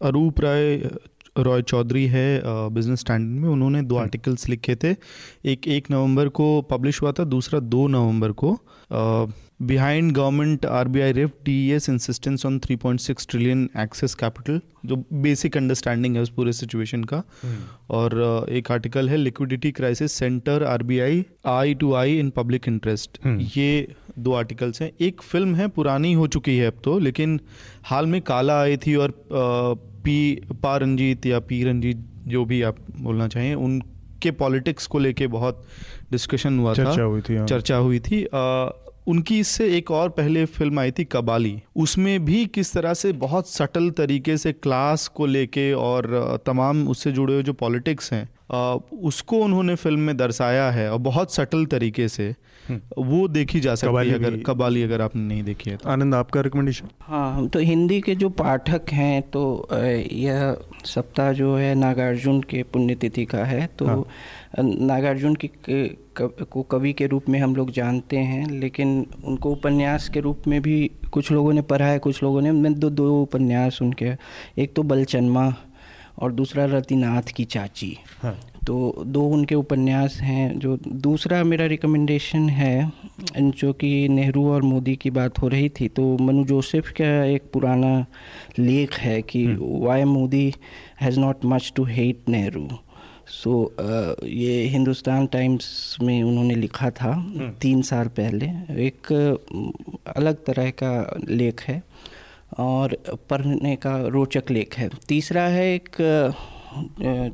अरूप 0.02 0.40
राय 0.42 0.76
रॉय 1.40 1.62
चौधरी 1.64 2.06
है 2.08 2.42
बिज़नेस 2.46 3.00
स्टैंडर्ड 3.00 3.42
में 3.42 3.50
उन्होंने 3.50 3.82
दो 3.82 3.98
आर्टिकल्स 3.98 4.46
हम्म। 4.46 4.52
लिखे 4.52 4.76
थे। 4.76 4.96
एक 5.52 5.68
एक 5.68 5.92
नवंबर 5.92 6.30
को 6.30 6.62
पब्लिश 6.72 7.02
हुआ 7.02 7.12
था 7.12 7.24
दूसरा 7.26 7.60
दो 7.60 7.88
नवंबर 7.88 8.32
को। 8.34 8.58
Behind 9.62 10.12
government 10.12 10.66
R 10.66 10.88
B 10.88 11.02
I 11.02 11.12
rift 11.12 11.32
T 11.46 11.56
S 11.72 11.90
insistence 11.90 12.46
on 12.46 12.60
three 12.60 12.76
point 12.76 13.00
six 13.00 13.28
trillion 13.30 13.70
excess 13.78 14.16
capital 14.16 14.62
जो 14.86 14.96
बेसिक 15.14 15.58
अंडरस्टैंडिंग 15.58 16.16
है 16.16 16.22
उस 16.22 16.30
पूरे 16.30 16.54
सिचुएशन 16.54 17.04
का। 17.04 17.18
hmm. 17.18 17.58
और 17.90 18.46
एक 18.52 18.72
आर्टिकल 18.72 19.10
है 19.10 19.18
liquidity 19.18 19.72
crisis 19.72 20.12
centre 20.12 20.64
R 20.64 20.84
B 20.84 21.00
I 21.00 21.26
I 21.48 21.74
two 21.74 21.94
I 21.94 22.18
in 22.20 22.30
public 22.30 22.68
interest 22.68 23.20
ये 23.58 23.88
दो 24.20 24.34
आर्टिकल्स 24.34 24.82
हैं। 24.82 24.92
एक 25.02 25.22
फ़िल्म 25.22 25.56
है 25.56 25.68
पुरानी 25.70 26.14
हो 26.14 26.28
चुकी 26.28 26.58
है 26.58 26.68
अब 26.68 26.82
तो 26.84 26.98
लेकिन 27.00 27.40
हाल 27.86 28.06
में 28.06 28.22
काला 28.22 28.60
आई 28.62 28.78
थी 28.78 28.96
और 28.96 29.14
पी 30.04 30.42
पा 30.64 30.78
रंजीत 30.78 31.26
या 31.26 31.40
पी 31.40 31.64
रंजीत 31.64 32.06
जो 32.28 32.46
भी 32.46 32.62
आप 32.62 32.78
बोलना 33.00 33.28
चाहें 33.28 33.56
उनके 33.56 34.32
पॉलिटिक्स 34.32 34.88
को 34.88 35.00
लेके 35.00 35.28
बहुत 35.28 35.66
डिस्कशन 36.12 36.60
हुआ 36.60 36.74
चर्चा 36.74 36.98
था 36.98 37.04
हुई 37.04 37.22
थी 37.22 37.36
हाँ। 37.36 37.48
चर्चा 37.48 37.76
हुई 37.76 38.00
थी। 38.00 38.26
आ, 38.34 38.70
उनकी 39.08 39.40
इससे 39.40 39.78
एक 39.78 39.92
और 39.92 40.10
पहले 40.10 40.46
फ़िल्म 40.46 40.80
आई 40.80 40.92
थी 40.92 41.04
कबाली। 41.04 41.62
उसमें 41.76 42.26
भी 42.26 42.46
किस 42.46 42.74
तरह 42.74 42.94
से 42.94 43.14
बहुत 43.14 43.50
सटल 43.50 43.90
तरीके 43.90 44.38
से 44.38 44.52
क्लास 44.54 45.08
को 45.08 45.26
लेके 45.26 45.72
और 45.74 46.38
तमाम 46.46 46.88
उससे 46.88 47.12
जुड़े 47.12 47.34
हुए 47.34 47.44
जो 47.44 47.54
पॉलिटिक्स 47.54 48.14
हैं 48.14 48.30
उसको 48.50 49.40
उन्होंने 49.40 49.76
फ़िल्म 49.76 50.00
में 50.00 50.18
दर्शाया 50.18 50.70
है 50.72 50.92
और 50.92 51.00
बहुत 51.00 51.34
सटल 51.34 51.66
तरीके 51.66 52.08
से 52.08 52.34
हम्म। 52.66 53.04
वो 53.04 53.28
देखी 53.28 53.60
जा 53.60 53.76
सकती 53.76 54.10
है 54.10 54.16
अगर 54.16 54.38
कबाली 54.46 54.84
अगर 54.84 55.02
आपने 55.02 55.22
नहीं 55.24 55.44
देखी 55.44 55.70
है 55.70 55.78
तो 55.78 55.90
आनंद 55.90 56.16
आपका 56.16 56.42
रिकमेंडेशन 56.42 56.90
हाँ 57.02 57.48
तो 57.48 57.60
हिंदी 57.62 58.00
के 58.02 58.16
जो 58.16 58.30
पाठक 58.40 58.90
हैं 58.92 59.22
तो 59.30 59.44
यह 59.74 60.58
सप्ताह 60.86 61.32
जो 61.34 61.56
है 61.56 61.74
नागार्जुन 61.76 62.42
के 62.42 62.64
पुण्यतिथि 62.64 63.26
का 63.26 63.44
है 63.46 63.66
तो 63.80 63.86
हाँ। 63.86 64.04
नागार्जुन 64.58 65.36
की 65.36 65.50
को 66.18 66.62
कवि 66.64 66.92
के 66.94 67.08
रूप 67.08 67.30
में 67.30 67.40
हम 67.40 67.56
लोग 67.56 67.72
जानते 67.72 68.18
हैं 68.18 68.50
लेकिन 68.50 69.06
उनको 69.26 69.52
उपन्यास 69.52 70.08
के 70.10 70.20
रूप 70.20 70.48
में 70.48 70.62
भी 70.62 70.80
कुछ 71.12 71.32
लोगों 71.32 71.54
ने 71.54 71.62
पढ़ा 71.64 71.86
है 71.86 72.00
कुछ 72.00 72.22
लोगों 72.24 72.42
ने 72.42 72.52
मैं 72.52 72.74
दो 72.74 72.90
दो 72.90 73.22
उपन्यास 73.22 73.82
उनके 73.82 74.12
एक 74.58 74.74
तो 74.76 74.84
बलचन्मा 74.84 75.48
और 76.20 76.32
दूसरा 76.32 76.66
रतिनाथ 76.66 77.22
की 77.22 77.44
चाची। 77.46 77.98
हाँ। 78.24 78.40
तो 78.68 79.04
दो 79.08 79.28
उनके 79.28 79.56
उपन्यास 79.56 80.18
हैं 80.22 80.60
जो 80.60 80.78
दूसरा 80.88 81.44
मेरा 81.44 81.66
रिकमेंडेशन 81.66 82.50
है 82.50 82.92
जो 83.38 83.74
कि 83.74 84.10
नेहरू 84.10 84.48
और 84.50 84.62
मोदी 84.62 84.96
की 84.96 85.10
बात 85.10 85.40
हो 85.40 85.48
रही 85.48 85.70
थी 85.70 85.88
तो 85.88 86.18
मनु 86.18 86.44
जोसेफ 86.44 86.90
का 86.90 87.26
एक 87.26 87.44
पुराना 87.54 88.06
लेख 88.60 89.00
है 89.00 89.22
कि 89.22 89.48
why 89.62 90.04
Modi 90.04 90.54
has 91.02 91.20
not 91.20 91.46
much 91.46 91.74
to 91.76 91.84
hate 91.84 92.30
Nehru. 92.30 92.68
So 93.28 93.74
so, 93.80 94.26
ये 94.26 94.64
हिंदुस्तान 94.64 95.28
टाइम्स 95.28 95.98
में 96.02 96.24
उन्होंने 96.24 96.56
लिखा 96.56 96.90
था 96.90 97.14
हम्म। 97.14 97.50
तीन 97.50 97.82
साल 97.82 98.08
पहले। 98.08 98.46
एक 98.86 99.14
अलग 100.18 100.36
तरह 100.36 100.70
का 100.70 101.18
लेख 101.30 101.62
है। 101.64 101.84
और 102.58 102.98
पढ़ने 103.30 103.76
का 103.76 103.98
रोचक 104.08 104.52
लेख 104.52 104.78
है। 104.78 104.90
तीसरा 105.08 105.42
है 105.42 105.76
एक 105.76 105.96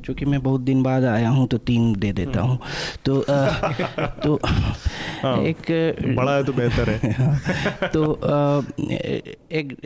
चूँकि 0.06 0.24
मैं 0.24 0.42
बहुत 0.42 0.60
दिन 0.60 0.82
बाद 0.82 1.04
आया 1.04 1.28
हूँ 1.28 1.46
तो 1.46 1.58
तीन 1.58 1.94
दे 1.94 2.12
देता 2.12 2.40
हूँ। 2.40 2.58
तो 3.04 3.20
आ, 3.20 3.50
तो 4.06 4.40
हाँ, 5.22 5.42
एक 5.42 5.56
बड़ा 6.16 6.36
है 6.36 6.44
तो 6.44 6.52
बेहतर 6.52 6.90
है। 6.90 7.12
तो 7.88 8.12
आ, 8.12 8.62
एक 9.52 9.76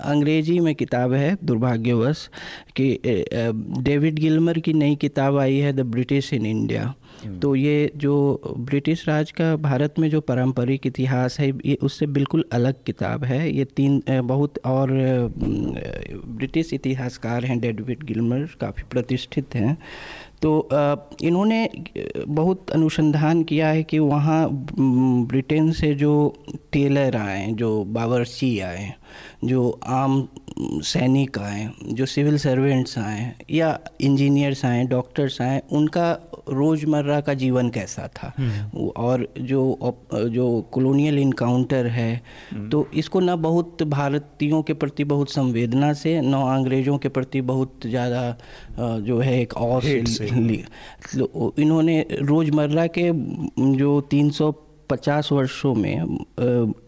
अंग्रेज़ी 0.00 0.60
में 0.60 0.74
किताब 0.74 1.12
है 1.12 1.36
दुर्भाग्यवश 1.44 2.30
कि 2.76 3.00
डेविड 3.82 4.18
गिलमर 4.18 4.58
की 4.58 4.72
नई 4.72 4.96
किताब 4.96 5.38
आई 5.38 5.56
है 5.56 5.72
द 5.72 5.80
ब्रिटिश 5.80 6.32
इन 6.32 6.46
इंडिया। 6.46 6.94
तो 7.42 7.54
ये 7.56 7.90
जो 7.96 8.14
ब्रिटिश 8.58 9.06
राज 9.08 9.30
का 9.30 9.54
भारत 9.56 9.94
में 9.98 10.08
जो 10.10 10.20
पारंपरिक 10.20 10.86
इतिहास 10.86 11.38
है, 11.40 11.48
ये 11.66 11.74
उससे 11.82 12.06
बिल्कुल 12.08 12.44
अलग 12.52 12.82
किताब 12.86 13.24
है। 13.24 13.50
ये 13.50 13.64
तीन 13.76 14.02
बहुत 14.08 14.58
और 14.66 14.90
ब्रिटिश 15.32 16.72
इतिहासकार 16.72 17.44
हैं, 17.44 17.58
डेडविड 17.60 18.04
गिलमर 18.04 18.48
काफ़ी 18.60 18.84
प्रतिष्ठित 18.90 19.54
हैं। 19.54 19.76
तो 20.42 20.68
इन्होंने 21.22 21.68
बहुत 22.28 22.70
अनुसंधान 22.70 23.42
किया 23.42 23.68
है 23.68 23.82
कि 23.82 23.98
वहाँ 23.98 24.48
ब्रिटेन 24.50 25.70
से 25.72 25.94
जो 25.94 26.12
टेलर 26.72 27.16
आए 27.16 27.46
जो 27.52 27.84
बावर्ची 27.84 28.58
आए 28.60 28.92
जो 29.44 29.80
आम 29.86 30.28
सैनिक 30.58 31.38
आए 31.38 31.68
जो 31.84 32.06
सिविल 32.06 32.38
सर्वेंट्स 32.38 32.98
आए 32.98 33.32
या 33.50 33.78
इंजीनियर्स 34.00 34.64
आए 34.64 34.84
डॉक्टर्स 34.84 35.40
आए 35.40 35.62
उनका 35.72 36.12
रोज़मर्रा 36.48 37.20
का 37.20 37.34
जीवन 37.34 37.68
कैसा 37.70 38.06
था 38.16 38.32
हम्म। 38.38 38.88
और 38.96 39.26
जो 39.40 39.94
जो 40.12 40.46
कॉलोनियल 40.72 41.18
इनकाउंटर 41.18 41.86
है 41.86 42.22
हम्म। 42.52 42.68
तो 42.68 42.86
इसको 42.94 43.20
ना 43.20 43.36
बहुत 43.36 43.82
भारतीयों 43.82 44.62
के 44.62 44.74
प्रति 44.74 45.04
बहुत 45.04 45.30
संवेदना 45.30 45.92
से 45.92 46.20
न 46.20 46.34
अंग्रेज़ों 46.34 46.98
के 46.98 47.08
प्रति 47.08 47.40
बहुत 47.42 47.86
ज़्यादा 47.86 48.36
जो 49.00 49.18
है 49.18 49.40
एक 49.40 49.56
और 49.56 49.82
से 49.82 50.26
इन्होंने 51.62 52.00
रोज़मर्रा 52.12 52.86
के 52.98 53.10
जो 53.76 54.00
350 54.88 55.32
वर्षों 55.32 55.74
में 55.74 56.00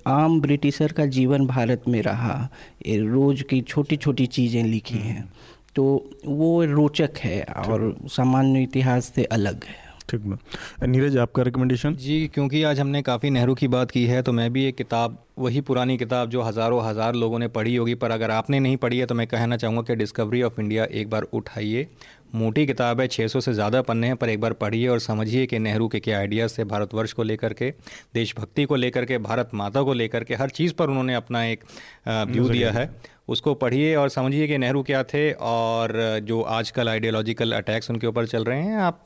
आम 0.07 0.41
ब्रिटिशर 0.41 0.93
का 0.93 1.07
जीवन 1.07 1.47
भारत 1.47 1.83
में 1.89 2.03
रहा। 2.03 2.49
रोज़ 2.87 3.43
की 3.43 3.61
छोटी 3.61 3.97
छोटी 3.97 4.27
चीज़ें 4.27 4.65
लिखी 4.65 4.99
हैं। 4.99 5.19
हम्म। 5.19 5.29
तो 5.77 6.11
वो 6.27 6.65
रोचक 6.65 7.11
है 7.19 7.43
और 7.43 7.97
सामान्य 8.07 8.63
इतिहास 8.63 9.13
से 9.15 9.25
अलग 9.25 9.65
है। 9.65 9.88
ठीक 10.09 10.23
है 10.23 10.87
नीरज 10.87 11.17
आपका 11.19 11.43
रिकमेंडेशन 11.43 11.95
जी 11.97 12.27
क्योंकि 12.35 12.63
आज 12.63 12.81
हमने 12.81 13.03
काफ़ी 13.03 13.31
नेहरू 13.31 13.55
की 13.55 13.69
बात 13.69 13.91
की 13.91 14.05
है 14.07 14.23
तो 14.23 14.33
मैं 14.33 14.53
भी 14.53 14.65
एक 14.65 14.77
किताब 14.77 15.19
वही 15.39 15.61
पुरानी 15.61 15.97
किताब 15.99 16.31
जो 16.31 16.43
हज़ारों 16.43 16.83
हज़ार 16.85 17.15
लोगों 17.15 17.39
ने 17.39 17.49
पढ़ी 17.49 17.75
होगी 17.77 17.95
पर 17.95 18.11
अगर 18.11 18.31
आपने 18.31 18.61
नहीं 18.61 18.77
पढ़ी 18.77 18.99
है 18.99 19.07
तो 19.07 19.15
मैं 19.15 19.27
कहना 19.27 19.57
चाहूँगा 19.57 19.83
कि 19.83 19.95
डिस्कवरी 19.97 20.43
ऑफ़ 20.43 20.61
इंडिया 20.61 20.85
एक 20.93 21.11
बार 21.11 21.23
उठाइए। 21.33 21.87
मोटी 22.35 22.67
किताब 22.67 23.01
है 23.01 23.07
600 23.09 23.41
से 23.41 23.53
ज़्यादा 23.55 23.83
पन्ने 23.83 24.07
हैं 24.07 24.17
पर 24.17 24.29
एक 24.29 24.41
बार 24.41 24.53
पढ़िए 24.55 24.89
और 24.89 24.99
समझिए 25.01 25.45
कि 25.47 25.59
नेहरू 25.59 25.87
के 25.89 26.01
क्या 26.01 26.19
आइडियाज़ 26.19 26.59
थे 26.59 26.65
भारतवर्ष 26.65 27.13
को 27.13 27.23
लेकर 27.23 27.53
के 27.53 27.71
देशभक्ति 28.15 28.65
को 28.65 28.77
लेकर 28.77 29.05
के 29.05 29.19
भारत 29.21 29.51
माता 29.55 29.83
को 29.83 29.93
लेकर 29.93 30.25
के 30.25 30.35
हर 30.35 30.51
चीज़ 30.51 30.75
पर 30.75 30.89
उन्होंने 30.89 31.15
अपना 31.15 31.45
एक 31.45 31.65
व्यू 32.09 32.49
दिया। 32.49 32.73
है। 32.73 32.91
उसको 33.29 33.55
पढ़िए 33.55 33.95
और 33.97 34.09
समझिए 34.09 34.47
कि 34.47 34.59
नेहरू 34.59 34.83
क्या 34.83 35.03
थे 35.05 35.31
और 35.33 35.93
जो 36.25 36.41
आजकल 36.51 36.89
आइडियोलॉजिकल 36.89 37.53
अटैक्स 37.53 37.91
उनके 37.91 38.07
ऊपर 38.07 38.27
चल 38.27 38.45
रहे 38.45 38.63
हैं, 38.63 38.77
आप 38.77 39.05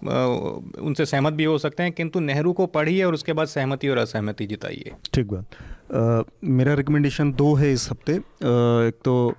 उनसे 0.80 1.06
सहमत 1.06 1.32
भी 1.32 1.44
हो 1.44 1.56
सकते 1.58 1.82
हैं, 1.82 1.92
किंतु 1.92 2.20
नेहरू 2.20 2.52
को 2.52 2.66
पढ़िए 2.68 3.02
और 3.04 3.14
उसके 3.14 3.32
बाद 3.32 3.46
सहमति 3.48 3.88
और 3.88 3.98
असहमति 3.98 4.46
जिताइए। 4.46 4.92
ठीक 5.14 5.32
बात। 5.32 6.26
मेरा 6.44 6.74
रिकमेंडेशन 6.74 7.32
दो 7.32 7.54
है 7.54 7.72
इस 7.72 7.88
हफ़्ते। 7.90 8.12
एक 8.12 9.00
तो 9.04 9.34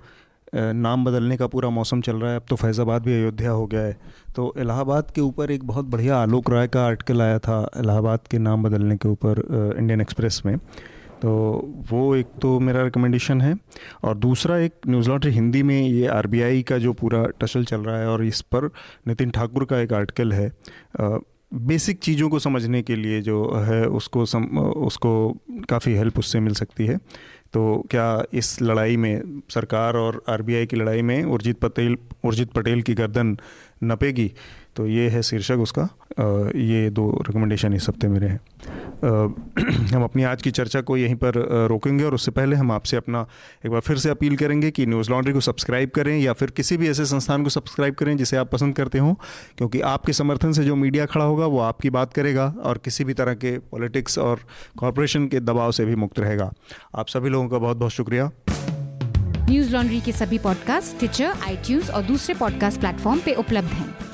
नाम 0.54 1.04
बदलने 1.04 1.36
का 1.36 1.46
पूरा 1.46 1.68
मौसम 1.70 2.00
चल 2.00 2.16
रहा 2.16 2.30
है, 2.30 2.36
अब 2.36 2.44
तो 2.48 2.56
फैज़ाबाद 2.56 3.02
भी 3.02 3.12
अयोध्या 3.12 3.50
हो 3.50 3.66
गया 3.66 3.80
है। 3.80 3.96
तो 4.36 4.52
इलाहाबाद 4.58 5.10
के 5.10 5.20
ऊपर 5.20 5.50
एक 5.50 5.64
बहुत 5.66 5.84
बढ़िया 5.86 6.16
आलोक 6.16 6.50
राय 6.50 6.68
का 6.68 6.84
आर्टिकल 6.86 7.22
आया 7.22 7.38
था, 7.38 7.56
इलाहाबाद 7.78 8.28
के 8.30 8.38
नाम 8.40 8.62
बदलने 8.62 8.96
के 8.96 9.08
ऊपर 9.08 9.42
इंडियन 9.78 10.00
एक्सप्रेस 10.00 10.42
में। 10.46 10.56
तो 11.24 11.30
वो 11.90 12.16
एक 12.16 12.26
तो 12.42 12.60
मेरा 12.60 12.82
रिकमेंडेशन 12.82 13.40
है 13.40 13.54
और 14.04 14.16
दूसरा 14.16 14.58
एक 14.58 14.72
न्यूज़ 14.88 15.08
लॉन्ड्री 15.08 15.30
हिंदी 15.32 15.62
में 15.62 15.80
ये 15.82 16.06
आरबीआई 16.06 16.62
का 16.62 16.78
जो 16.78 16.92
पूरा 16.92 17.24
टसल 17.40 17.64
चल 17.64 17.80
रहा 17.80 17.98
है 17.98 18.08
और 18.08 18.24
इस 18.24 18.40
पर 18.40 18.66
नितिन 19.08 19.30
ठाकुर 19.30 19.64
का 19.64 19.78
एक 19.80 19.92
आर्टिकल 19.92 20.32
है 20.32 20.50
बेसिक 21.00 21.98
चीज़ों 21.98 22.28
को 22.28 22.38
समझने 22.38 22.82
के 22.82 22.96
लिए 22.96 23.20
जो 23.20 23.54
है 23.54 23.86
उसको 23.86 24.26
सम, 24.26 24.44
उसको 24.58 25.12
काफ़ी 25.68 25.94
हेल्प 25.94 26.18
उससे 26.18 26.40
मिल 26.40 26.54
सकती 26.54 26.86
है। 26.86 26.96
तो 27.52 27.86
क्या 27.90 28.24
इस 28.32 28.62
लड़ाई 28.62 28.96
में 28.96 29.42
सरकार 29.50 29.96
और 29.96 30.22
आरबीआई 30.28 30.66
की 30.66 30.76
लड़ाई 30.76 31.02
में 31.02 31.24
उर्जित 31.24 31.58
पटेल 31.58 31.96
उर्जित 32.24 32.52
पटेल 32.52 32.82
की 32.82 32.94
गर्दन 32.94 33.36
नपेगी? 33.84 34.32
तो 34.76 34.86
ये 34.86 35.08
है 35.08 35.22
शीर्षक 35.22 35.58
उसका। 35.58 35.82
ये 36.56 36.90
दो 36.90 37.10
रिकमेंडेशन 37.28 37.72
इस 37.72 37.88
हफ़्ते 37.88 38.08
मेरे 38.08 38.26
हैं। 38.26 38.40
हम 39.94 40.04
अपनी 40.04 40.22
आज 40.22 40.42
की 40.42 40.50
चर्चा 40.50 40.80
को 40.80 40.96
यहीं 40.96 41.14
पर 41.14 41.34
रोकेंगे 41.68 42.04
और 42.04 42.14
उससे 42.14 42.30
पहले 42.30 42.56
हम 42.56 42.72
आपसे 42.72 42.96
अपना 42.96 43.26
एक 43.66 43.72
बार 43.72 43.80
फिर 43.80 43.96
से 43.98 44.10
अपील 44.10 44.36
करेंगे 44.36 44.70
कि 44.70 44.86
न्यूज़ 44.86 45.10
लॉन्ड्री 45.10 45.32
को 45.32 45.40
सब्सक्राइब 45.40 45.90
करें 45.90 46.18
या 46.18 46.32
फिर 46.32 46.50
किसी 46.50 46.76
भी 46.76 46.88
ऐसे 46.88 47.04
संस्थान 47.04 47.42
को 47.42 47.50
सब्सक्राइब 47.50 47.94
करें 47.94 48.16
जिसे 48.16 48.36
आप 48.36 48.50
पसंद 48.50 48.74
करते 48.74 48.98
हो, 48.98 49.12
क्योंकि 49.58 49.80
आपके 49.80 50.12
समर्थन 50.12 50.52
से 50.52 50.64
जो 50.64 50.76
मीडिया 50.76 51.06
खड़ा 51.06 51.24
होगा 51.24 51.46
वो 51.46 51.58
आपकी 51.58 51.90
बात 51.90 52.12
करेगा 52.12 52.54
और 52.64 52.78
किसी 52.78 53.04
भी 53.04 53.14
तरह 53.14 53.34
के 53.34 53.58
पॉलिटिक्स 53.58 54.18
और 54.18 54.40
कॉरपोरेशन 54.78 55.26
के 55.26 55.40
दबाव 55.40 55.72
से 55.72 55.84
भी 55.84 55.94
मुक्त 55.94 56.20
रहेगा। 56.20 56.52
आप 56.94 57.08
सभी 57.08 57.28
लोगों 57.28 57.48
का 57.48 57.58
बहुत 57.58 57.76
बहुत 57.76 57.92
शुक्रिया। 57.92 58.30
न्यूज़ 59.50 59.72
लॉन्ड्री 59.72 60.00
के 60.00 60.12
सभी 60.12 60.38
पॉडकास्ट 60.38 60.98
ट्विटर 60.98 61.38
आईटीज 61.46 61.90
और 61.90 62.02
दूसरे 62.02 62.34
पॉडकास्ट 62.34 62.80
प्लेटफॉर्म 62.80 63.20
पे 63.24 63.34
उपलब्ध 63.34 63.68
हैं। 63.68 64.13